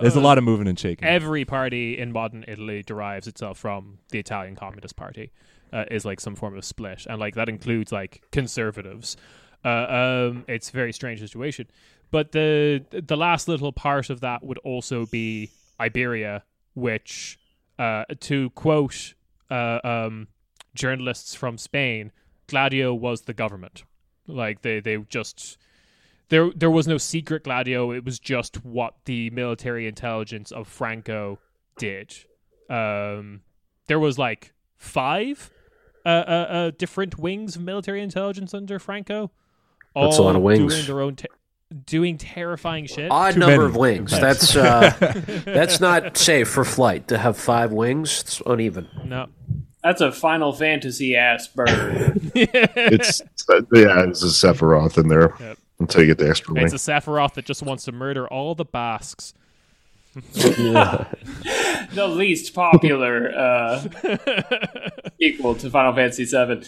[0.00, 3.56] there's a uh, lot of moving and shaking every party in modern Italy derives itself
[3.58, 5.32] from the Italian Communist Party.
[5.72, 9.16] Uh, is like some form of split, and like that includes like conservatives.
[9.64, 11.66] Uh, um, it's a very strange situation,
[12.10, 15.50] but the the last little part of that would also be
[15.80, 17.38] Iberia, which,
[17.78, 19.14] uh, to quote
[19.50, 20.28] uh, um,
[20.74, 22.12] journalists from Spain,
[22.46, 23.84] Gladio was the government.
[24.26, 25.58] Like they they just
[26.28, 27.92] there there was no secret Gladio.
[27.92, 31.38] It was just what the military intelligence of Franco
[31.78, 32.14] did.
[32.68, 33.42] Um,
[33.86, 35.50] there was like five
[36.04, 39.30] uh, uh, uh, different wings of military intelligence under Franco.
[39.94, 40.72] That's a lot of wings.
[40.72, 41.28] Doing their own, te-
[41.84, 43.10] doing terrifying shit.
[43.10, 43.64] Odd Too number many.
[43.66, 44.12] of wings.
[44.12, 44.20] Right.
[44.20, 44.90] That's uh,
[45.44, 48.20] that's not safe for flight to have five wings.
[48.20, 48.88] It's uneven.
[49.04, 49.26] no,
[49.82, 52.20] That's a Final Fantasy ass bird.
[52.34, 53.20] It's
[53.50, 55.58] yeah, it's a Sephiroth in there Yep.
[55.80, 56.64] until you get the extra wing.
[56.64, 59.32] it's a Sephiroth that just wants to murder all the Basques.
[60.32, 63.82] the least popular uh,
[65.20, 66.62] equal to Final Fantasy VII.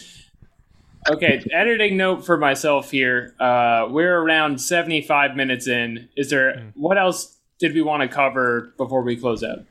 [1.11, 3.33] Okay, editing note for myself here.
[3.39, 6.07] Uh, we're around 75 minutes in.
[6.15, 9.65] Is there what else did we want to cover before we close out?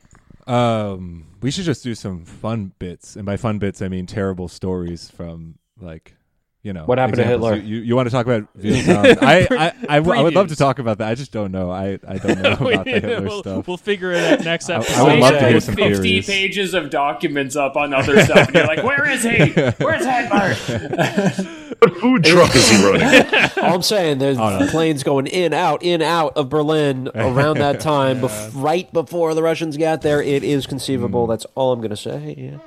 [0.53, 4.47] Um, we should just do some fun bits, and by fun bits, I mean terrible
[4.47, 6.15] stories from like,
[6.61, 7.51] you know, What happened to examples.
[7.51, 7.63] Hitler?
[7.65, 9.05] You, you, you want to talk about Vietnam?
[9.21, 11.07] I, I, I, w- I would love to talk about that.
[11.07, 11.71] I just don't know.
[11.71, 13.67] I, I don't know about the Hitler we'll, stuff.
[13.67, 15.03] we'll figure it out next I- I episode.
[15.05, 16.27] would love to hear some 50 theories.
[16.27, 19.51] pages of documents up on other stuff, and you're like, where is he?
[19.83, 21.45] Where's Hitler?
[21.79, 23.25] What food truck is he running?
[23.63, 24.67] All I'm saying, there's Oh, no.
[24.67, 29.41] planes going in, out, in, out of Berlin around that time, bef- right before the
[29.41, 30.21] Russians got there.
[30.21, 31.23] It is conceivable.
[31.25, 31.29] Hmm.
[31.31, 32.35] That's all I'm going to say.
[32.37, 32.57] Yeah.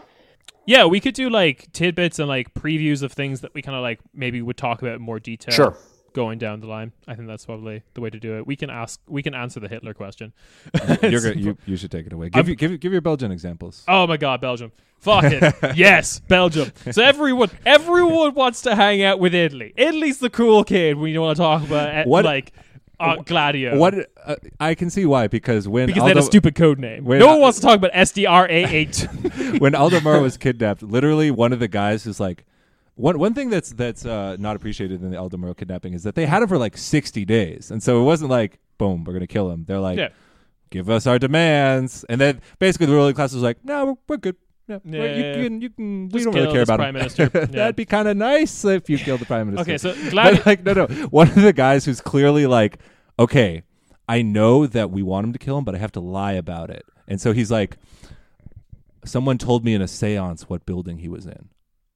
[0.66, 3.82] Yeah, we could do like tidbits and like previews of things that we kind of
[3.82, 5.55] like maybe would talk about in more detail.
[5.55, 5.76] Sure.
[6.14, 8.47] Going down the line, I think that's probably the way to do it.
[8.47, 10.34] We can ask, we can answer the Hitler question.
[11.02, 11.40] You're good.
[11.40, 12.28] You, you should take it away.
[12.28, 13.82] Give, you, give, give your Belgian examples.
[13.89, 14.72] Oh my god, Belgium!
[14.98, 16.70] Fuck it, yes, Belgium.
[16.90, 19.72] So everyone, everyone wants to hang out with Italy.
[19.74, 22.52] Italy's the cool kid when you want to talk about uh, What- like
[23.02, 23.76] uh, Gladio.
[23.76, 27.04] What uh, I can see why because when Because they had a stupid code name.
[27.04, 29.06] Wait, no one wants to talk about SDRA eight.
[29.60, 32.44] when Aldo was kidnapped, literally one of the guys who's like
[32.94, 36.26] one one thing that's that's uh, not appreciated in the Aldo kidnapping is that they
[36.26, 39.50] had him for like sixty days, and so it wasn't like boom, we're gonna kill
[39.50, 39.64] him.
[39.66, 40.08] They're like, yeah,
[40.70, 44.16] give us our demands, and then basically the ruling class was like, no, we're, we're
[44.18, 44.36] good.
[44.68, 46.08] Yeah, Yeah, well, yeah, you can, you can.
[46.08, 47.00] We don't really care about prime him.
[47.00, 47.28] minister.
[47.32, 49.72] That'd be kind of nice if you killed the prime minister.
[49.72, 49.78] okay.
[49.78, 52.78] So But, like no no one of the guys who's clearly like
[53.18, 53.62] okay
[54.09, 56.70] i know that we want him to kill him but i have to lie about
[56.70, 57.76] it and so he's like
[59.05, 61.48] someone told me in a seance what building he was in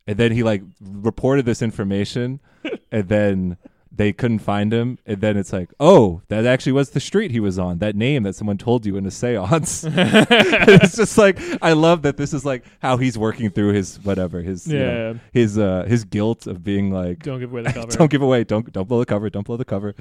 [0.07, 2.41] and then he like reported this information
[2.93, 3.57] and then
[3.93, 7.41] they couldn't find him and then it's like oh that actually was the street he
[7.41, 11.73] was on that name that someone told you in a seance it's just like i
[11.73, 15.19] love that this is like how he's working through his whatever his you know, Yeah.
[15.33, 17.87] his uh his guilt of being like Don't give away the cover.
[17.97, 18.45] don't give away.
[18.45, 19.31] Don't don't blow the cover.
[19.31, 19.95] Don't blow the cover.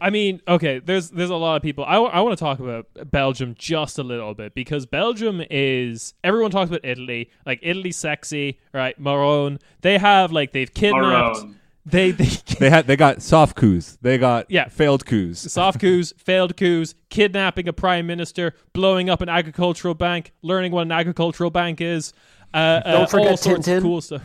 [0.00, 1.84] I mean, okay, there's there's a lot of people.
[1.84, 6.68] I, want to talk about Belgium just a little bit because Belgium is everyone talks
[6.70, 8.98] about Italy, like Italy's sexy, right?
[8.98, 9.58] Maroon.
[9.82, 11.38] They have like they've kidnapped.
[11.40, 11.56] Maroon.
[11.86, 12.24] They they
[12.58, 13.98] They had they got soft coups.
[14.02, 14.68] They got Yeah.
[14.68, 15.50] failed coups.
[15.52, 20.82] soft coups, failed coups, kidnapping a prime minister, blowing up an agricultural bank, learning what
[20.82, 22.12] an agricultural bank is.
[22.52, 23.82] Uh, uh, Don't forget all sorts of Tintin.
[23.82, 24.22] cool stuff.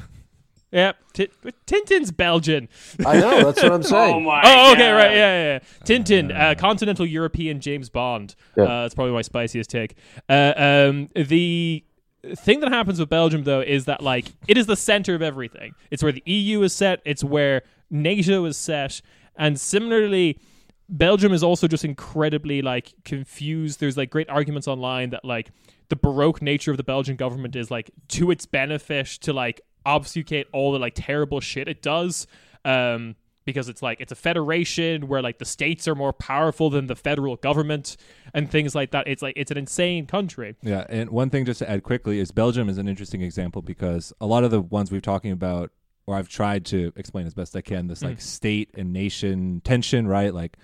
[0.72, 1.30] Yeah, Ti-
[1.66, 2.68] Tintin's Belgian.
[3.06, 3.44] I know.
[3.52, 3.94] That's what I'm saying.
[3.96, 4.24] Oh saying.
[4.26, 4.96] my Oh, okay, God.
[4.98, 5.54] right, yeah, yeah.
[5.54, 5.60] yeah.
[5.86, 8.36] Tintin, uh, continental European James Bond.
[8.58, 8.64] Yeah.
[8.64, 9.96] Uh, that's probably my spiciest take.
[10.28, 11.84] Uh, um, the
[12.38, 15.74] thing that happens with Belgium, though, is that like it is the center of everything.
[15.92, 17.02] It's where the EU is set.
[17.06, 19.02] It's where NATO is set,
[19.38, 20.40] and similarly.
[20.88, 23.80] Belgium is also just incredibly like confused.
[23.80, 25.50] There's like great arguments online that like
[25.90, 30.48] the baroque nature of the Belgian government is like to its benefit to like obfuscate
[30.52, 32.28] all the like terrible shit it does.
[32.64, 36.88] Um, because it's like it's a federation where like the states are more powerful than
[36.88, 37.96] the federal government
[38.34, 39.08] and things like that.
[39.08, 40.56] It's like it's an insane country.
[40.62, 44.12] Yeah, and one thing just to add quickly is Belgium is an interesting example because
[44.20, 45.72] a lot of the ones we've talking about,
[46.08, 50.08] or I've tried to explain as best I can, this like state and nation tension,
[50.08, 50.34] right?
[50.34, 50.58] Like,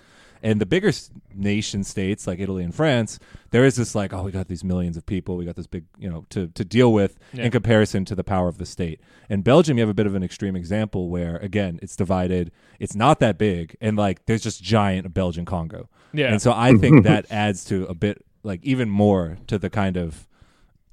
[0.43, 3.19] and the bigger s- nation states like Italy and France,
[3.51, 5.85] there is this like, oh, we got these millions of people, we got this big,
[5.99, 7.45] you know, to to deal with Yeah.
[7.45, 8.99] in comparison to the power of the state.
[9.29, 12.95] In Belgium, you have a bit of an extreme example where again, it's divided, it's
[12.95, 15.89] not that big, and like there's just giant Belgian Congo.
[16.13, 16.27] Yeah.
[16.31, 19.97] And so I think that adds to a bit, like even more to the kind
[19.97, 20.27] of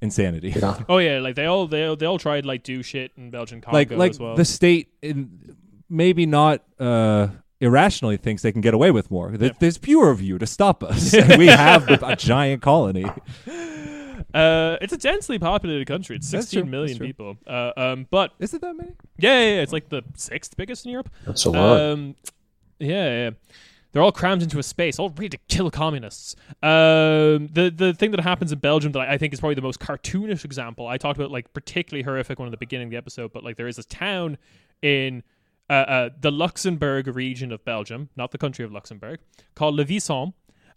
[0.01, 0.49] insanity.
[0.55, 0.79] Yeah.
[0.89, 3.61] Oh yeah, like they all they all- they all tried like do shit in Belgian
[3.61, 4.35] Congo like like as well.
[4.35, 5.55] the state in
[5.89, 7.27] maybe not uh
[7.61, 9.31] irrationally thinks they can get away with more.
[9.31, 11.13] There- There's fewer of you to stop us.
[11.13, 13.05] and we have a giant colony.
[14.33, 16.15] Uh, it's a densely populated country.
[16.15, 17.07] It's That's 16 true, million that's true.
[17.07, 17.37] people.
[17.47, 18.91] Uh, um, but Is it that many?
[19.17, 21.09] yeah, yeah, yeah, it's like the sixth biggest in Europe.
[21.25, 21.79] That's a lot.
[21.81, 22.15] Um,
[22.77, 23.29] yeah, yeah.
[23.91, 26.35] They're all crammed into a space, all ready to kill communists.
[26.61, 29.63] Um, the the thing that happens in Belgium that I, I think is probably the
[29.63, 30.85] most cartoonish example.
[30.85, 33.55] I talked about like particularly horrific one at the beginning of the episode, but like
[33.57, 34.37] there is this town
[34.83, 35.23] in
[35.69, 39.19] uh, uh, the Luxembourg region of Belgium, not the country of Luxembourg,
[39.55, 40.33] called Le Visson.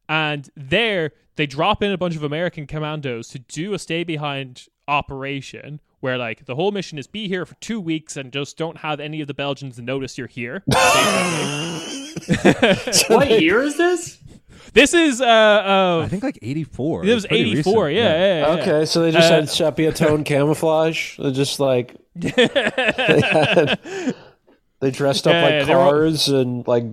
[0.09, 4.67] And there, they drop in a bunch of American commandos to do a stay behind
[4.89, 8.79] operation where, like, the whole mission is be here for two weeks and just don't
[8.79, 10.63] have any of the Belgians notice you're here.
[13.09, 14.19] What year is this?
[14.75, 17.05] this is, uh, uh, I think like 84.
[17.05, 17.87] it was 84.
[17.87, 17.97] recent.
[18.05, 18.61] Yeah, yeah, yeah.
[18.63, 21.19] Okay, so they just Uh, had sepia tone camouflage.
[21.19, 21.97] They're just like
[24.83, 26.85] they, dressed up Yeah, like yeah, were all- cars and like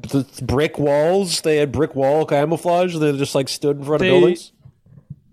[0.41, 1.41] brick walls.
[1.41, 2.95] They had brick wall camouflage.
[2.95, 4.51] They just like stood in front They- of buildings.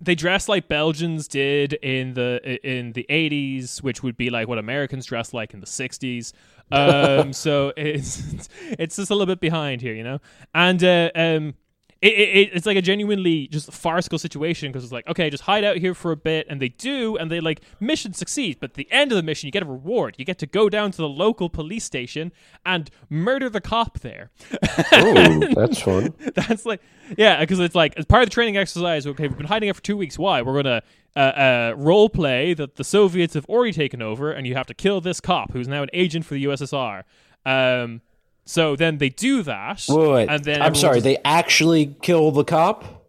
[0.01, 4.59] they dressed like Belgians did in the in the 80s, which would be like what
[4.59, 6.33] Americans dressed like in the 60s.
[6.73, 10.19] Um, so it's it's just a little bit behind here, you know.
[10.55, 11.55] And uh, um,
[12.03, 15.65] it, it, it's like a genuinely just farcical situation because it's like okay just hide
[15.65, 18.75] out here for a bit and they do and they like mission succeeds but at
[18.75, 20.15] the end of the mission you get a reward.
[20.19, 22.33] You get to go down to the local police station
[22.65, 24.31] and murder the cop there.
[24.93, 26.15] Oh, that's fun.
[26.35, 26.81] that's like
[27.17, 29.77] yeah because it's like as part of the training exercise okay we've been hiding out
[29.77, 30.19] for two weeks.
[30.19, 30.43] Why?
[30.43, 30.83] We're gonna
[31.15, 34.75] uh, uh, role play that the soviets have already taken over and you have to
[34.75, 37.05] kill this cop who's now an agent for the ussr
[37.47, 38.03] um,
[38.47, 40.29] so then they do that Wait, wait.
[40.31, 40.97] and then I'm sorry.
[40.97, 43.07] just- They actually kill the cop,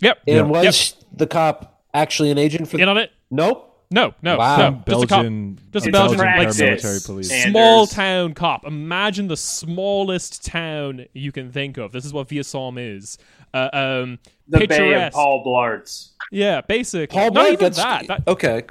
[0.00, 0.42] yep and Yeah.
[0.42, 2.76] was the cop actually an agent for?
[2.78, 3.64] the- in on it Nope.
[3.90, 4.56] no no Wow.
[4.56, 6.60] no just a cop Belgian, Just a It's Belgian practice.
[6.60, 7.30] paramilitary police.
[7.32, 8.66] And- small town cop.
[8.66, 11.92] Imagine the smallest town you can think of.
[11.92, 13.18] This is what Vielsalm is.
[13.52, 14.18] Uh, um,
[14.48, 15.12] The Bay of.
[15.12, 16.10] Paul Blarts.
[16.32, 17.10] Yeah, basic.
[17.10, 18.06] Paul Not Blart even gets that.
[18.08, 18.22] that.
[18.28, 18.62] okay.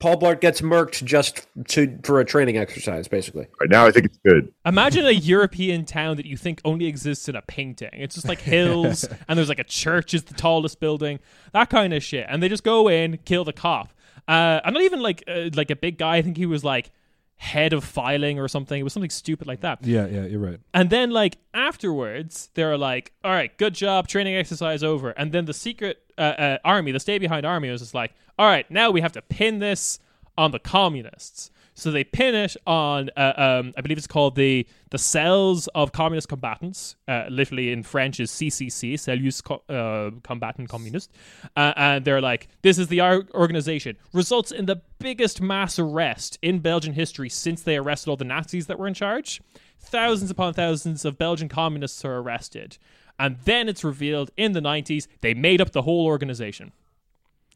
[0.00, 3.46] Paul Blart gets murked just to for a training exercise, basically.
[3.60, 4.52] Right now, I think it's good.
[4.64, 7.90] Imagine a European town that you think only exists in a painting.
[7.92, 11.20] It's just like hills, and there's like a church is the tallest building,
[11.52, 12.26] that kind of shit.
[12.30, 13.92] And they just go in, kill the cop.
[14.26, 16.16] Uh, and not even like uh, like a big guy.
[16.16, 16.90] I think he was like
[17.36, 18.78] head of filing or something.
[18.78, 19.84] It was something stupid like that.
[19.84, 20.60] Yeah, yeah, you're right.
[20.72, 25.46] And then, like afterwards, they're like, "All right, good job, training exercise over." And then
[25.46, 28.90] the secret uh, uh, army, the stay behind army, was just like, "All right, now
[28.90, 30.00] we have to pin this
[30.38, 34.66] on the communists." So they pin it on, uh, um, I believe it's called the
[34.90, 36.96] the cells of communist combatants.
[37.06, 41.12] Uh, literally in French is CCC, Cellules Co- uh, Combatant Communist,
[41.56, 46.60] uh, and they're like, "This is the organization." Results in the biggest mass arrest in
[46.60, 49.40] Belgian history since they arrested all the Nazis that were in charge
[49.80, 52.78] thousands upon thousands of Belgian communists are arrested.
[53.18, 56.72] And then it's revealed in the 90s they made up the whole organization.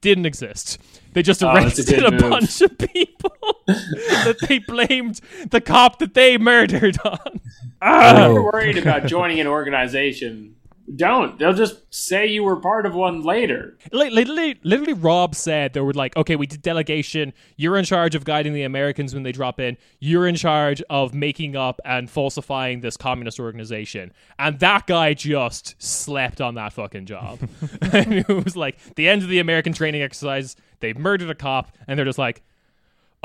[0.04, 0.78] Didn't exist.
[1.14, 3.32] They just Oh, a arrested a, bunch of people
[3.66, 7.36] that they blamed the cop that they murdered on.
[7.36, 7.40] If
[7.80, 8.32] Oh.
[8.34, 10.56] you're worried about joining an organization,
[10.96, 11.38] don't.
[11.38, 13.78] They'll just say you were part of one later.
[13.92, 17.32] Literally, literally, Rob said they were like, okay, we did delegation.
[17.56, 19.76] You're in charge of guiding the Americans when they drop in.
[19.98, 24.12] You're in charge of making up and falsifying this communist organization.
[24.38, 27.38] And that guy just slept on that fucking job.
[27.80, 30.56] and it was like the end of the American training exercise.
[30.80, 32.42] They murdered a cop, and they're just like,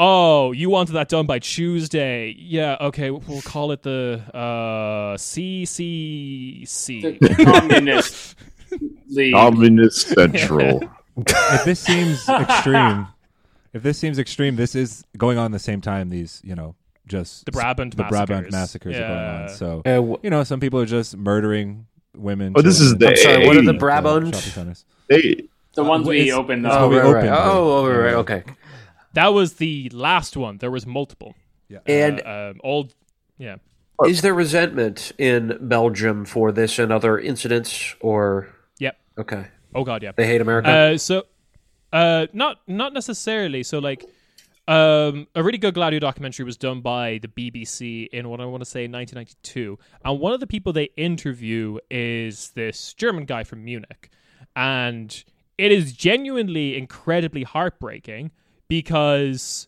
[0.02, 2.34] Oh, you wanted that done by Tuesday?
[2.40, 7.20] Yeah, okay, we'll call it the uh, CCC.
[7.20, 8.36] The communist
[9.10, 9.34] league.
[9.34, 10.90] Communist Central.
[11.18, 13.08] if this seems extreme,
[13.74, 16.10] if this seems extreme, this is going on at the same time.
[16.10, 18.54] These, you know, just The Brabant the Brabant massacres.
[18.54, 19.42] massacres are going Yeah.
[19.42, 19.50] on.
[19.50, 22.54] So Uh, w- you know, some people are just murdering women.
[22.56, 24.34] Oh, this is the I'm sorry, what are the Brabant?
[24.34, 24.86] shopping centers.
[25.10, 25.44] They,
[25.76, 26.66] the ones Uh, we opened.
[26.66, 27.16] Oh, what we right, right.
[27.26, 28.12] opened Oh, oh, right.
[28.12, 28.16] Yeah.
[28.18, 28.44] Okay.
[29.20, 30.60] That was the last one.
[30.60, 31.36] There was multiple.
[31.68, 31.80] Yeah.
[31.86, 32.96] And uh, um, old,
[33.38, 33.58] yeah.
[34.06, 38.48] is there resentment in Belgium for this and other incidents, or
[38.80, 38.98] Yep.
[39.18, 40.14] okay, Oh god, yeah.
[40.16, 40.70] they hate America?
[40.70, 41.24] Uh, so,
[41.92, 43.62] uh, not not necessarily.
[43.62, 44.06] So like,
[44.70, 48.62] um, a really good Gladio documentary was done by the BBC in what I want
[48.62, 53.66] to say 1992, and one of the people they interview is this German guy from
[53.66, 54.12] Munich,
[54.56, 55.26] and
[55.58, 58.32] it is genuinely incredibly heartbreaking
[58.70, 59.68] because.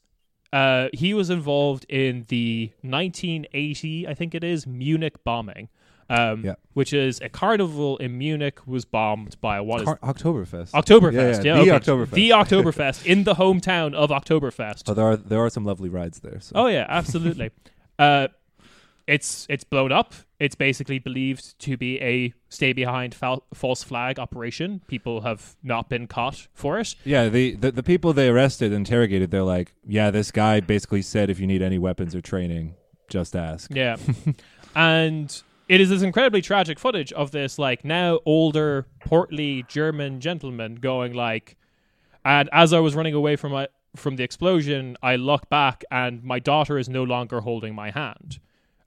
[0.54, 5.70] Uh, he was involved in the 1980, I think it is, Munich bombing,
[6.10, 6.56] um, Yeah.
[6.74, 10.72] which is a carnival in Munich was bombed by what is Car- Oktoberfest.
[10.72, 11.92] Oktoberfest, yeah, yeah, the okay.
[11.92, 12.10] Oktoberfest.
[12.12, 14.90] The Oktoberfest in the hometown of Oktoberfest.
[14.90, 16.42] Oh, there are there are some lovely rides there.
[16.42, 16.52] So.
[16.56, 17.52] Oh yeah, absolutely.
[18.00, 18.28] uh,
[19.08, 20.14] it's it's blown up.
[20.40, 24.82] It's basically believed to be a stay behind fal- false flag operation.
[24.88, 26.96] People have not been caught for it.
[27.04, 31.30] Yeah, the, the the people they arrested, interrogated, they're like, yeah, this guy basically said
[31.30, 32.76] if you need any weapons or training,
[33.10, 33.72] just ask.
[33.74, 33.98] Yeah.
[34.76, 40.76] and it is this incredibly tragic footage of this like now older portly German gentleman
[40.76, 41.56] going like
[42.24, 46.24] and as I was running away from my from the explosion, I look back and
[46.24, 48.40] my daughter is no longer holding my hand.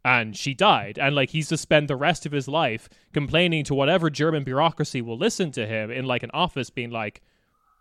[0.05, 0.99] And she died.
[0.99, 5.01] And like he's to spend the rest of his life complaining to whatever German bureaucracy
[5.01, 7.23] will listen to him in like an office being like,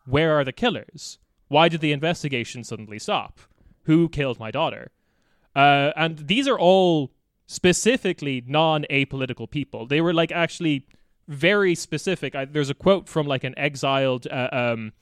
[0.06, 1.20] Where are the killers?
[1.50, 3.40] Why did the investigation suddenly stop?
[3.84, 4.92] Who killed my daughter?
[5.56, 7.12] Uh, and these are all
[7.46, 9.86] specifically non apolitical people.
[9.86, 10.88] They were like actually
[11.28, 12.36] very specific.
[12.36, 14.94] I, there's a quote from like an exiled uh, um,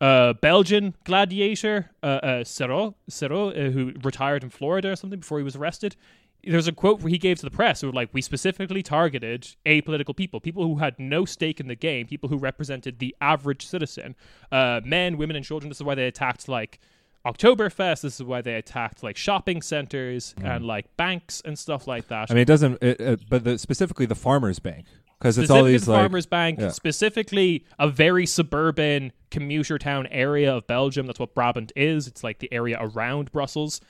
[0.00, 5.56] uh, Belgian gladiator, uh, uh, uh, who retired in Florida or something before he was
[5.56, 5.96] arrested.
[6.44, 9.48] There's a quote where he gave to the press who were like, "We specifically targeted
[9.64, 13.64] apolitical people, people who had no stake in the game, people who represented the average
[13.64, 14.16] citizen,
[14.50, 15.68] uh, men, women, and children.
[15.68, 16.80] This is why they attacked like
[17.24, 18.02] Oktoberfest.
[18.02, 22.30] This is why they attacked like shopping centers and like banks and stuff like that.
[22.30, 22.82] I mean, it doesn't.
[22.82, 24.86] It, but the, specifically the farmers' bank
[25.20, 26.70] because it's all these the like farmers' bank, yeah.
[26.70, 31.06] specifically a very suburban commuter town area of Belgium.
[31.06, 32.08] That's what Brabant is.
[32.08, 33.80] It's like the area around Brussels.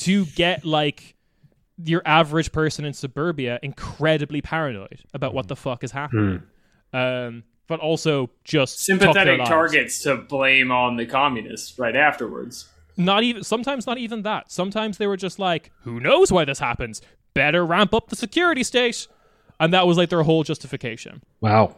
[0.00, 1.15] To get like
[1.82, 6.42] your average person in suburbia incredibly paranoid about what the fuck is happening,
[6.92, 12.68] um, but also just Sympathetic targets to blame on the communists right afterwards.
[12.96, 14.50] Not even sometimes not even that.
[14.50, 17.02] Sometimes they were just like, who knows why this happens?
[17.34, 19.06] Better ramp up the security state.
[19.60, 21.22] And that was like their whole justification.
[21.40, 21.76] Wow.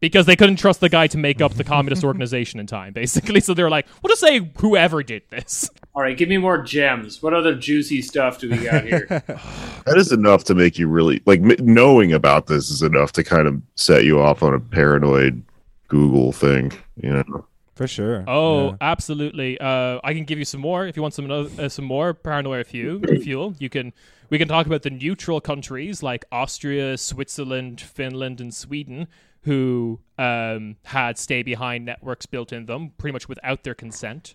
[0.00, 3.40] Because they couldn't trust the guy to make up the communist organization in time, basically.
[3.48, 5.68] So they're like, we'll just say whoever did this.
[5.94, 7.20] All right, give me more gems.
[7.22, 9.24] What other juicy stuff do we got here?
[9.86, 13.48] That is enough to make you really like knowing about this is enough to kind
[13.48, 15.42] of set you off on a paranoid
[15.88, 16.72] Google thing.
[17.02, 18.22] You know, for sure.
[18.28, 18.76] Oh, Yeah.
[18.82, 19.58] absolutely.
[19.58, 22.12] Uh, I can give you some more if you want some other- uh, some more
[22.12, 23.00] paranoia fuel.
[23.22, 23.54] Fuel.
[23.58, 23.92] You can.
[24.30, 29.08] We can talk about the neutral countries like Austria, Switzerland, Finland, and Sweden,
[29.42, 34.34] who um, had stay behind networks built in them, pretty much without their consent.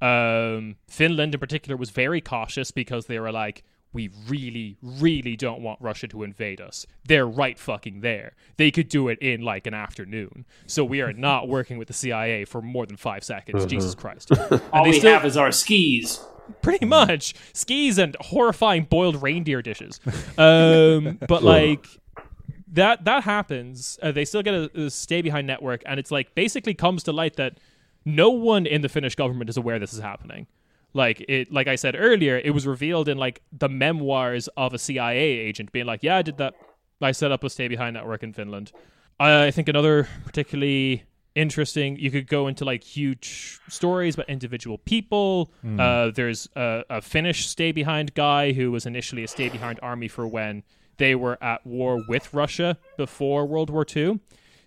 [0.00, 3.62] Um, Finland, in particular, was very cautious because they were like,
[3.92, 6.86] we really, really don't want Russia to invade us.
[7.08, 8.34] They're right fucking there.
[8.56, 10.46] They could do it in like an afternoon.
[10.66, 13.66] So we are not working with the CIA for more than five seconds.
[13.66, 14.30] Jesus Christ.
[14.72, 16.20] All we still- have is our skis.
[16.62, 20.00] pretty much skis and horrifying boiled reindeer dishes
[20.36, 21.86] um but like
[22.72, 26.34] that that happens uh, they still get a, a stay behind network and it's like
[26.34, 27.58] basically comes to light that
[28.04, 30.46] no one in the finnish government is aware this is happening.
[30.92, 34.78] Like it like i said earlier it was revealed in like the memoirs of a
[34.78, 35.16] cia
[35.48, 36.54] agent being like yeah i did that.
[37.02, 38.72] I set up a stay behind network in finland.
[39.18, 45.52] I think another particularly interesting you could go into like huge stories about individual people.
[45.78, 50.08] Uh, there's a, a finnish stay behind guy who was initially a stay behind army
[50.08, 50.62] for when
[51.00, 54.20] they were at war with russia before world war ii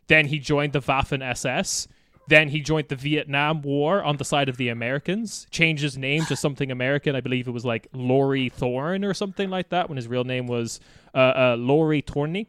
[0.07, 1.87] then he joined the waffen ss
[2.27, 6.23] then he joined the Vietnam War on the side of the Americans, changed his name
[6.27, 7.15] to something American.
[7.15, 10.47] I believe it was like Laurie Thorne or something like that when his real name
[10.47, 10.79] was
[11.13, 12.47] uh, uh, Lauri Törni.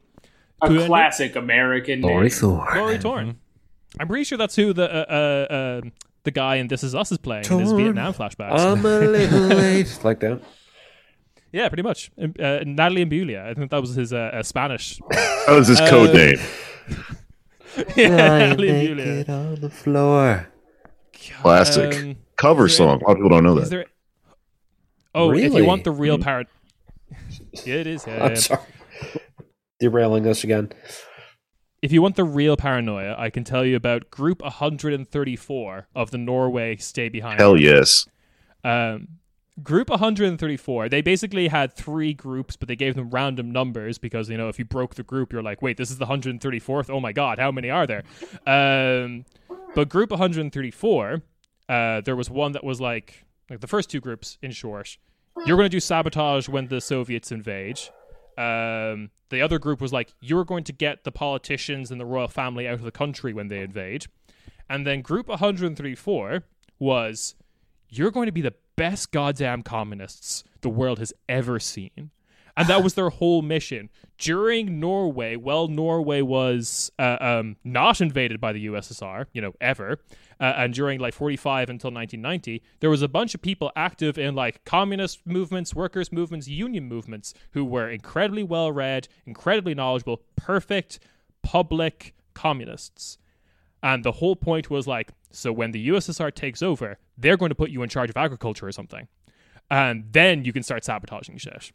[0.63, 0.87] A Good.
[0.87, 2.31] classic American name.
[2.43, 3.39] Laurie Torn.
[3.99, 5.81] I'm pretty sure that's who the uh, uh, uh,
[6.23, 8.59] the guy in This Is Us is playing in his Vietnam flashbacks.
[8.59, 9.99] I'm a little late.
[10.05, 10.41] like that.
[11.55, 12.11] Yeah, pretty much.
[12.19, 13.47] Uh, Natalie Imbruglia.
[13.47, 14.99] I think that was his uh, uh, Spanish.
[15.11, 16.39] that was his Uh, code name.
[17.97, 19.29] yeah, Lying Natalie naked Imbruglia.
[19.55, 20.49] on the floor.
[21.41, 23.01] Classic Um, cover is there- song.
[23.03, 23.77] A lot of people don't know is that.
[23.77, 23.87] there?
[25.15, 25.63] Oh, if Really?
[25.63, 26.49] you want the real parrot.
[27.65, 28.05] Yeah, it is.
[28.07, 28.39] Yeah, yeah, I'm yeah.
[28.41, 28.61] sorry.
[29.81, 30.73] Derailing us again.
[31.83, 36.19] If you want the real paranoia, I can tell you about Group 134 of the
[36.19, 37.39] Norway Stay Behind.
[37.41, 38.07] Hell yes.
[38.65, 39.07] Um,
[39.63, 44.37] group 134, they basically had three groups, but they gave them random numbers because, you
[44.37, 46.91] know, if you broke the group, you're like, wait, this is the 134th?
[46.91, 48.03] Oh my God, how many are there?
[48.47, 49.25] Um,
[49.75, 51.23] but group 134,
[51.69, 54.97] uh, there was one that was like, like the first two groups, in short,
[55.47, 57.81] you're going to do sabotage when the Soviets invade.
[58.37, 62.29] Um, the other group was like, you're going to get the politicians and the royal
[62.29, 64.07] family out of the country when they invade.
[64.69, 66.45] And then group 134
[66.79, 67.35] was,
[67.89, 72.11] you're going to be the best goddamn communists the world has ever seen.
[72.57, 73.91] And that was their whole mission.
[74.17, 79.99] During Norway, well, Norway was uh, um, not invaded by the USSR, you know, ever.
[80.41, 84.35] Uh, and during like 45 until 1990, there was a bunch of people active in
[84.35, 91.01] like communist movements, workers' movements, union movements who were incredibly well read, incredibly knowledgeable, perfect
[91.43, 93.19] public communists.
[93.83, 97.55] And the whole point was like, so when the USSR takes over, they're going to
[97.55, 99.09] put you in charge of agriculture or something.
[99.71, 101.73] And then you can start sabotaging shit.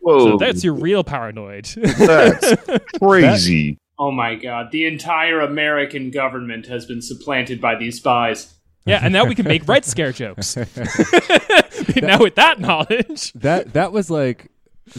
[0.00, 1.64] Whoa, So that's your real paranoid.
[1.66, 2.54] that's
[3.02, 3.78] crazy.
[3.98, 8.54] Oh my god, the entire American government has been supplanted by these spies.
[8.86, 10.56] yeah, and now we can make Red Scare jokes.
[11.96, 13.32] now with that knowledge.
[13.32, 14.50] that that was like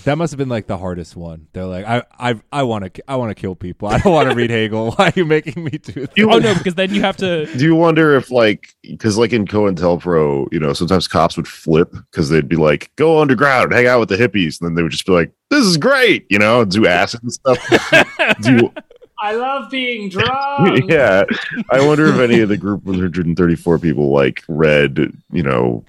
[0.06, 1.48] that must have been like the hardest one.
[1.54, 3.88] They're like, I I I want to I want to kill people.
[3.88, 4.92] I don't want to read Hegel.
[4.92, 6.10] Why are you making me do this?
[6.16, 9.34] You- Oh no, because then you have to Do you wonder if like because like
[9.34, 13.88] in COINTELPRO, you know, sometimes cops would flip because they'd be like, "Go underground, hang
[13.88, 16.40] out with the hippies," and then they would just be like, "This is great," you
[16.40, 17.58] know, do acid and stuff.
[18.42, 18.74] do you,
[19.22, 20.90] I love being drunk.
[20.90, 21.24] yeah,
[21.72, 25.84] I wonder if any of the group 134 people like read, you know,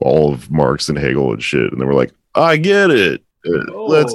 [0.00, 3.86] all of Marx and Hegel and shit, and they were like, "I get it." Oh,
[3.86, 4.14] let's.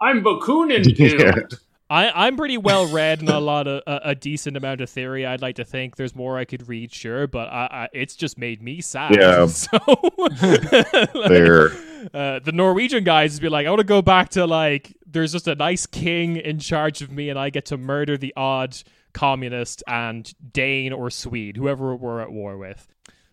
[0.00, 1.16] I'm Bakunin too.
[1.18, 1.42] Yeah.
[1.88, 5.24] I, I'm pretty well read in a lot of a, a decent amount of theory.
[5.24, 8.38] I'd like to think there's more I could read, sure, but I, I, it's just
[8.38, 9.14] made me sad.
[9.14, 9.46] Yeah.
[9.56, 9.78] So
[11.28, 11.70] Fair.
[12.12, 15.30] uh, the Norwegian guys would be like, I want to go back to like there's
[15.32, 18.76] just a nice king in charge of me, and I get to murder the odd
[19.12, 22.88] communist and Dane or Swede, whoever we're at war with.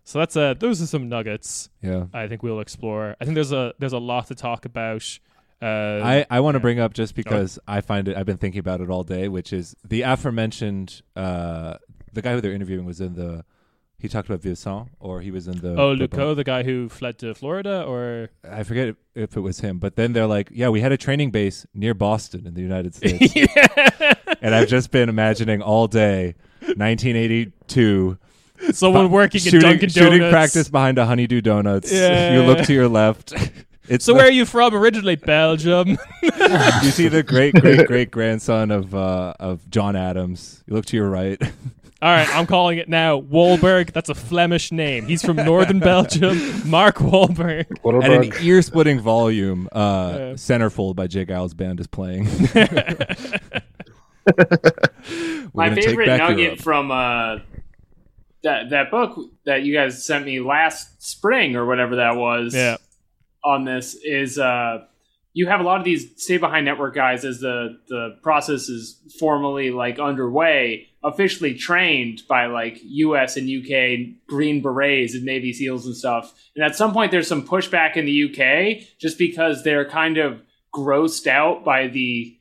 [0.05, 2.05] So that's uh those are some nuggets Yeah.
[2.13, 3.15] I think we'll explore.
[3.21, 5.19] I think there's a there's a lot to talk about.
[5.61, 6.61] Uh, I, I want to yeah.
[6.61, 9.53] bring up just because I find it I've been thinking about it all day, which
[9.53, 11.75] is the aforementioned uh
[12.11, 13.45] the guy who they're interviewing was in the
[13.97, 16.89] he talked about Vincent or he was in the oh, the- Lekeu, the guy who
[16.89, 20.67] fled to Florida, or I forget if it was him, but then they're like, yeah,
[20.67, 23.33] we had a training base near Boston in the United States.
[23.33, 24.13] yeah.
[24.41, 26.35] and I've just been imagining all day
[26.75, 28.17] 1982
[28.71, 30.13] someone working in shooting, Dunkin' Donuts.
[30.15, 31.91] shooting practice behind a honeydew donuts.
[31.91, 32.33] Yeah.
[32.35, 33.33] You look to your left.
[33.89, 35.17] It's So the- where are you from originally?
[35.17, 35.89] Belgium.
[36.23, 36.29] you
[36.91, 40.63] see the great great great grandson of uh, of John Adams.
[40.65, 41.37] You look to your right.
[42.01, 43.19] All right, I'm calling it now.
[43.19, 43.91] Wahlberg.
[43.91, 45.05] That's a Flemish name.
[45.05, 46.37] He's from northern Belgium.
[46.69, 47.65] Mark Wahlberg.
[47.83, 50.19] and an ear splitting volume, uh, Yeah.
[50.35, 51.25] Centerfold by J.
[51.25, 52.23] Geils Band is playing.
[55.53, 56.59] My favorite nugget Europe.
[56.59, 57.39] from uh,
[58.43, 62.77] that that book that you guys sent me last spring or whatever that was Yeah.
[63.43, 64.85] on this is uh,
[65.35, 68.99] you have a lot of these stay behind network guys as the the process is
[69.19, 75.85] formally like underway officially trained by like US and UK green berets and navy seals
[75.85, 79.89] and stuff and at some point there's some pushback in the UK just because they're
[79.89, 80.41] kind of
[80.73, 82.37] grossed out by the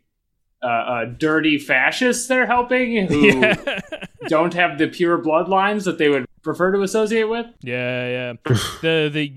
[0.63, 3.81] uh, uh, dirty fascists they're helping who Yeah.
[4.29, 7.47] Don't have the pure bloodlines that they would prefer to associate with.
[7.61, 8.55] Yeah, yeah.
[8.83, 9.33] the the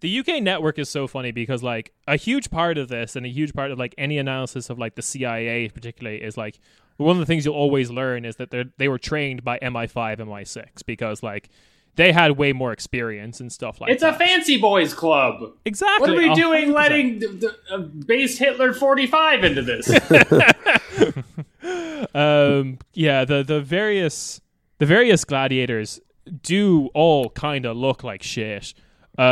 [0.00, 3.28] the UK network is so funny because like a huge part of this and a
[3.28, 6.58] huge part of like any analysis of like the CIA particularly is like
[6.96, 10.18] one of the things you'll always learn is that they they were trained by MI5,
[10.18, 11.48] MI6 because like
[11.96, 14.14] they had way more experience and stuff like it's that.
[14.14, 15.52] It's a fancy boys club.
[15.64, 16.10] exactly.
[16.10, 19.88] What are we a doing letting the, uh, base Hitler 45 into this?
[22.14, 24.40] um yeah the the various
[24.78, 26.00] the various gladiators
[26.42, 28.74] do all kind of look like shit
[29.18, 29.22] uh,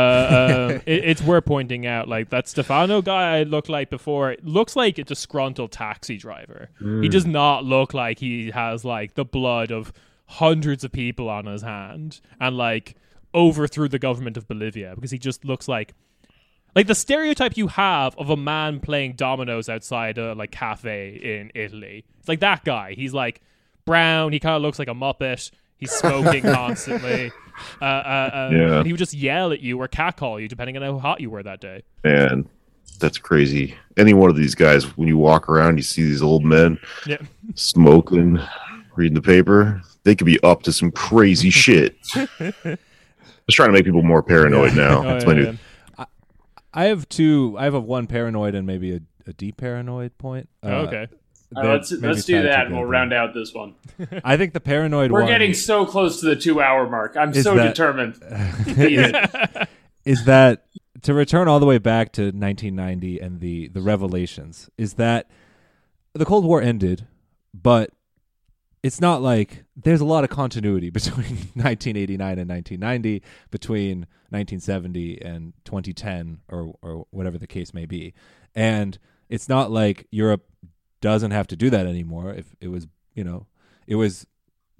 [0.71, 4.75] um, it, it's worth pointing out like that stefano guy i looked like before looks
[4.75, 9.71] like a disgruntled taxi driver he does not look like he has like the blood
[9.71, 9.91] of
[10.35, 12.95] hundreds of people on his hand and like
[13.35, 15.93] overthrew the government of bolivia because he just looks like
[16.75, 21.51] like the stereotype you have of a man playing dominoes outside a like cafe in
[21.53, 22.05] Italy.
[22.19, 22.93] It's like that guy.
[22.93, 23.41] He's like
[23.83, 24.31] brown.
[24.31, 25.51] He kind of looks like a muppet.
[25.77, 27.29] He's smoking constantly.
[27.81, 28.77] Uh, uh, uh, Yeah.
[28.77, 31.29] and he would just yell at you or catcall you depending on how hot you
[31.29, 31.83] were that day.
[32.05, 32.47] Man,
[32.99, 33.75] that's crazy.
[33.97, 37.17] Any one of these guys, when you walk around, you see these old men Yeah.
[37.55, 38.39] smoking,
[38.95, 39.81] reading the paper.
[40.03, 41.95] They could be up to some crazy shit.
[42.13, 44.99] Just trying to make people more paranoid now.
[44.99, 45.57] Oh, That's yeah, my new.
[46.73, 47.55] I have two.
[47.59, 50.47] I have a one paranoid and maybe a, a deep paranoid point.
[50.63, 51.07] Oh, Uh, okay.
[51.53, 52.87] Uh, that let's let's do that and we'll together.
[52.91, 53.75] round out this one.
[54.23, 57.17] I think the paranoid We're one getting so close to the two hour mark.
[57.17, 58.15] I'm so that- determined.
[60.05, 60.63] is, beat that
[61.01, 65.27] to return all the way back to 1990 and the the revelations is that
[66.13, 67.05] the Cold War ended,
[67.53, 67.91] but
[68.83, 73.99] it's not like there's a lot of continuity between 1989 and 1990, between
[74.29, 78.13] 1970 and 2010, or or whatever the case may be,
[78.55, 78.97] and
[79.29, 80.43] it's not like Europe
[81.01, 82.33] doesn't have to do that anymore.
[82.33, 83.47] If it was, you know,
[83.87, 84.25] it was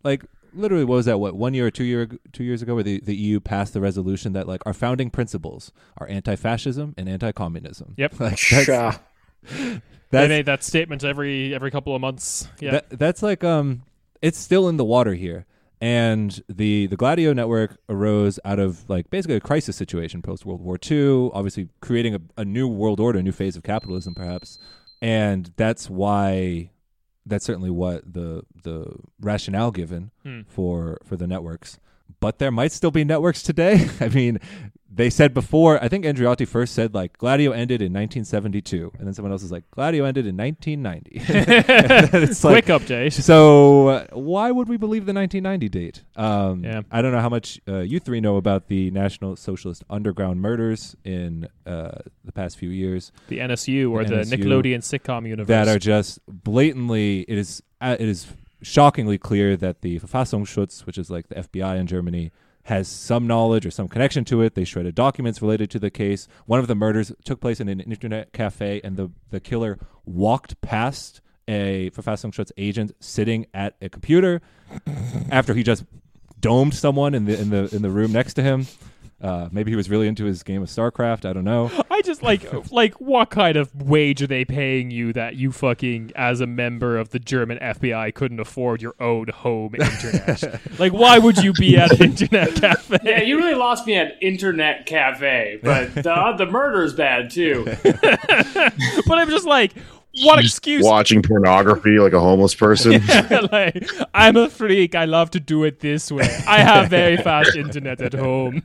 [0.04, 0.24] like
[0.54, 3.00] literally what was that what one year or two year two years ago where the,
[3.02, 7.96] the EU passed the resolution that like our founding principles are anti-fascism and anti-communism.
[7.98, 8.16] Yep.
[8.20, 8.94] Like, that's, Sha.
[10.12, 12.48] They made that statement every every couple of months.
[12.60, 12.72] Yeah.
[12.72, 13.84] that, that's like um
[14.22, 15.46] it's still in the water here.
[15.80, 20.62] And the the Gladio network arose out of like basically a crisis situation post World
[20.62, 24.60] War II, obviously creating a, a new world order, a new phase of capitalism perhaps.
[25.02, 26.70] And that's why
[27.26, 30.42] that's certainly what the the rationale given Hmm.
[30.48, 31.80] for for the networks.
[32.20, 33.88] But there might still be networks today.
[34.00, 34.40] I mean,
[34.94, 35.82] they said before.
[35.82, 39.52] I think Andreotti first said like Gladio ended in 1972, and then someone else is
[39.52, 41.12] like Gladio ended in 1990.
[42.26, 43.14] it's Quick like update.
[43.14, 43.88] so.
[43.88, 46.04] Uh, why would we believe the 1990 date?
[46.16, 46.82] Um, Yeah.
[46.92, 50.96] I don't know how much uh, you three know about the National Socialist Underground murders
[51.04, 51.92] in uh,
[52.26, 55.48] the past few years The NSU or The the, NSU Nickelodeon sitcom universe.
[55.48, 57.22] that are just blatantly.
[57.22, 58.28] It is uh, it is
[58.62, 62.32] shockingly clear that the Verfassungsschutz, which is like the FBI in Germany,
[62.64, 64.56] has some knowledge or some connection to it.
[64.56, 66.28] They shredded documents related to the case.
[66.46, 70.62] One of the murders took place in an internet cafe, and the, the killer walked
[70.62, 74.42] past a Verfassungsschutz agent sitting at a computer
[75.32, 75.84] after he just
[76.40, 78.68] domed someone in the in the in the room next to him.
[79.22, 81.30] Uh, maybe he was really into his game of StarCraft.
[81.30, 81.72] I don't know.
[81.92, 86.12] I just like like what kind of wage are they paying you that you fucking
[86.16, 90.62] as a member of the German FBI couldn't afford your own home internet?
[90.80, 92.98] like why would you be at an internet cafe?
[93.04, 97.66] Yeah, you really lost me at Internet Cafe, but the, the murder's bad too.
[97.84, 99.74] but I'm just like
[100.20, 103.02] what excuse Watching pornography like a homeless person.
[103.52, 104.94] like, I'm a freak.
[104.94, 106.28] I love to do it this way.
[106.48, 108.62] I have very fast internet at home.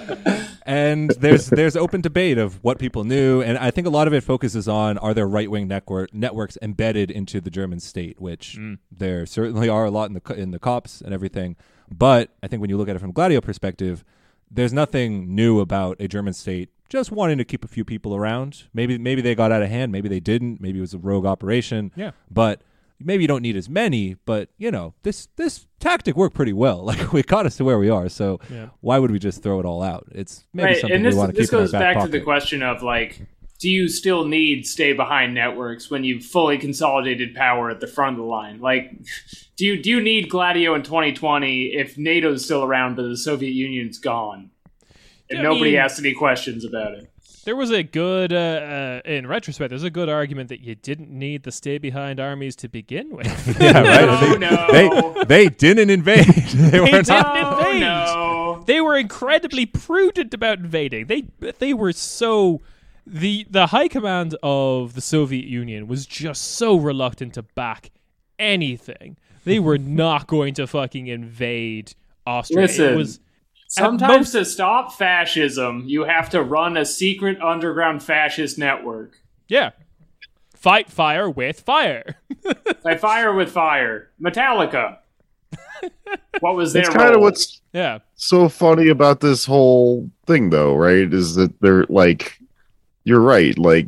[0.62, 4.14] and there's there's open debate of what people knew, and I think a lot of
[4.14, 8.56] it focuses on are there right wing network networks embedded into the German state, which
[8.58, 8.78] mm.
[8.90, 11.56] there certainly are a lot in the in the cops and everything.
[11.90, 14.04] But I think when you look at it from a Gladio perspective,
[14.50, 18.64] there's nothing new about a German state just wanting to keep a few people around.
[18.74, 21.24] Maybe maybe they got out of hand, maybe they didn't, maybe it was a rogue
[21.24, 21.92] operation.
[21.96, 22.10] Yeah.
[22.30, 22.60] But
[22.98, 26.84] maybe you don't need as many, but you know, this this tactic worked pretty well.
[26.90, 28.68] Like we got us to where we are, so Yeah.
[28.80, 30.06] why would we just throw it all out?
[30.12, 31.94] It's maybe right, something and this we want to keep in our goes back back
[31.96, 32.12] pocket.
[32.12, 33.22] to the question of like,
[33.60, 38.14] do you still need stay behind networks when you've fully consolidated power at the front
[38.16, 38.60] of the line?
[38.60, 38.90] Like,
[39.56, 43.52] do you do you need Gladio in 2020 if NATO's still around but the Soviet
[43.52, 44.50] Union's gone?
[45.30, 47.10] And Yeah, I nobody mean- asked any questions about it.
[47.44, 51.10] There was a good, uh, uh, in retrospect, there's a good argument that you didn't
[51.10, 53.26] need the stay behind armies to begin with.
[53.60, 54.38] yeah, right.
[54.38, 55.14] No, they, no.
[55.14, 56.26] they they didn't invade.
[56.54, 57.62] they were didn't not.
[57.64, 57.80] Invade.
[57.80, 58.62] no!
[58.66, 61.06] they were incredibly prudent about invading.
[61.06, 61.24] They
[61.58, 62.60] they were so
[63.06, 67.90] the the high command of the Soviet Union was just so reluctant to back
[68.38, 69.16] anything.
[69.44, 71.94] They were not going to fucking invade
[72.26, 72.66] Austria.
[72.66, 73.18] Listen, it was
[73.70, 79.20] Sometimes to stop fascism, you have to run a secret underground fascist network.
[79.48, 79.70] yeah.
[80.56, 82.16] Fight fire with fire.
[82.84, 84.10] They fire with fire.
[84.20, 84.98] Metallica.
[86.40, 87.98] What was their It's kind of what's yeah.
[88.16, 92.38] so funny about this whole thing though right is that they're like
[93.04, 93.86] you're right like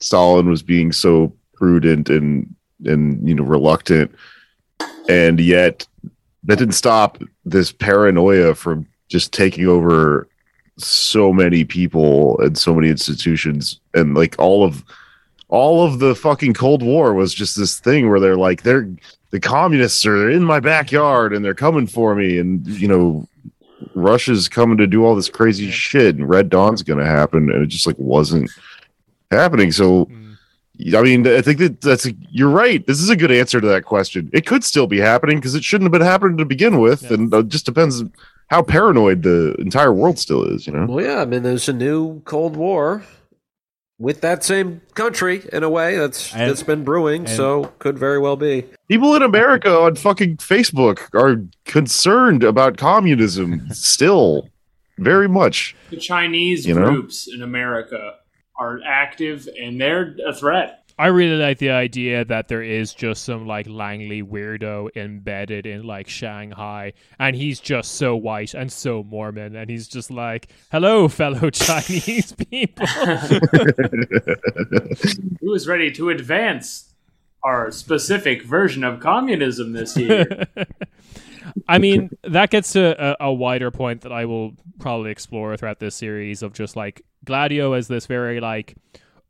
[0.00, 2.54] stalin was being so prudent and
[2.84, 4.14] and you know reluctant
[5.08, 5.86] and yet
[6.44, 10.28] that didn't stop this paranoia from just taking over
[10.78, 14.84] so many people and so many institutions and like all of
[15.48, 18.88] all of the fucking cold war was just this thing where they're like they're
[19.30, 22.38] the communists are in my backyard and they're coming for me.
[22.38, 23.28] And you know
[23.94, 27.50] Russia's coming to do all this crazy shit and Red Dawn's going to happen.
[27.50, 28.50] And it just like wasn't
[29.30, 29.72] happening.
[29.72, 30.36] So mm.
[30.94, 32.86] I mean I think that that's a, you're right.
[32.86, 34.30] This is a good answer to that question.
[34.32, 37.02] It could still be happening because it shouldn't have been happening to begin with.
[37.02, 37.14] Yeah.
[37.14, 38.02] and it just depends
[38.48, 41.72] how paranoid the entire world still is you know Well, yeah, I mean, there's a
[41.72, 43.02] new Cold War
[43.98, 47.98] with that same country in a way that's And- that's been brewing, and- so could
[47.98, 48.64] very well be.
[48.88, 54.48] people in America on fucking Facebook are concerned about communism still
[54.98, 56.90] very much the Chinese You know?
[56.90, 58.14] groups in America
[58.58, 60.82] are active and they're a threat.
[60.98, 65.82] I really like the idea that there is just some like Langley weirdo embedded in
[65.82, 71.06] like Shanghai, and he's just so white and so Mormon, and he's just like, "Hello,
[71.08, 72.86] fellow Chinese people."
[75.40, 76.94] Who is ready to advance
[77.42, 80.46] our specific version of communism this year?
[81.68, 85.78] I mean, that gets to a, a wider point that I will probably explore throughout
[85.78, 88.76] this series of just like Gladio as this very like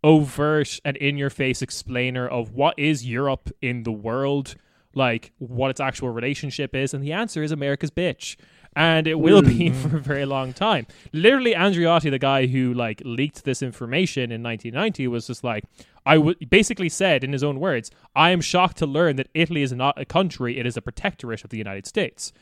[0.06, 4.54] overt and in your face explainer of what is Europe in the world,
[4.94, 8.36] like what its actual relationship is, and the answer is America's bitch.
[8.76, 10.86] And it will be for a very long time.
[11.12, 15.64] Literally, Andreotti, the guy who like leaked this information in 1990, was just like,
[16.04, 19.62] I w- basically said in his own words, I am shocked to learn that Italy
[19.62, 22.32] is not a country; it is a protectorate of the United States.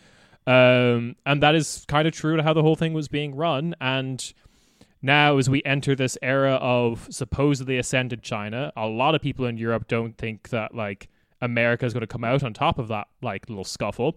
[0.46, 3.74] Um, and that is kind of true to how the whole thing was being run.
[3.80, 4.34] And
[5.04, 9.58] now, as we enter this era of supposedly ascended China, a lot of people in
[9.58, 11.08] Europe don't think that like
[11.42, 14.16] America is going to come out on top of that like little scuffle.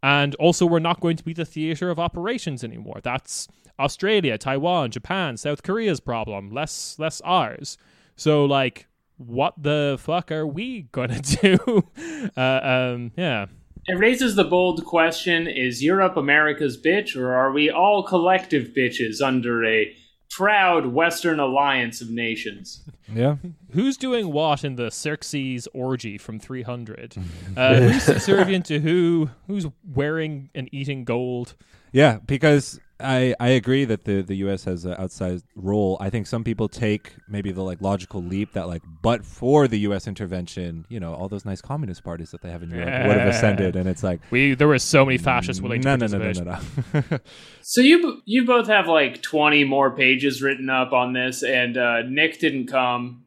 [0.00, 3.00] And also, we're not going to be the theater of operations anymore.
[3.02, 3.48] That's
[3.80, 7.76] Australia, Taiwan, Japan, South Korea's problem, less less ours.
[8.14, 8.86] So, like,
[9.16, 11.88] what the fuck are we gonna do?
[12.36, 13.46] uh, um, yeah.
[13.88, 19.20] it raises the bold question is Europe America's bitch, or are we all collective bitches
[19.20, 19.92] under a
[20.30, 22.82] proud Western alliance of nations?
[23.12, 23.36] Yeah.
[23.70, 27.16] Who's doing what in the Xerxes orgy from 300?
[27.56, 29.30] Uh, who's subservient to who?
[29.48, 31.54] Who's wearing and eating gold?
[31.92, 34.64] Yeah, because I I agree that the the U.S.
[34.64, 35.96] has an outsized role.
[36.00, 39.78] I think some people take maybe the like logical leap that like, but for the
[39.80, 40.06] U.S.
[40.06, 43.28] intervention, you know, all those nice communist parties that they have in Europe would have
[43.28, 46.18] ascended, and it's like We there were so many fascists willing no, to no, no,
[46.18, 47.10] no, participate.
[47.10, 47.18] no, no.
[47.62, 52.02] So you you both have like twenty more pages written up on this, and uh,
[52.02, 53.24] Nick didn't come.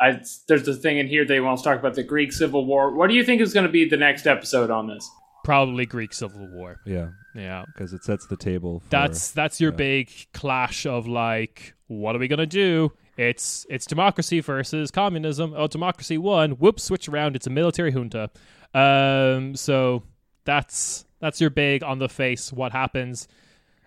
[0.00, 2.94] I, there's a thing in here they want to talk about the Greek Civil War.
[2.94, 5.08] What do you think is going to be the next episode on this?
[5.44, 6.80] Probably Greek Civil War.
[6.84, 7.64] yeah, Yeah.
[7.66, 8.80] because it sets the table.
[8.80, 9.76] For, That's that's your yeah.
[9.76, 12.92] big clash of like, what are we gonna do?
[13.16, 15.54] It's it's democracy versus communism.
[15.56, 16.52] Oh, democracy won.
[16.52, 17.36] Whoops, switch around.
[17.36, 18.30] It's a military junta.
[18.72, 20.02] Um, so
[20.44, 22.52] that's that's your big on the face.
[22.52, 23.28] What happens?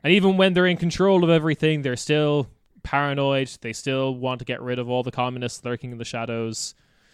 [0.04, 2.48] And even when they're in control of everything, they're still
[2.84, 3.50] paranoid.
[3.62, 6.74] They still want to get rid of all the communists lurking in the shadows.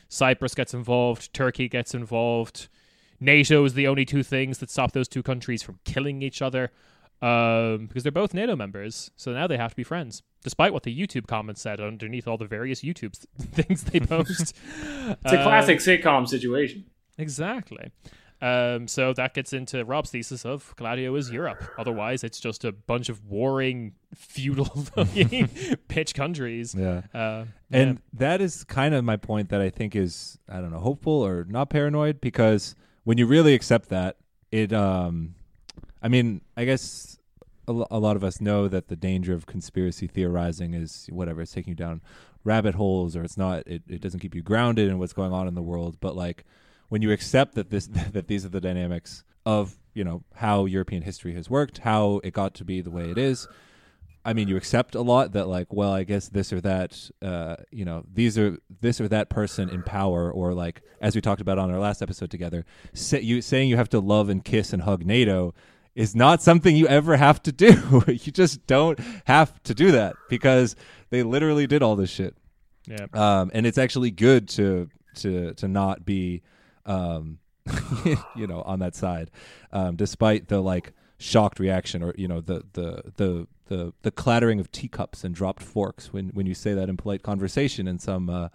[0.10, 1.34] Cyprus gets involved.
[1.34, 2.68] Turkey gets involved.
[3.20, 6.72] NATO is the only two things that stop those two countries from killing each other
[7.22, 9.12] um, because they're both NATO members.
[9.16, 12.38] So now they have to be friends, despite what the YouTube comments said underneath all
[12.38, 14.54] the various YouTube things they post.
[14.82, 16.86] It's a classic sitcom situation.
[17.18, 17.92] Exactly.
[18.42, 21.64] Um, so that gets into Rob's thesis of Gladio is Europe.
[21.78, 25.48] Otherwise, it's just a bunch of warring, feudal-looking
[25.88, 26.76] pitch countries.
[26.78, 27.04] yeah.
[27.14, 30.80] Uh, And that is kind of my point that I think is I don't know
[30.80, 34.18] hopeful or not paranoid because when you really accept that
[34.52, 35.36] it um
[36.02, 37.18] I mean I guess
[37.66, 41.72] a, lot of us know that the danger of conspiracy theorizing is whatever it's taking
[41.72, 42.02] you down
[42.44, 45.48] rabbit holes or it's not it, it doesn't keep you grounded in what's going on
[45.48, 45.98] in the world.
[46.02, 46.44] But like
[46.90, 51.04] when you accept that this that these are the dynamics of you know how European
[51.04, 53.48] history has worked how it got to be the way it is
[54.26, 57.58] I mean, you accept a lot that, like, well, I guess this or that, uh,
[57.72, 61.42] you know, these are this or that person in power, or like, as we talked
[61.42, 64.72] about on our last episode together, say, you saying you have to love and kiss
[64.72, 65.54] and hug NATO
[65.96, 68.04] is not something you ever have to do.
[68.08, 70.76] you just don't have to do that because
[71.10, 72.36] they literally did all this shit.
[72.88, 73.06] yeah.
[73.14, 76.42] Um, and it's actually good to to to not be,
[76.86, 77.40] um,
[78.36, 79.32] you know, on that side,
[79.72, 84.60] um, despite the like shocked reaction or you know the the the the the clattering
[84.60, 88.30] of teacups and dropped forks when when you say that in polite conversation in some
[88.30, 88.50] uh,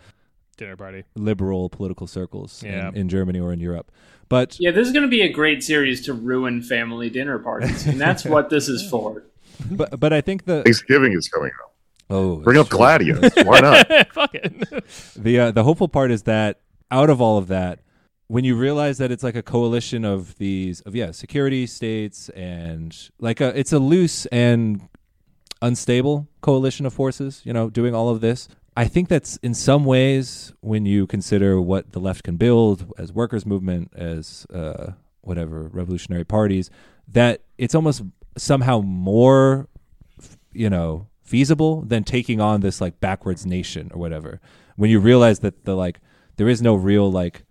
[0.57, 1.05] Dinner party.
[1.15, 2.89] liberal political circles Yeah.
[2.89, 3.91] in, in Germany or in Europe.
[4.29, 7.87] But Yeah, this is going to be a great series to ruin family dinner parties,
[7.87, 9.25] and that's what this is for.
[9.71, 11.71] but but I think the Thanksgiving is coming up.
[12.11, 12.79] oh Bring up true.
[12.79, 13.15] Gladio.
[13.45, 13.87] Why not?
[14.13, 14.85] Fuck it.
[15.17, 17.81] the uh, the hopeful part is that out of all of that
[18.29, 23.11] when you realize that it's like a coalition of these of yeah security states and
[23.21, 24.81] like a it's a loose and
[25.61, 28.49] unstable coalition of forces you know doing all of this.
[28.77, 33.13] I think that's in some ways when you consider what the left can build as
[33.13, 36.71] workers movement as uh, whatever revolutionary parties
[37.09, 38.03] that it's almost
[38.37, 39.69] somehow more
[40.53, 44.41] you know feasible than taking on this like backwards nation or whatever.
[44.77, 46.01] When you realize that the like
[46.37, 47.45] there is no real like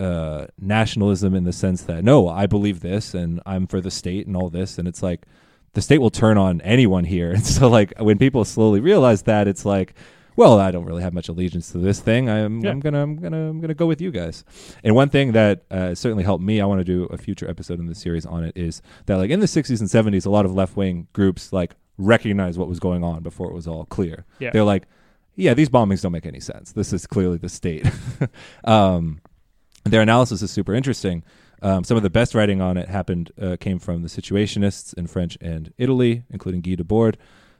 [0.00, 4.26] uh nationalism in the sense that no i believe this and i'm for the state
[4.26, 4.78] and all this.
[4.78, 5.26] And it's like
[5.74, 9.48] the state will turn on anyone here and so like when people slowly realize that
[9.48, 9.94] it's like
[10.36, 12.70] well i don't really have much allegiance to this thing i'm, Yeah.
[12.70, 14.44] I'm gonna i'm gonna i'm gonna go with you guys
[14.84, 17.78] and one thing that uh, certainly helped me i want to do a future episode
[17.80, 20.44] in the series on it is that like in the 60s and 70s a lot
[20.44, 24.50] of left-wing groups like recognized what was going on before it was all clear Yeah.
[24.52, 24.84] they're like
[25.36, 27.86] yeah these bombings don't make any sense this is clearly the state
[28.64, 29.20] um,
[29.84, 31.24] their analysis is super interesting.
[31.62, 35.06] Um, some of the best writing on it happened uh, came from the Situationists in
[35.06, 37.14] French and Italy, including Guy Debord,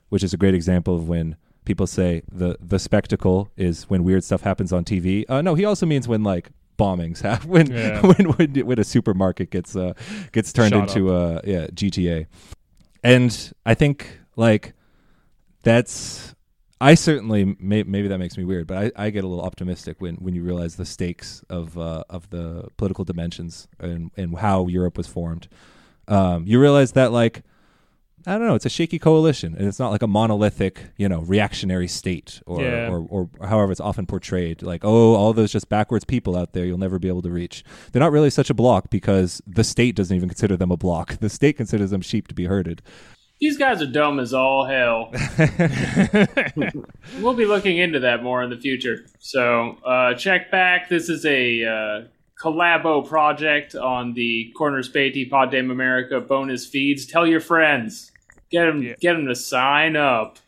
[0.08, 4.24] which is a great example of when people say the the spectacle is when weird
[4.24, 5.24] stuff happens on TV.
[5.28, 8.00] Uh, no, he also means when like bombings happen when Yeah.
[8.06, 9.92] when, when when a supermarket gets uh,
[10.32, 12.26] gets turned Shot into a yeah GTA,
[13.04, 14.74] and I think like
[15.62, 16.34] that's
[16.82, 20.00] I certainly may, maybe that makes me weird, but I, I get a little optimistic
[20.00, 24.66] when, when you realize the stakes of uh, of the political dimensions and and how
[24.66, 25.48] Europe was formed.
[26.08, 27.42] Um, you realize that like
[28.24, 31.22] I don't know, it's a shaky coalition, and it's not like a monolithic, you know,
[31.22, 32.88] reactionary state, or Yeah.
[32.88, 36.64] or, or however it's often portrayed, like oh, all those just backwards people out there,
[36.64, 37.64] you'll never be able to reach.
[37.90, 41.16] They're not really such a block because the state doesn't even consider them a block.
[41.20, 42.82] The state considers them sheep to be herded.
[43.42, 45.10] These guys are dumb as all hell.
[47.20, 49.04] we'll be looking into that more in the future.
[49.18, 50.88] So uh, check back.
[50.88, 52.02] This is a uh,
[52.40, 57.04] collabo project on the Corner Spatey Pod Damn America bonus feeds.
[57.04, 58.12] Tell your friends.
[58.52, 58.94] Get them, Yeah.
[59.00, 60.38] get them to sign up.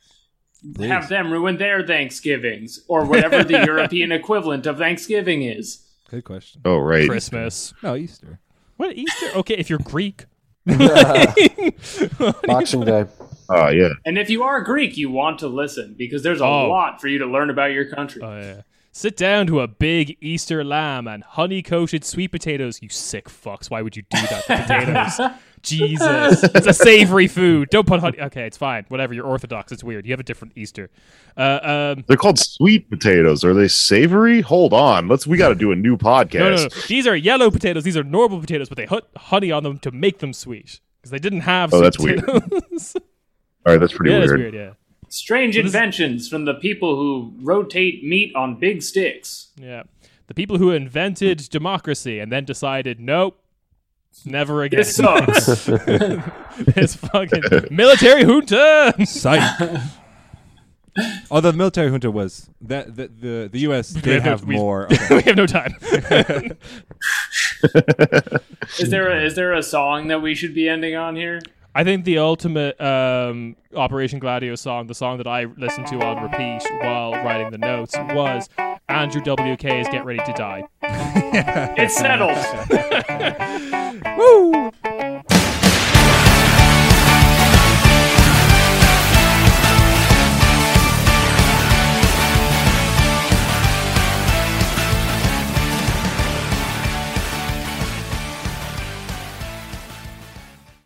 [0.76, 0.88] Please.
[0.88, 5.84] Have them ruin their Thanksgivings or whatever the European equivalent of Thanksgiving is.
[6.10, 6.60] Good question.
[6.64, 7.08] Oh, right.
[7.08, 7.74] Christmas.
[7.82, 8.38] No, Easter.
[8.76, 9.30] What Easter?
[9.34, 10.26] Okay, if you're Greek,
[12.47, 13.07] Boxing Day.
[13.49, 13.91] Oh yeah.
[14.07, 16.69] And if you are Greek, you want to listen because there's a Oh.
[16.69, 18.23] lot for you to learn about your country.
[18.23, 18.62] Oh yeah.
[18.93, 22.81] Sit down to a big Easter lamb and honey coated sweet potatoes.
[22.81, 23.69] You sick fucks!
[23.69, 24.57] Why would you do that to
[25.16, 25.20] potatoes?
[25.65, 27.70] Jesus, it's a savory food.
[27.70, 28.20] Don't put honey.
[28.20, 28.85] Okay, it's fine.
[28.89, 29.15] Whatever.
[29.15, 29.73] You're Orthodox.
[29.73, 30.07] It's weird.
[30.07, 30.91] You have a different Easter.
[31.36, 33.45] Uh, um, They're called sweet potatoes.
[33.45, 34.41] Are they savory?
[34.43, 35.09] Hold on.
[35.09, 36.39] Let's we got to do a new podcast.
[36.39, 36.69] no, no, no.
[36.86, 37.82] These are yellow potatoes.
[37.85, 41.11] These are normal potatoes, but they put honey on them to make them sweet because
[41.11, 41.73] they didn't have.
[41.74, 42.24] Oh, sweet that's weird.
[43.66, 44.31] All right, that's pretty yeah, weird.
[44.31, 44.55] that's weird.
[44.55, 44.70] Yeah.
[45.09, 49.53] Strange So this- inventions from the people who rotate meat on big sticks.
[49.57, 49.85] Yeah.
[50.27, 53.39] The people who invented democracy and then decided, nope,
[54.24, 54.78] never again.
[54.81, 55.47] This sucks.
[56.59, 58.95] this fucking military junta.
[59.05, 59.81] Sight.
[61.31, 63.91] Although the military junta was that the the, the U.S.
[63.91, 64.86] did have We- more.
[64.93, 65.16] Okay.
[65.16, 65.74] we have no time.
[68.78, 71.41] is there a, is there a song that we should be ending on here?
[71.76, 76.22] I think the ultimate um, Operation Gladio song, the song that I listened to on
[76.22, 78.48] repeat while writing the notes, was
[78.88, 80.62] Andrew WK's "Get Ready to Die."
[81.76, 82.38] It's settled.
[84.16, 84.70] Woo!